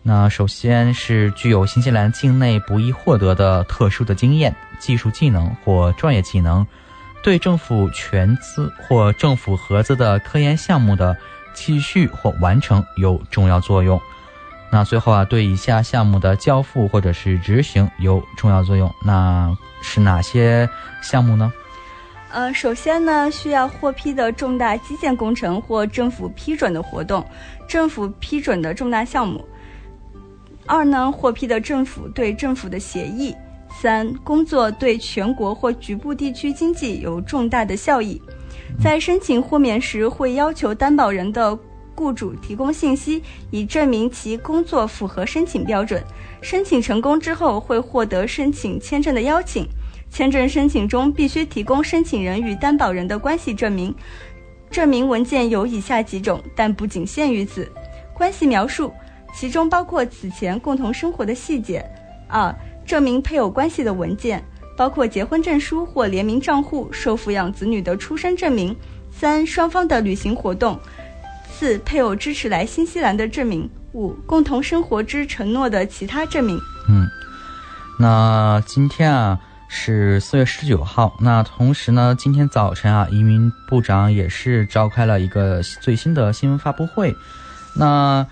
[0.03, 6.65] 那首先是具有新西兰境内不易获得的特殊的经验、技术技能或专业技能。
[7.23, 11.15] 对政府全资或政府合资的科研项目的
[11.53, 14.01] 继续或完成有重要作用。
[14.71, 18.91] 那最后啊，对以下项目的交付或者是执行有重要作用。
[19.05, 20.67] 那是哪些
[21.03, 21.53] 项目呢？
[22.31, 27.23] 呃，首先呢，需要获批的重大基建工程或政府批准的活动，
[27.67, 29.47] 政府批准的重大项目。
[30.65, 33.35] 二呢，获批的政府对政府的协议。
[33.81, 38.21] 三、工作对全国或局部地区经济有重大的效益。
[38.81, 41.57] 在申请豁免时，会要求担保人的
[41.95, 46.03] 雇主提供信息，以证明其工作符合申请标准。
[46.41, 49.65] 申请成功之后，会获得申请签证的邀请。
[50.09, 53.95] 签证申请中必须提供申请人与担保人的关系证明，
[54.69, 57.71] 证明文件有以下几种，但不仅限于此：
[58.13, 58.91] 关系描述，
[59.33, 61.85] 其中包括此前共同生活的细节。
[62.27, 62.53] 二
[62.85, 64.41] 证明配偶关系的文件
[64.77, 68.75] 包括结婚证书或联名账户、受抚养子女的出生证明。
[69.11, 70.79] 三、双方的旅行活动。
[71.49, 73.69] 四、配偶支持来新西兰的证明。
[73.91, 76.57] 五、共同生活之承诺的其他证明。
[76.87, 77.05] 嗯，
[77.99, 79.37] 那今天啊
[79.67, 81.13] 是四月十九号。
[81.19, 87.13] 那同时呢，今天早晨啊，移民部长也是召开了一个最新的新闻发布会。
[87.75, 88.25] 那。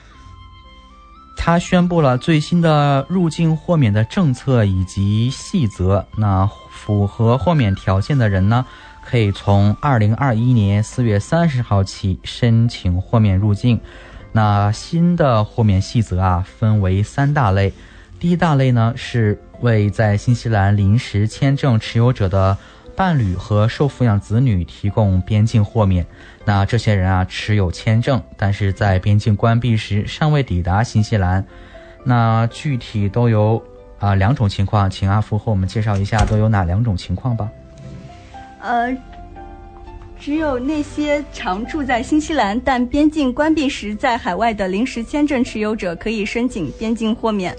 [1.42, 6.06] 他宣布了最新的入境豁免的政策以及细则。
[6.18, 8.66] 那符合豁免条件的人呢，
[9.04, 13.80] 可以从二零二一年四月三十号起申请豁免入境。
[14.34, 17.74] 那新的豁免细则啊，分为三大类。
[18.20, 22.58] 第一大类呢，是为在新西兰临时签证持有者的。
[22.96, 26.06] 伴侣和受抚养子女提供边境豁免。
[26.46, 31.46] 那这些人啊，持有签证，但是在边境关闭时尚未抵达新西兰。
[32.04, 33.62] 那具体都有
[34.00, 37.50] 啊两种情况，请阿福和我们介绍一下都有哪两种情况吧。
[38.62, 38.96] 呃，
[40.20, 47.56] 只有那些常住在新西兰但边境关闭时在海外的临时签证持有者可以申请边境豁免。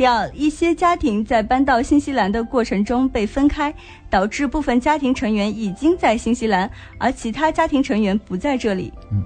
[0.00, 3.74] 第二，一些家庭在搬到新西兰的过程中被分开，
[4.08, 8.90] 导致部分家庭成员已经在新西兰，而其他家庭成员不在这里。
[9.10, 9.22] 嗯，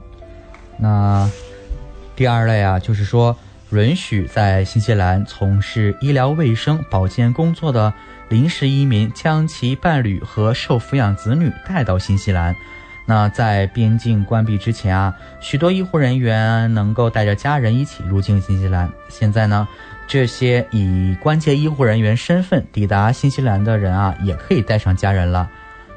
[0.77, 1.31] 那
[2.17, 3.37] 第二类啊，就是说
[3.71, 7.95] 允许在新西兰从事医疗卫生保健工作的
[8.29, 12.53] 临时移民将其伴侣和受抚养子女带到新西兰。
[13.07, 18.91] 那在边境关闭之前啊，许多医护人员能够带着家人一起入境新西兰。
[19.09, 19.69] 现在呢？
[20.07, 25.51] 这些以关键医护人员身份抵达新西兰的人啊，也可以带上家人了。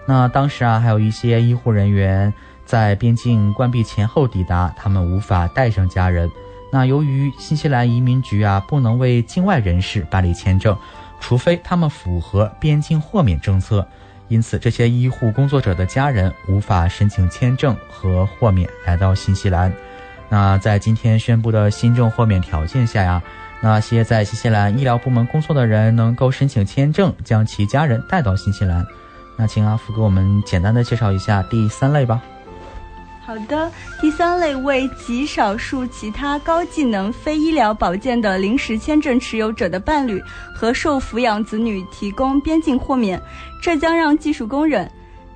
[0.07, 2.33] 那当时啊，还有一些医护人员
[2.65, 6.31] 在边境关闭前后抵达，他们无法带上家人。
[6.71, 10.77] 那由于新西兰移民局啊，不能为境外人士办理签证，
[11.19, 13.87] 除非他们符合边境豁免政策，
[14.29, 19.71] 因此这些医护工作者的家人无法申请签证和豁免来到新西兰。
[20.29, 23.21] 那在今天宣布的新政豁免条件下呀，
[23.61, 28.85] 那些在新西兰医疗部门工作的人能够申请签证，将其家人带到新西兰。
[29.35, 32.21] 那请阿福给我们简单的介绍一下第三类吧。
[33.25, 33.69] 好的，
[33.99, 40.23] 第三类为极少数其他高技能非医疗保健的临时签证持有者的伴侣
[40.55, 43.21] 和受抚养子女提供边境豁免，
[43.61, 44.89] 这将让技术工人，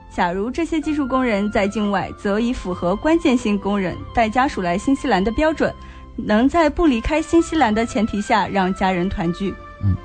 [0.10, 5.74] 假如这些技术工人在境外，则以符合关键性工人带家属来新西兰的标准，
[6.16, 9.54] 能在不离开新西兰的前提下让家人团聚。
[9.84, 9.96] 嗯，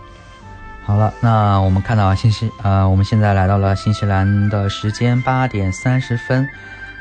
[0.85, 6.49] 好了，那我们看到新西，呃，我们现在来到了新西兰的时间八点三十分，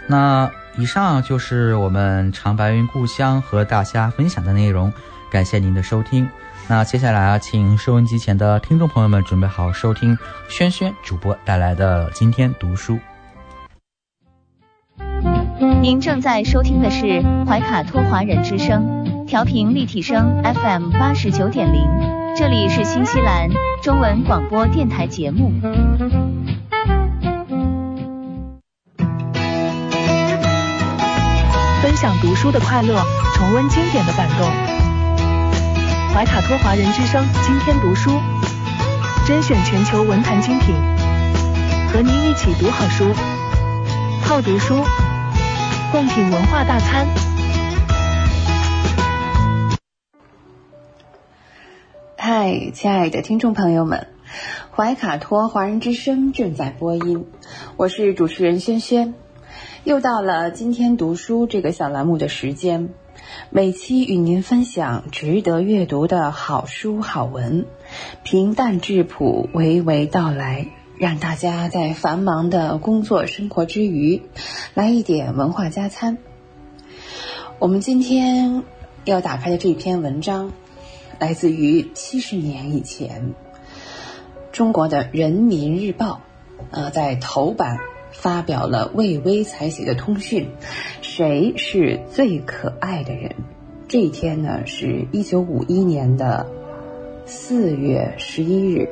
[0.08, 0.50] 那。
[0.78, 4.92] 以上就是我们长白云故乡和大家分享的内容，
[5.32, 6.30] 感谢您的收听。
[6.68, 10.18] 那接下来啊，请收音机前的听众朋友们准备好收听
[10.50, 13.00] 轩轩主播带来的今天读书。
[15.86, 21.88] 您正在收听的是怀卡托华人之声，调频立体声 FM 八十九点零，
[22.36, 23.48] 这里是新西兰
[23.84, 25.52] 中文广播电台节目。
[31.84, 33.00] 分享读书的快乐，
[33.36, 34.50] 重温经典的感动。
[36.16, 38.10] 怀卡托华人之声今天读书，
[39.28, 40.74] 甄选全球文坛精品，
[41.94, 43.14] 和您一起读好书，
[44.24, 44.84] 好读书，
[45.96, 47.08] 贡品文化大餐。
[52.18, 54.08] 嗨，亲爱的听众朋友们，
[54.76, 57.26] 怀卡托华人之声正在播音，
[57.78, 59.14] 我是主持人轩轩。
[59.86, 62.90] 又到了今天读书这个小栏目的时间，
[63.50, 67.68] 每期与您分享值得阅读的好书好文，
[68.22, 70.68] 平淡质朴，娓娓道来，
[70.98, 74.22] 让大家在繁忙的工作生活之余，
[74.74, 76.18] 来一点文化加餐。
[77.60, 78.64] 我们今天
[79.04, 80.52] 要打开的这篇文章，
[81.20, 83.34] 来自于七十年以前，
[84.52, 86.22] 中国的人民日报，
[86.72, 87.80] 呃，在头版。
[88.12, 90.48] 发表了魏巍采写的通讯，
[91.02, 93.36] 谁是最可爱的人？
[93.90, 96.48] 这一天呢，是一九五一年的
[97.26, 98.88] 四月十一日，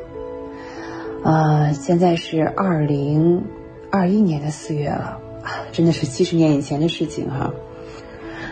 [1.23, 3.43] 呃，现在是二零
[3.89, 5.19] 二一年的四月了，
[5.71, 7.53] 真的是七十年以前的事情哈。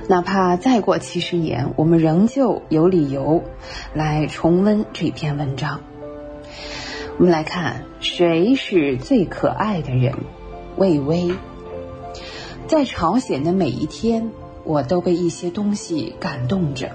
[0.08, 3.44] 哪怕再过七十年，我们仍旧有理由
[3.94, 5.82] 来重温这篇文章。
[7.18, 10.14] 我们来看，谁是最可爱的人？
[10.78, 11.34] 魏巍，
[12.68, 14.32] 在朝鲜的每一天，
[14.64, 16.90] 我都被一些东西感动着。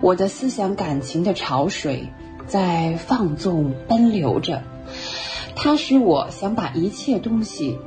[0.00, 2.08] 我的思想感情的潮水
[2.46, 4.62] 在放纵奔流着，
[5.56, 7.78] 它使我想把一切东西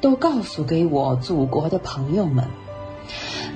[0.00, 2.44] 都告诉给我祖国的朋友们。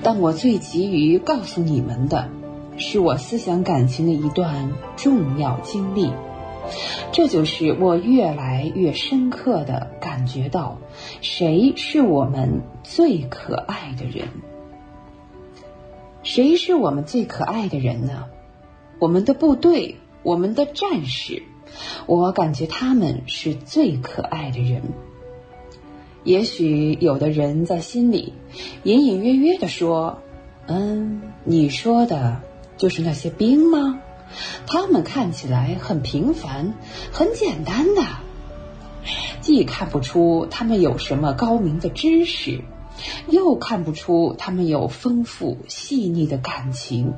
[0.01, 2.29] 但我最急于告诉你们的，
[2.77, 6.11] 是我思想感情的一段重要经历。
[7.11, 10.77] 这就是我越来越深刻的感觉到，
[11.21, 14.29] 谁是我们最可爱的人？
[16.23, 18.25] 谁是我们最可爱的人呢？
[18.99, 21.43] 我们的部队，我们的战士，
[22.05, 24.81] 我感觉他们是最可爱的人。
[26.23, 28.33] 也许有的人在心里
[28.83, 30.21] 隐隐约约的说
[30.67, 32.41] ：“嗯，你说的
[32.77, 33.99] 就是那些兵吗？”
[34.65, 36.73] 他们看起来很平凡，
[37.11, 38.01] 很简单的，
[39.41, 42.61] 既看不出他们有什么高明的知识，
[43.27, 47.13] 又看不出他们有丰富细腻的感情。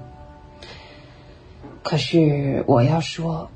[1.84, 3.52] 可是我要说，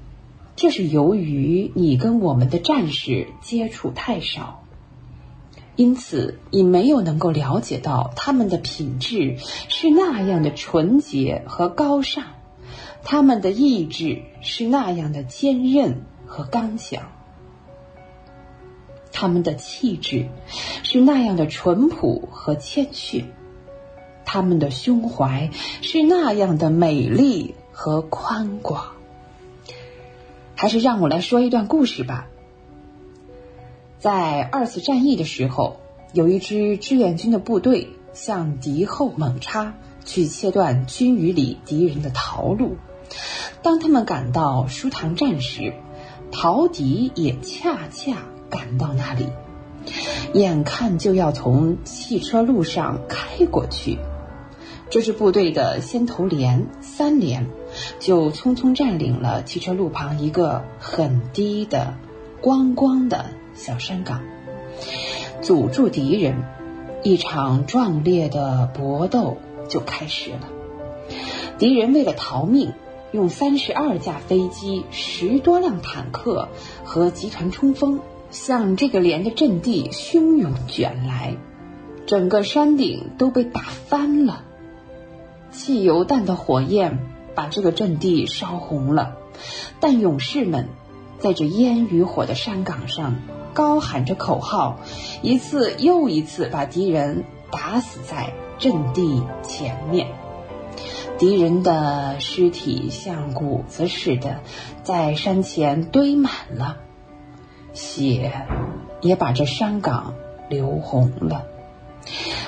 [0.57, 4.63] 这是由于你跟我们的战士接触太少，
[5.75, 9.38] 因此你没有能够了解到他们的品质
[9.69, 12.23] 是那样的纯洁和高尚。
[13.03, 17.03] 他们的意志是那样的坚韧和刚强，
[19.13, 20.27] 他们的气质
[20.81, 23.25] 是那样的淳朴和谦逊，
[24.25, 25.51] 他们的胸怀
[25.84, 28.97] 是那样的美丽和宽广。
[30.57, 32.27] 还是让我来说一段故事吧。
[33.99, 35.77] 在二次战役的时候，
[36.13, 42.75] 有一支志愿军的部队向敌后猛插，去切断军隅里敌人的逃路。
[43.61, 45.73] 当他们赶到舒塘站时，
[46.31, 49.27] 陶迪也恰恰赶到那里，
[50.34, 53.99] 眼看就要从汽车路上开过去。
[54.89, 57.45] 这支部队的先头连三连
[57.99, 61.93] 就匆匆占领了汽车路旁一个很低的、
[62.41, 64.21] 光光的小山岗，
[65.41, 66.43] 阻住敌人。
[67.03, 69.37] 一场壮烈的搏斗
[69.69, 70.49] 就开始了。
[71.57, 72.73] 敌人为了逃命，
[73.11, 76.49] 用三十二架飞机、十多辆坦克
[76.83, 78.01] 和集团冲锋，
[78.31, 81.37] 向这个连的阵地汹涌卷来，
[82.07, 84.43] 整个山顶都被打翻了。
[85.51, 86.99] 汽油弹的火焰
[87.38, 89.15] 把这个阵地烧红了，
[89.80, 90.69] 但勇士们
[91.19, 93.18] 在这烟与火的山岗上
[93.53, 94.80] 高喊着口号，
[95.22, 100.07] 一次又一次把敌人打死在阵地前面。
[101.19, 104.39] 敌人的尸体像谷子似的
[104.84, 106.77] 在山前堆满了，
[107.73, 108.47] 血
[108.99, 110.15] 也把这山岗
[110.49, 111.45] 流红了。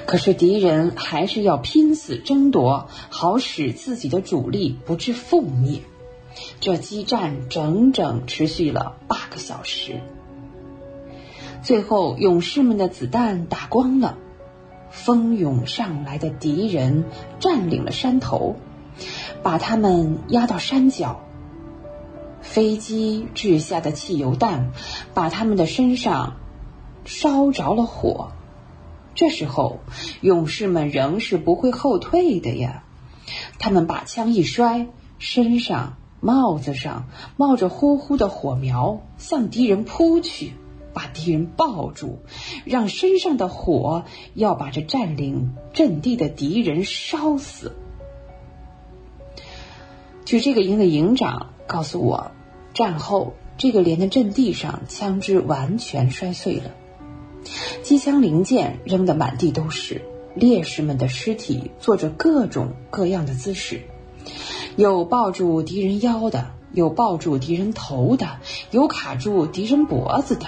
[0.05, 5.81] 可是敌人还是要拼死争夺，好使自己的主力不致覆灭。
[6.59, 10.01] 这激战整整持续了八个小时，
[11.61, 14.17] 最后勇士们的子弹打光了，
[14.89, 17.03] 蜂拥上来的敌人
[17.39, 18.55] 占领了山头，
[19.43, 21.21] 把他们压到山脚。
[22.41, 24.71] 飞机掷下的汽油弹
[25.13, 26.37] 把他们的身上
[27.03, 28.31] 烧着了火。
[29.15, 29.79] 这时候，
[30.21, 32.83] 勇士们仍是不会后退的呀。
[33.59, 34.87] 他们把枪一摔，
[35.17, 40.53] 身上、帽子上冒着呼呼的火苗，向敌人扑去，
[40.93, 42.19] 把敌人抱住，
[42.65, 47.75] 让身上的火要把这占领阵地的敌人烧死。
[50.25, 52.31] 据这个营的营长告诉我，
[52.73, 56.71] 战后这个连的阵地上枪支完全摔碎了。
[57.81, 60.01] 机枪零件扔得满地都是，
[60.35, 63.81] 烈士们的尸体做着各种各样的姿势，
[64.75, 68.39] 有抱住敌人腰的，有抱住敌人头的，
[68.71, 70.45] 有卡住敌人脖子的，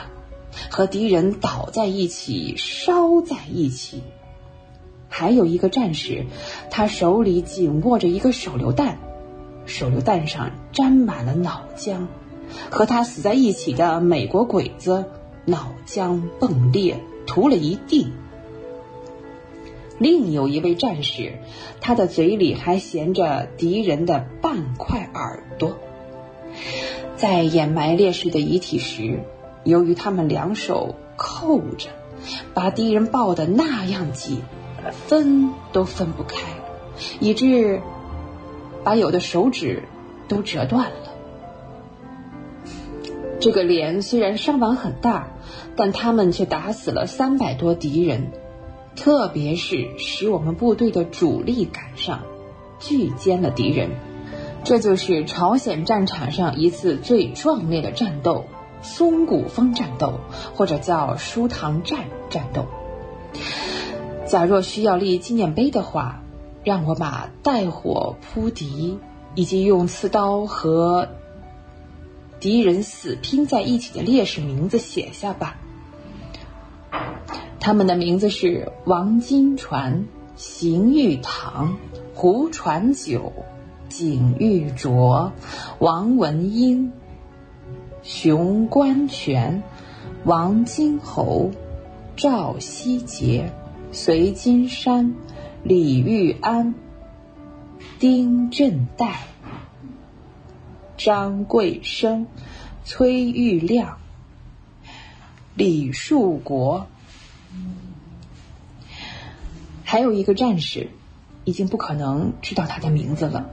[0.70, 4.04] 和敌人倒在一起，烧在一起。
[5.10, 6.26] 还有一个战士，
[6.70, 8.98] 他手里紧握着一个手榴弹，
[9.66, 12.08] 手榴弹上沾满了脑浆，
[12.70, 15.06] 和他死在一起的美国鬼子。
[15.46, 18.12] 脑浆迸裂，涂了一地。
[19.98, 21.34] 另有一位战士，
[21.80, 25.78] 他的嘴里还衔着敌人的半块耳朵。
[27.16, 29.20] 在掩埋烈士的遗体时，
[29.64, 31.90] 由于他们两手扣着，
[32.54, 34.42] 把敌人抱得那样紧，
[35.08, 36.40] 分都分不开，
[37.20, 37.82] 以致
[38.84, 39.84] 把有的手指
[40.28, 41.01] 都折断了。
[43.42, 45.32] 这个连虽然伤亡很大，
[45.76, 48.32] 但他们却打死了三百多敌人，
[48.96, 52.22] 特别是使我们部队的主力赶上，
[52.80, 53.90] 拒歼了敌人。
[54.64, 58.46] 这就是朝鲜战场上一次最壮烈的战斗——
[58.84, 60.20] 松骨峰战斗，
[60.54, 62.68] 或者叫舒塘站战斗。
[64.28, 66.22] 假若需要立纪念碑的话，
[66.64, 69.00] 让我把带火扑敌，
[69.34, 71.10] 以及用刺刀和。
[72.42, 75.58] 敌人死拼在一起的烈士名字写下吧。
[77.60, 81.78] 他们的名字是王金传、邢玉堂、
[82.16, 83.32] 胡传九、
[83.90, 85.32] 景玉卓、
[85.78, 86.92] 王文英、
[88.02, 89.62] 熊关全、
[90.24, 91.52] 王金侯、
[92.16, 93.54] 赵希杰、
[93.92, 95.14] 隋金山、
[95.64, 96.74] 李玉安、
[98.00, 99.31] 丁振岱。
[101.04, 102.28] 张贵生、
[102.86, 103.98] 崔玉亮、
[105.56, 106.86] 李树国，
[109.84, 110.90] 还有一个战士，
[111.44, 113.50] 已经不可能知道他的名字了。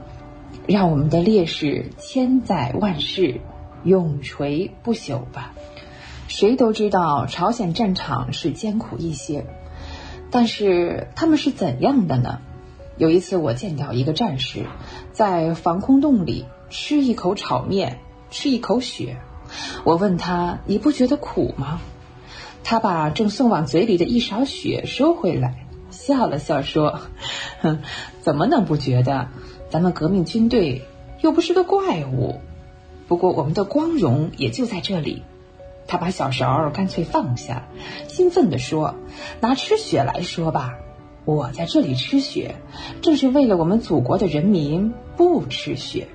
[0.67, 3.41] 让我们的烈士千载万世，
[3.83, 5.55] 永垂不朽吧。
[6.27, 9.47] 谁都知道朝鲜战场是艰苦一些，
[10.29, 12.41] 但是他们是怎样的呢？
[12.99, 14.67] 有一次我见到一个战士
[15.13, 16.45] 在防空洞里。
[16.69, 19.17] 吃一口炒面，吃一口血。
[19.83, 21.81] 我问他：“你不觉得苦吗？”
[22.63, 26.99] 他把正送往嘴里的一勺血收回来，笑了笑说
[27.61, 27.79] ：“哼，
[28.21, 29.27] 怎么能不觉得？
[29.69, 30.83] 咱们革命军队
[31.21, 32.39] 又不是个怪物。
[33.07, 35.23] 不过我们的光荣也就在这里。”
[35.87, 37.67] 他把小勺干脆放下，
[38.07, 38.93] 兴奋地说
[39.41, 40.75] ：“拿吃血来说吧，
[41.25, 42.53] 我在这里吃血，
[43.01, 46.07] 正是为了我们祖国的人民不吃血。”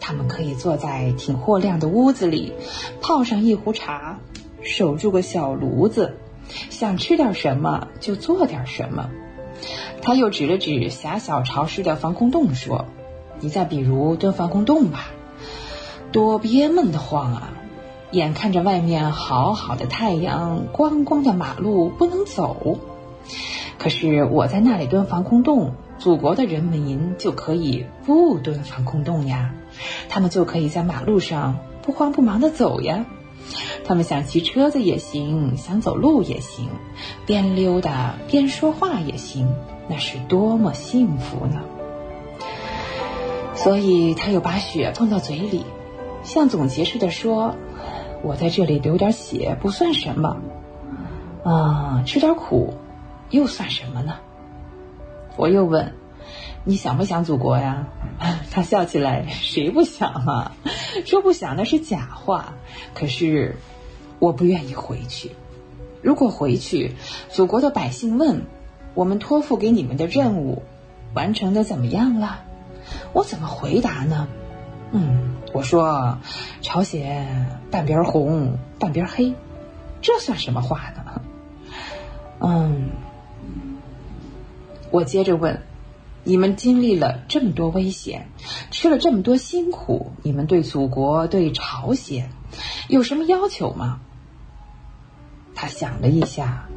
[0.00, 2.52] 他们可以坐在挺货亮的屋子里，
[3.00, 4.18] 泡上一壶茶，
[4.62, 6.16] 守住个小炉子，
[6.70, 9.10] 想吃点什么就做点什么。
[10.00, 12.86] 他又指了指狭小潮湿的防空洞，说
[13.40, 15.10] ：“你再比如蹲防空洞吧，
[16.12, 17.52] 多憋闷得慌啊！
[18.10, 22.78] 眼看着外面好好的太阳，光光的马路不能走，
[23.76, 29.52] 可是我在那里蹲防空洞，祖国的人民就可以不蹲防空洞呀，
[30.08, 33.06] 他们就可以在马路上不慌不忙的走呀，
[33.84, 36.68] 他们想骑车子也行，想走路也行，
[37.26, 39.54] 边溜达边说话也行，
[39.88, 41.60] 那是多么幸福呢！
[43.54, 45.64] 所以他又把血放到嘴里，
[46.22, 47.56] 像总结似的说
[48.22, 50.36] ：“我在这里流点血不算什么，
[51.42, 52.74] 啊，吃点苦
[53.30, 54.14] 又算什么呢？”
[55.36, 55.92] 我又问
[56.68, 57.86] ：“你想不想祖国呀？”
[58.52, 60.52] 他笑起来：“谁不想啊？
[61.06, 62.52] 说不想那是假话。
[62.92, 63.56] 可是
[64.18, 65.32] 我不愿意回去。
[66.02, 66.94] 如果回去，
[67.30, 68.42] 祖国的百姓问
[68.94, 70.62] 我们托付给你们的任务
[71.14, 72.44] 完成的怎么样了？”
[73.14, 74.28] 我怎么回答呢？
[74.92, 76.18] 嗯，我说
[76.60, 79.32] 朝鲜半边红半边黑，
[80.02, 81.22] 这算什么话呢？
[82.40, 82.90] 嗯，
[84.90, 85.62] 我接着问：
[86.28, 88.28] 你们经历了这么多危险，
[88.70, 92.28] 吃了这么多辛苦，你们对祖国、对朝鲜
[92.86, 94.00] 有什么要求吗？
[95.54, 96.68] 他想了一下，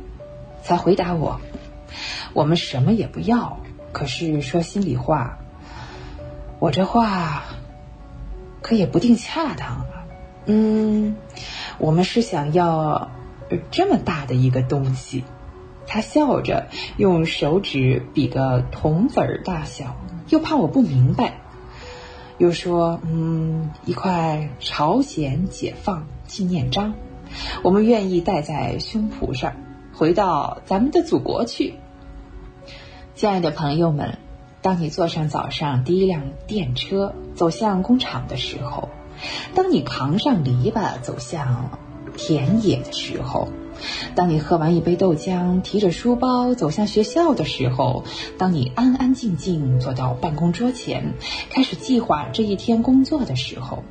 [0.64, 1.42] 才回答我：
[2.32, 3.60] 我们什么也不要。
[3.92, 5.38] 可是说心里话。
[6.60, 7.44] 我这话
[8.62, 9.86] 可也不定恰当啊。
[10.46, 11.18] 嗯，
[11.78, 13.12] 我们是想要
[13.70, 15.26] 这么大的一个东西。
[15.94, 19.98] 他笑着用手指比个铜子儿大小，
[20.30, 21.42] 又怕我不明白，
[22.38, 26.94] 又说：“嗯，一块朝鲜解放纪念章，
[27.62, 29.54] 我们愿意戴在胸脯上，
[29.94, 31.74] 回到咱们的祖国去。”
[33.14, 34.18] 亲爱的朋友们。
[34.62, 38.90] 当你坐上早上第一辆电车走向工厂的时候，
[39.56, 41.80] 当你扛上篱笆走向
[42.24, 43.50] 田野的时候，
[44.14, 48.04] 当你喝完一杯豆浆提着书包走向学校的时候，
[48.38, 51.16] 当你安安静静坐到办公桌前
[51.50, 53.84] 开始计划这一天工作的时候，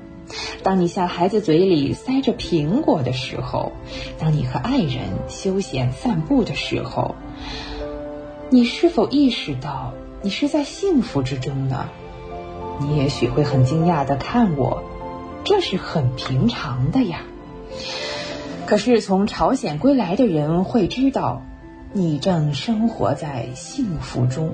[0.63, 3.73] 当你向孩子嘴里塞着苹果的时候，
[4.17, 7.17] 当你和爱人休闲散步的时候，
[8.49, 9.93] 你是否意识到？
[10.23, 11.89] 你是在幸福之中呢，
[12.79, 14.85] 你也许会很惊讶的看我，
[15.43, 17.23] 这是很平常的呀。
[18.71, 21.43] 可是从朝鲜归来的人会知道，
[21.93, 24.53] 你正生活在幸福中，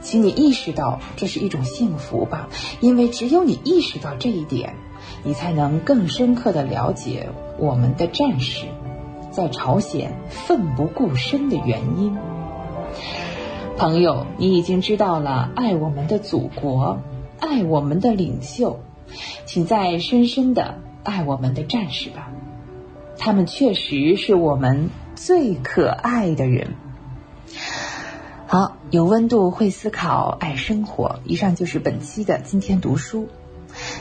[0.00, 2.48] 请你意识到这是一种幸福吧，
[2.80, 4.76] 因为只有你意识到这一点，
[5.24, 7.28] 你才能更深刻的了解
[7.58, 8.66] 我们的战士
[9.32, 12.16] 在朝鲜奋不顾身的原因。
[13.76, 17.00] 朋友，你已经知道了爱我们的祖国，
[17.40, 18.78] 爱我们的领袖，
[19.44, 22.30] 请再深深的爱我们的战士吧。
[23.18, 26.74] 他们确实是我们最可爱的人。
[28.46, 31.20] 好，有温度，会思考，爱生活。
[31.24, 33.28] 以上就是本期的今天读书。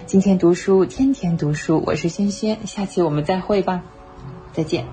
[0.05, 1.81] 今天读书，天天读书。
[1.85, 3.81] 我是轩轩，下期我们再会吧。
[4.51, 4.85] 再见。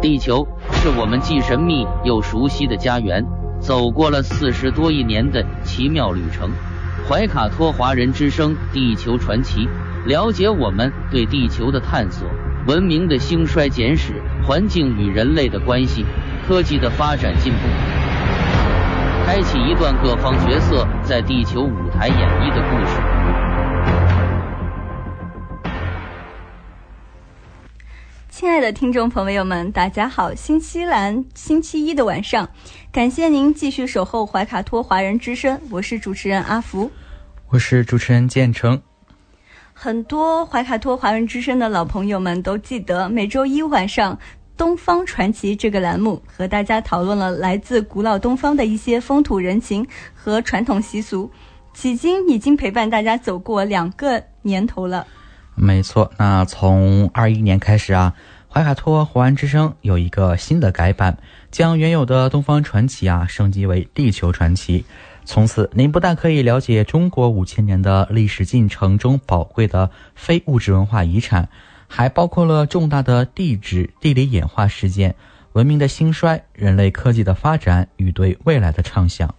[0.00, 3.24] 地球是我们既神秘又熟悉的家园，
[3.58, 6.50] 走过了四十多亿年的奇妙旅程。
[7.06, 9.66] 怀卡托华人之声《地球传奇》，
[10.06, 12.26] 了解我们对地球的探索、
[12.66, 16.06] 文明的兴衰简史、环境与人类的关系、
[16.48, 17.58] 科技的发展进步，
[19.26, 23.13] 开启一段各方角色在地球舞台演绎的故事。
[28.36, 30.34] 亲爱的听众朋友们，大家好！
[30.34, 32.50] 新西兰星期一的晚上，
[32.90, 36.90] 感谢您继续守候怀卡托华人之声，我是主持人阿福，
[37.50, 38.82] 我是主持人建成。
[39.72, 44.16] 很多怀卡托华人之声的老朋友们都记得，每周一晚上
[44.56, 51.30] 《东方传奇》这个栏目，和大家讨论了来自古老东方的一些风土人情和传统习俗，
[51.72, 55.06] 迄今已经陪伴大家走过两个年头了。
[55.54, 58.14] 没错，那从二一年开始啊，
[58.48, 61.18] 怀卡托华人之声有一个新的改版，
[61.50, 64.84] 将原有的东方传奇啊升级为地球传奇。
[65.24, 71.48] 从此，您不但可以了解中国五千年的历史进程中宝贵的非物质文化遗产，
[71.88, 75.14] 还包括了重大的地质、地理演化事件、
[75.52, 79.34] 文明的兴衰、人类科技的发展与对未来的畅想。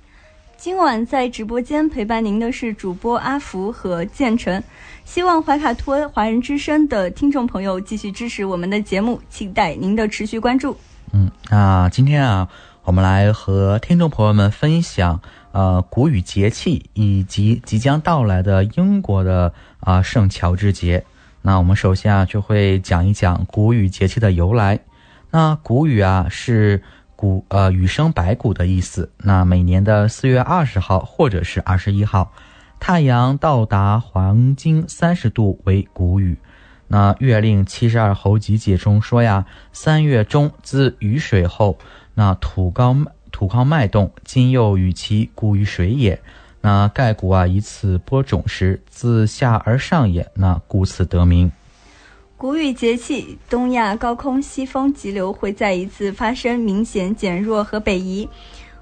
[0.65, 4.63] 今晚在直播间陪伴您的是主播阿福和建成，
[5.03, 10.75] 希望怀卡托华人之声的听众朋友继续支持我们的节目，期待您的持续关注。
[11.13, 12.49] 嗯，那今天啊，
[12.83, 15.21] 我们来和听众朋友们分享
[15.51, 21.05] 呃谷雨节气以及即将到来的英国的啊圣乔治节。
[21.43, 24.79] 那我们首先啊就会讲一讲谷雨节气的由来。
[25.29, 26.81] 那谷雨啊是
[27.25, 29.09] 谷呃雨生百谷的意思。
[29.17, 32.31] 那每年的四月二十号或者是二十一号，
[32.79, 36.37] 太阳到达黄金三十度为谷雨。
[36.87, 39.43] 那《月令七十二候集解》中说呀，
[39.73, 41.79] 三月中自雨水后，
[42.13, 42.95] 那土高
[43.31, 46.21] 土糠脉动，今又与其谷于水也。
[46.61, 50.29] 那盖谷啊，以此播种时，自下而上也。
[50.35, 51.51] 那故此得名。
[52.37, 58.27] 谷雨节气，东亚高空西风急流会再一次发生明显减弱和北移。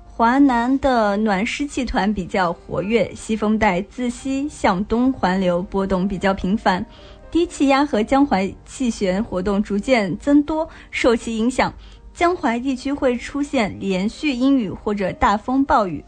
[0.06, 6.84] 华南的暖湿气团比较活跃，西风带自西向东环流，波动比较频繁。
[7.30, 11.72] 低气压和江淮气旋活动逐渐增多，受其影响，
[12.12, 16.04] 江淮地区会出现连续阴雨或者大风暴雨。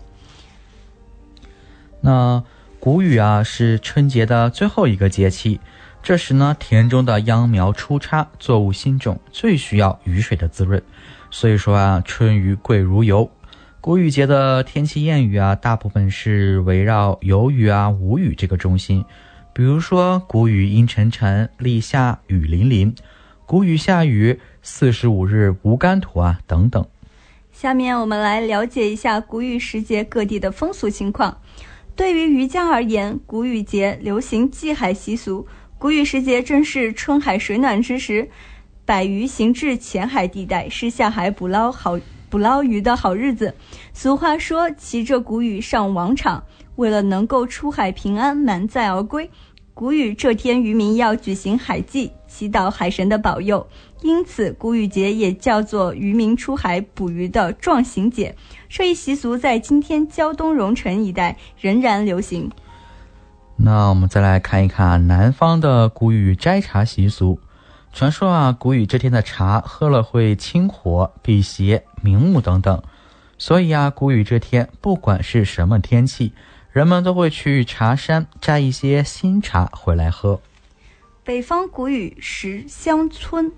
[2.02, 2.44] 那
[2.80, 5.60] 谷雨啊，是春节的最后一个节气，
[6.06, 10.80] 这时呢，田中的秧苗出插，作物新种，最需要雨水的滋润。
[11.32, 13.27] 所以说啊，春雨贵如油。
[13.82, 19.03] 谷雨节的天气谚语啊，大部分是围绕有雨啊、无雨这个中心。
[19.52, 22.94] 比如说，谷雨阴沉沉，立夏雨淋淋；
[23.48, 26.86] 谷雨下雨，四十五日无干土啊，等等。
[27.52, 31.41] 下面我们来了解一下谷雨时节各地的风俗情况。
[31.95, 35.48] 对于渔家而言，谷雨节流行祭海习俗。
[35.77, 38.30] 谷雨时节正是春海水暖之时，
[38.85, 41.99] 百鱼行至浅海地带，是下海捕捞好
[42.30, 43.53] 捕捞鱼的好日子。
[43.93, 46.43] 俗话说：“骑着谷雨上王场。”
[46.77, 49.30] 为了能够出海平安满载而归，
[49.73, 53.68] 谷雨这天渔民要举行海祭，祈祷海神的保佑。
[54.02, 58.35] 因此，谷雨节也叫做渔民出海捕鱼的壮行节。
[58.69, 62.49] 这一习俗在今天胶东荣城一带仍然流行。
[63.57, 67.40] 那我们再来看一看南方的谷雨摘茶习俗。
[67.94, 72.84] 传说啊，谷雨这天的茶喝了会清火、辟邪、明目等等。
[73.38, 76.34] 所以啊，谷雨这天不管是什么天气。
[76.72, 80.41] 人们都会去茶山摘一些新茶回来喝。
[81.23, 83.53] 北方谷雨时香椿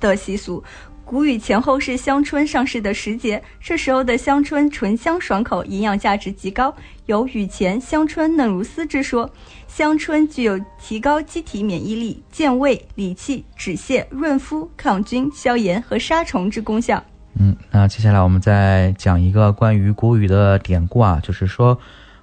[0.00, 0.64] 的习俗，
[1.06, 6.74] 谷雨前后是香椿上市的时节，这时候的香椿醇香爽口，营养价值极高，
[7.06, 9.30] 有“雨前香椿嫩如丝”之说。
[9.68, 17.00] 香椿具有提高机体免疫力、健胃、理气、止泻、润肤、抗菌、消炎和杀虫之功效。
[17.38, 21.78] 嗯，那接下来我们再讲一个关于谷雨的典故啊，就是说。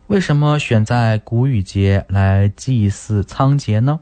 [0.08, 4.02] 为什么选在谷雨节来祭祀仓颉呢？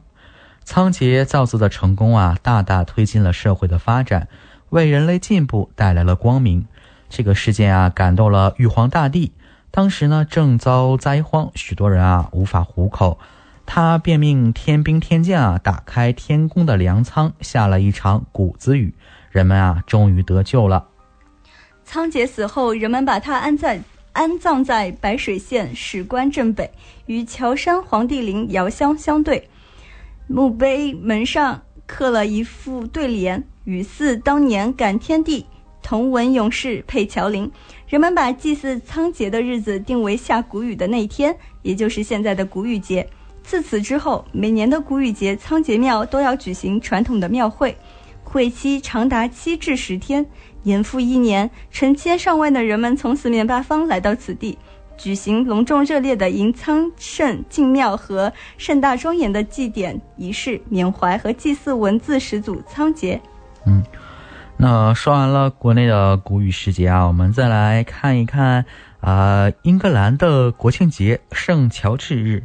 [0.63, 4.27] 仓颉造字的成功啊，大大推进了社会的发展，
[4.71, 6.65] 为人类进步带来了光明。
[7.07, 9.31] 这个事件啊，感动了玉皇大帝。
[9.69, 13.19] 当时呢，正遭灾荒，许多人啊无法糊口，
[13.65, 18.93] 他便命天兵天将啊打开天宫的粮仓，下了一场谷子雨，
[19.29, 20.87] 人们啊终于得救了。
[21.85, 23.81] 仓颉死后，人们把他安在。
[24.13, 26.69] 安葬在白水县史官镇北，
[27.05, 29.49] 与乔山黄帝陵遥相相对。
[30.27, 35.45] 墓碑门上刻了一副对联：“与祀当年感天地，
[35.81, 37.51] 同文勇士配乔林。”
[37.87, 43.07] 人们把祭祀仓颉的日子定为下谷雨的那天，也就是现在的谷雨节。
[43.43, 47.75] 自此之后，每年的谷雨节，仓颉庙都要举行传统的庙会，
[48.23, 50.25] 会期长达七至十天。
[50.63, 54.57] 年复一年，成千上万的人们从四面八方来到此地，
[54.95, 63.19] 举行隆重热烈的迎仓圣进庙和盛大庄严的祭典仪式，缅怀和祭祀文字始祖仓颉。
[63.65, 63.83] 嗯，
[64.57, 68.65] 那说完了国内的谷雨时节啊，我们再来看一看
[68.99, 72.43] 啊，英格兰的国庆节圣乔治日。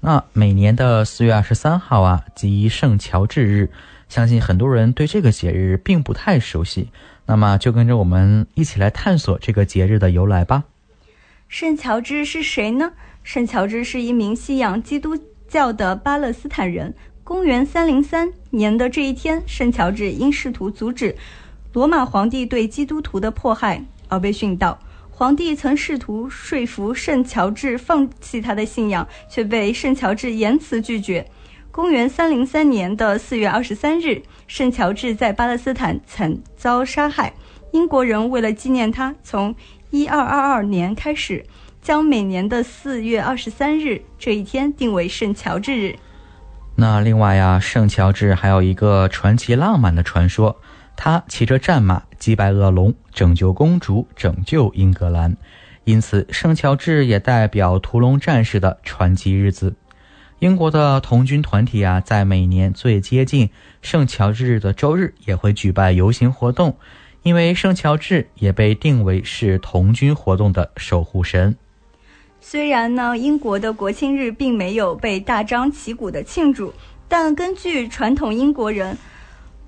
[0.00, 3.70] 那每年的四月二十三号啊，即圣乔治日，
[4.08, 6.90] 相信很多人对这个节日并不太熟悉。
[7.26, 10.64] 那么就跟着我们一起来探索这个节日的由来吧。
[11.48, 12.92] 圣乔治是谁呢？
[13.22, 15.18] 圣乔治是一名信仰基督
[15.48, 16.94] 教的巴勒斯坦人。
[17.28, 21.14] 公元三零三年的这一天，圣乔治因试图阻止
[21.74, 24.78] 罗马皇帝对基督徒的迫害而被殉道。
[25.10, 31.30] 皇帝曾试图说服圣乔治放弃他的信仰，却被圣乔治严词拒绝。
[31.70, 37.34] 公元三零三年的四月二十三日，圣乔治在巴勒斯坦曾遭杀害。
[37.72, 39.54] 英国人为了纪念他，从
[39.90, 41.44] 一二二二年开始，
[41.82, 45.96] 将每年的四月二十三日这一天定为圣乔治日。
[46.80, 50.60] 那另外呀，圣乔治还有一个传奇浪漫的传说，
[50.94, 55.36] 他骑着战马击败恶龙，拯救公主，拯救英格兰，
[55.82, 59.74] 因此圣乔治也代表屠龙战士的传奇日子。
[60.38, 63.50] 英国的童军团体啊，在每年最接近
[63.82, 66.76] 圣乔治日的周日，也会举办游行活动，
[67.24, 71.56] 因为圣乔治也被定为是童军活动的守护神。
[72.40, 76.72] 虽然呢，英国的国庆日并没有被大张旗鼓的庆祝，
[77.06, 78.96] 但根据传统，英国人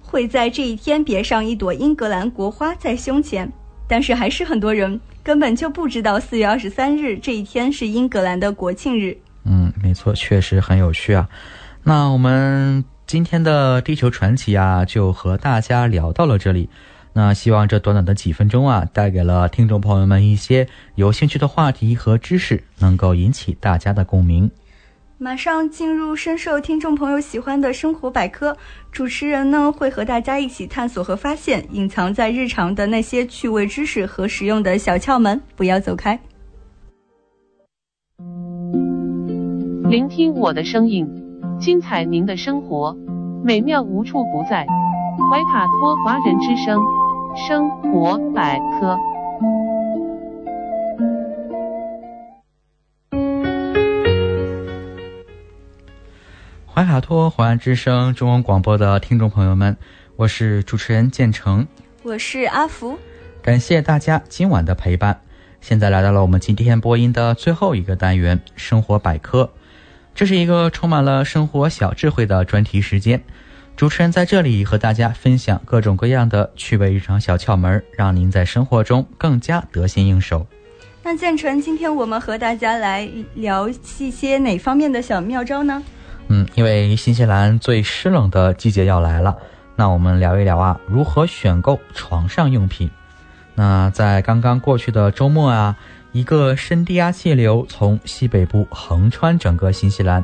[0.01, 3.51] 会在这一天别上一朵英格兰国花在胸前。
[3.87, 9.19] 但是还是很多人根本就不知道四月二十三日这一天是英格兰的国庆日。
[9.45, 11.29] 嗯，没错，确实很有趣啊。
[11.83, 16.71] 那我们今天的地球传奇啊，就和大家聊到了这里。
[17.13, 24.51] 那希望这短短的几分钟啊，带给了听众朋友们一些有兴趣的话题和知识，能够引起大家的共鸣。
[25.19, 28.57] 马上进入深受听众朋友喜欢的生活百科，
[28.91, 36.19] 主持人呢会和大家一起探索和发现隐藏在日常的那些趣味知识和实用的小窍门，不要走开。
[39.91, 41.07] 聆听我的声音，
[41.59, 42.97] 精彩您的生活，
[43.45, 44.65] 美妙无处不在。
[45.31, 46.81] 怀卡托华人之声
[47.37, 48.99] 生活百科。
[56.67, 59.77] 怀卡托华人之声中文广播的听众朋友们，
[60.17, 61.67] 我是主持人建成，
[62.03, 62.99] 我是阿福，
[63.43, 65.21] 感谢大家今晚的陪伴。
[65.61, 69.53] 现在来到了我们今天播音的最后一个单元——生活百科，
[70.15, 73.23] 这是一个充满了生活小智慧的专题时间。
[73.81, 80.47] 主持人在这里和大家分享各种各样的趣味日常小窍门，让您在生活中更加得心应手。
[81.03, 85.83] 那建成，今天我们和大家来聊一些哪方面的小妙招呢？
[86.29, 89.35] 嗯，因为新西兰最湿冷的季节要来了，
[89.77, 92.91] 那我们聊一聊啊，如何选购床上用品。
[93.55, 95.75] 那在刚刚过去的周末啊，
[96.13, 100.23] 一个深低压气流从西北部横穿整个新西兰，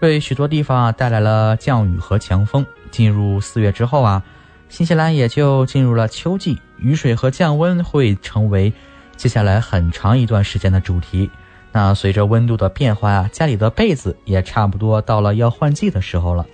[0.00, 2.66] 为许多地方啊带来了降雨和强风。
[2.90, 4.22] 进入四月之后啊，
[4.68, 8.72] 新西兰也就进入了秋季，雨水和降温会成为
[9.16, 11.30] 接下来很长一段时间的主题。
[11.70, 16.46] 那随着温度的变化啊，家里的被子也差不多到了要换季的时候了。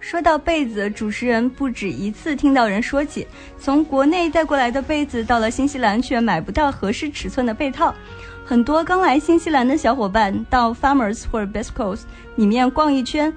[0.00, 3.24] 说到被子，主持人不止一次听到人说起，
[3.56, 7.94] 从国内带过来的被子到了新西兰却买不到合适尺寸的被套。
[8.44, 12.00] 很多刚来新西兰的小伙伴到 Farmers 或者 Bescos
[12.34, 13.32] 里面逛一圈，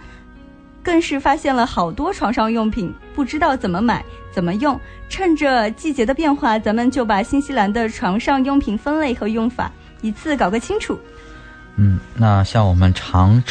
[0.85, 4.79] 更是发现了好多床上用品，不知道怎么买、怎么用。
[5.09, 9.71] 趁着季节的变化，咱们就把新西兰的床上用品分类和用法。
[10.01, 10.99] 一次搞个清楚。
[11.75, 13.43] 嗯，那像我们常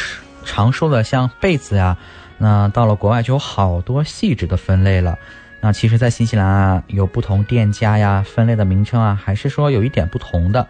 [0.45, 1.97] 常说的像被子呀，
[2.37, 5.19] 那到了国外就有好多细致的分类了。
[5.59, 10.67] 那其实，在新西兰啊，有不同店家呀分类的名称啊，还是说有一点不同的。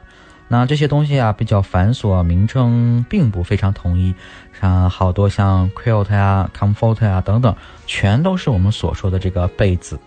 [0.47, 4.13] 那这些东西啊比较繁琐，名称并不非常统一。
[4.60, 7.56] 像好多像 quilt 呀、comfort 呀等等，
[7.86, 9.99] 全都是我们所说的这个被子。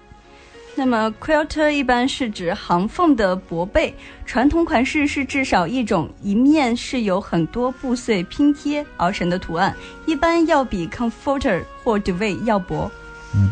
[0.74, 3.92] 那么，quilt 一般是指行缝的薄被，
[4.24, 9.74] 传统款式是至少一种，一面是由很多布碎拼贴而成的图案，
[10.06, 12.88] 一般要比 comforter 或 duvet 要薄。
[13.34, 13.50] 嗯，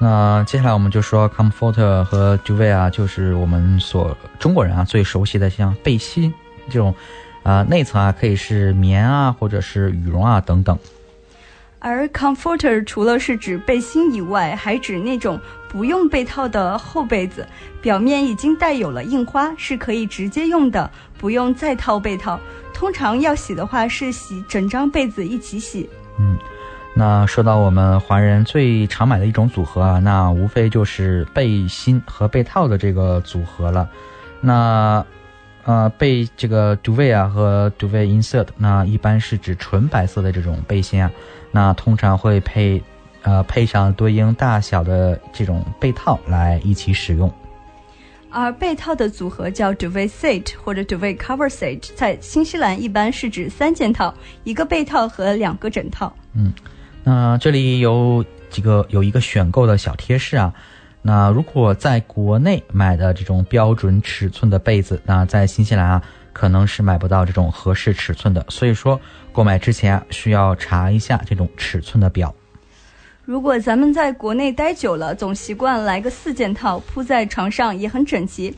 [0.00, 6.32] 那接下来我们就说 comforter 和 duvet 啊，就是我们所中国人啊最熟悉的像背心
[6.70, 6.94] 这种，
[7.44, 10.76] 啊内层啊可以是棉啊或者是羽绒啊等等。
[11.78, 15.38] 而 comforter 除了是指背心以外，还指那种
[15.68, 17.46] 不用被套的厚被子，
[17.82, 22.40] 表面已经带有了印花，是可以直接用的，不用再套被套。
[22.72, 25.90] 通常要洗的话，是洗整张被子一起洗。
[26.18, 26.38] 嗯，
[26.96, 33.86] 那说到我们华人最常买的一种组合啊，那无非就是背心和被套的这个组合了。
[34.40, 35.04] 那
[35.64, 41.10] 呃，被这个 duvet 啊和 duvet insert，那一般是指纯白色的这种背心啊。
[41.50, 42.82] 那通常会配，
[43.22, 47.32] 呃，配上对应大小的这种被套来一起使用。
[48.28, 54.12] 而被套的组合叫 duvet set 或者 duvet cover set，在新西兰一般是指三件套，
[54.42, 56.14] 一个被套和两个枕套。
[56.34, 56.52] 嗯，
[57.04, 60.52] 那这里有几个有一个选购的小贴士啊。
[61.06, 66.02] 那如果在国内买的这种标准尺寸的被子，那在新西兰啊。
[66.34, 69.00] 可能是买不到这种合适尺寸的，所以说
[69.32, 72.34] 购买之前啊需要查一下这种尺寸的表。
[73.24, 78.52] 如果咱们在国内待久了，总习惯来个四件套铺在床上也很整齐，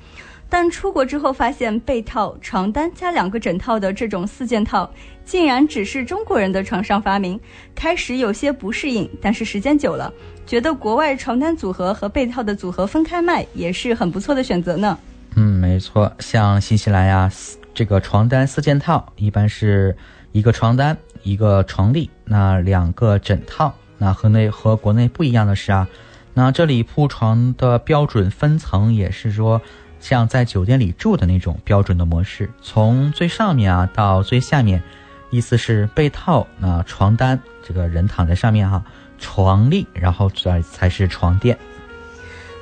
[0.48, 4.90] 但出国之后发现被套、床单加两个枕套的这种四件套，
[5.26, 7.38] 竟然只是中国人的床上发明。
[7.74, 10.10] 开始有些不适应，但是时间久了，
[10.46, 14.96] 觉得国外床单组合和被套的组合分开卖也是很不错的选择呢。
[15.34, 17.30] 嗯，没错，像新西兰呀。
[17.74, 19.94] 这个床单四件套一般是
[20.32, 23.74] 一个床单一个床笠，那两个枕套。
[23.98, 25.88] 那和内和国内不一样的是啊，
[26.32, 29.60] 那这里铺床的标准分层也是说，
[30.00, 34.82] 像在酒店里住的那种标准的模式，从最上面啊到最下面，
[35.30, 38.82] 意思是被套，那床单，这个人躺在上面哈，
[39.18, 41.56] 床笠，然后再才是床垫。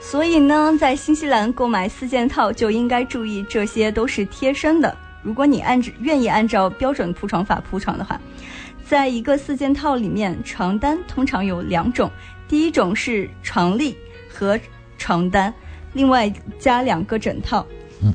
[0.01, 4.95] 所以呢，在新西兰购买四件套就应该注意，这些都是贴身的。
[5.23, 8.21] 如果你按照愿意按照标准铺床法铺床的话，
[8.87, 12.11] 在一个四件套里面，床单通常有两种。
[12.47, 13.97] 第一种是床笠
[14.29, 14.61] 和
[14.99, 15.53] 床单，
[15.95, 17.67] 另外加两个枕套。
[18.03, 18.13] 嗯，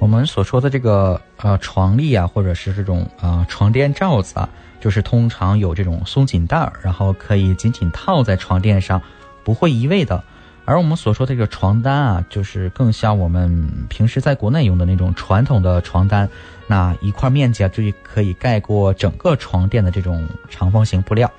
[0.00, 4.48] 我们所说的这个呃床笠啊，或者是这种呃床垫罩子啊，
[4.84, 9.00] 就是通常有这种松紧带儿，然后可以紧紧套在床垫上，
[9.42, 10.22] 不会移位的。
[10.66, 16.28] 而我们所说的这个床单啊，就是更像我们平时在国内用的那种传统的床单，
[16.66, 21.32] 那一块面积啊，就可以盖过整个床垫的这种长方形布料。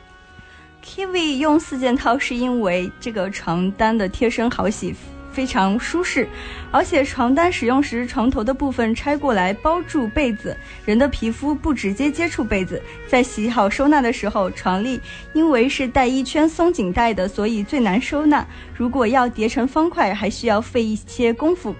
[0.83, 4.95] Kiwi 用四件套是因为这个床单的贴身好洗，
[5.35, 6.25] 非常舒适，
[6.71, 10.55] 而且床单使用时床头的部分拆过来包住被子，
[10.85, 12.81] 人的皮肤不直接接触被子。
[13.05, 14.97] 在洗好收纳的时候，床笠
[15.33, 18.47] 因为是带一圈松紧带的，所以最难收纳。
[18.73, 21.75] 如果要叠成方块，还需要费一些功夫。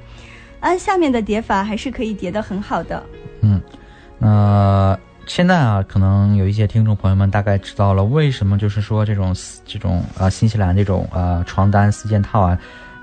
[0.60, 3.02] 按下面的叠法，还是可以叠得很好的。
[3.40, 3.62] 嗯，
[4.20, 5.00] 那。
[5.28, 12.56] 现在啊，可能有一些听众朋友们大概知道了为什么，就是说这种这种啊，新西兰这种呃床单四件套啊，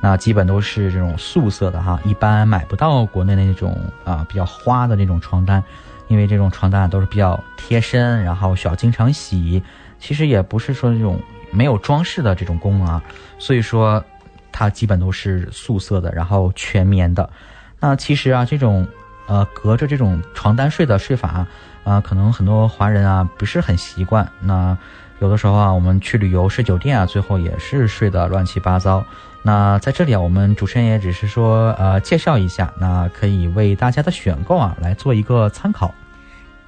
[0.02, 5.62] 那基本都是这种素色的哈，一般买不到国内的那种啊比较花的那种床单，
[6.08, 9.62] 因为这种床单都是比较贴身，然后需要经常洗，
[10.00, 11.20] 其实也不是说这种
[11.52, 13.02] 没有装饰的这种功能啊，
[13.38, 14.04] 所以说
[14.50, 17.30] 它基本都是素色的，然后全棉的。
[17.78, 18.86] 那其实啊，这种
[19.28, 21.46] 呃隔着这种床单睡的睡法。
[21.84, 24.24] 啊，可能很多华人啊不是很习惯。
[24.40, 24.78] 那
[25.22, 29.04] 有的时候啊，我们去旅游睡酒店啊，最后也是睡得乱七八糟。
[29.40, 35.94] 那在这里啊，我们主持人也只是说呃介绍一下，那可以为大家的选购啊来做一个参考。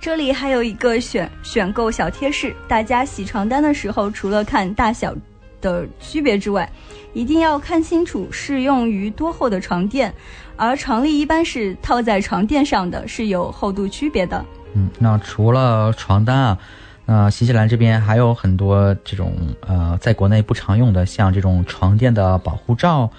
[0.00, 5.12] 这里还有一个选选购小贴士，大家洗床单的时候，除了看大小
[5.60, 6.70] 的区别之外，
[7.12, 10.14] 一定要看清楚适用于多厚的床垫，
[10.54, 14.44] 而床笠一般是套在床垫上的，是有厚度区别的。
[14.74, 16.58] 嗯，那除了床单啊，
[17.06, 23.10] 那新西兰这边还有很多这种呃，在国内不常用的，像这种床垫的保护罩，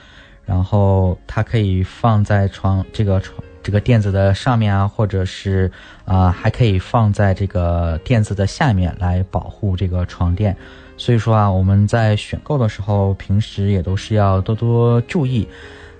[0.43, 5.71] 然后它可以放在床这个床这个垫子的上面啊，或者是
[6.03, 10.57] 啊，还可以放在这个垫子的下面来保护这个床垫。
[10.97, 15.47] 所以说啊，我们在选购的时候，平时也都是要多多注意。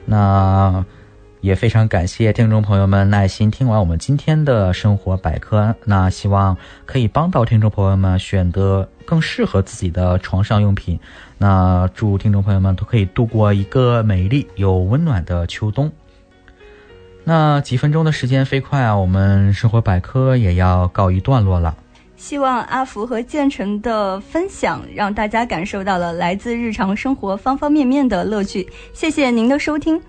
[0.06, 0.84] 那。
[1.46, 6.58] 也非常感谢听众朋友们耐心听完我们今天的生活百科，那希望
[6.88, 11.00] 可以帮到听众朋友们选择更适合自己的床上用品。
[11.38, 15.92] 那祝听众朋友们都可以度过一个美丽又温暖的秋冬。
[17.24, 21.78] 那几分钟的时间飞快啊，我们生活百科也要告一段落了。
[22.18, 28.68] 希望阿福和建成的分享让大家感受到了来自日常生活方方面面的乐趣。
[28.94, 30.02] 谢谢您的收听。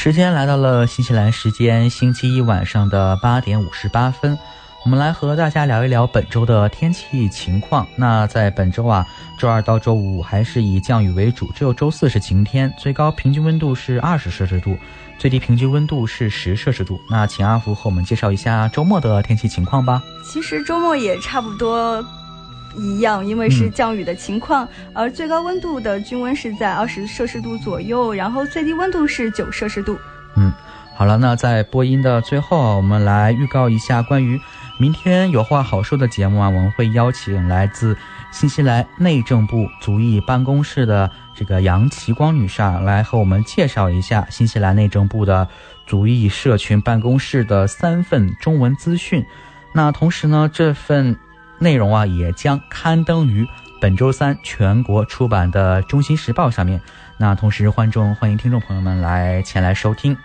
[0.00, 4.38] 时间来到了新西兰时间星期一晚上的八点五十八分，
[4.84, 7.84] 我们来和大家聊一聊本周的天气情况。
[7.96, 9.04] 那在本周啊，
[9.36, 14.78] 周二到周五还是以降雨为主，只有周四是晴天，最高平均温度是二十摄氏度，
[15.18, 17.00] 最低平均温度是十摄氏度。
[17.10, 20.00] 那请阿福和我们介绍一下周末的天气情况吧。
[20.24, 22.00] 其实周末也差不多。
[22.78, 29.98] 一样，因为是降雨的情况，而最高温度的均温是在二十摄氏度左右，然后最低温度是九摄氏度。
[30.36, 30.52] 嗯，
[30.94, 34.40] 好了，那在播音的最后，我们来预告一下关于
[34.78, 37.96] 明天有话好说的节目啊，我们会邀请来自
[38.30, 45.48] 新西兰内政部族裔办公室的这个杨奇光女士啊，来和我们介绍一下新西兰内政部的
[45.86, 49.24] 族裔社群办公室的三份中文资讯。
[49.72, 51.16] 那同时呢，这份。
[51.58, 53.46] 内容啊，也将刊登于
[53.80, 56.80] 本周三全国出版的《中心时报》上面。
[57.16, 60.16] 那同时，欢众欢迎听众朋友们来前来收听。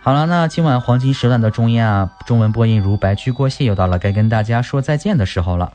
[0.00, 5.72] 好了，那今晚黄金时段的中音啊，中文播音如白驹过隙，又到了该跟大家说再见的时候了。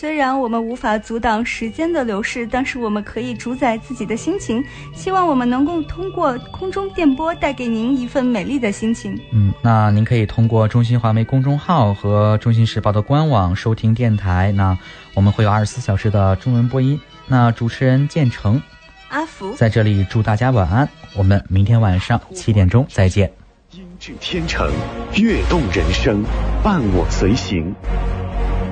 [0.00, 4.64] 虽然我们无法阻挡时间的流逝，但是我们可以主宰自己的心情。
[4.94, 9.20] 希望我们能够通过空中电波带给您一份美丽的心情。
[9.30, 14.50] 嗯，那您可以通过中新华媒公众号和中新时报的官网收听电台。
[14.52, 14.78] 那
[15.12, 16.98] 我们会有二十四小时的中文播音。
[17.26, 18.62] 那主持人建成、
[19.10, 20.88] 阿福在这里祝大家晚安。
[21.14, 23.30] 我们明天晚上七点钟再见。
[23.72, 24.72] 音质天成，
[25.18, 26.22] 悦动人生，
[26.64, 27.74] 伴我随行。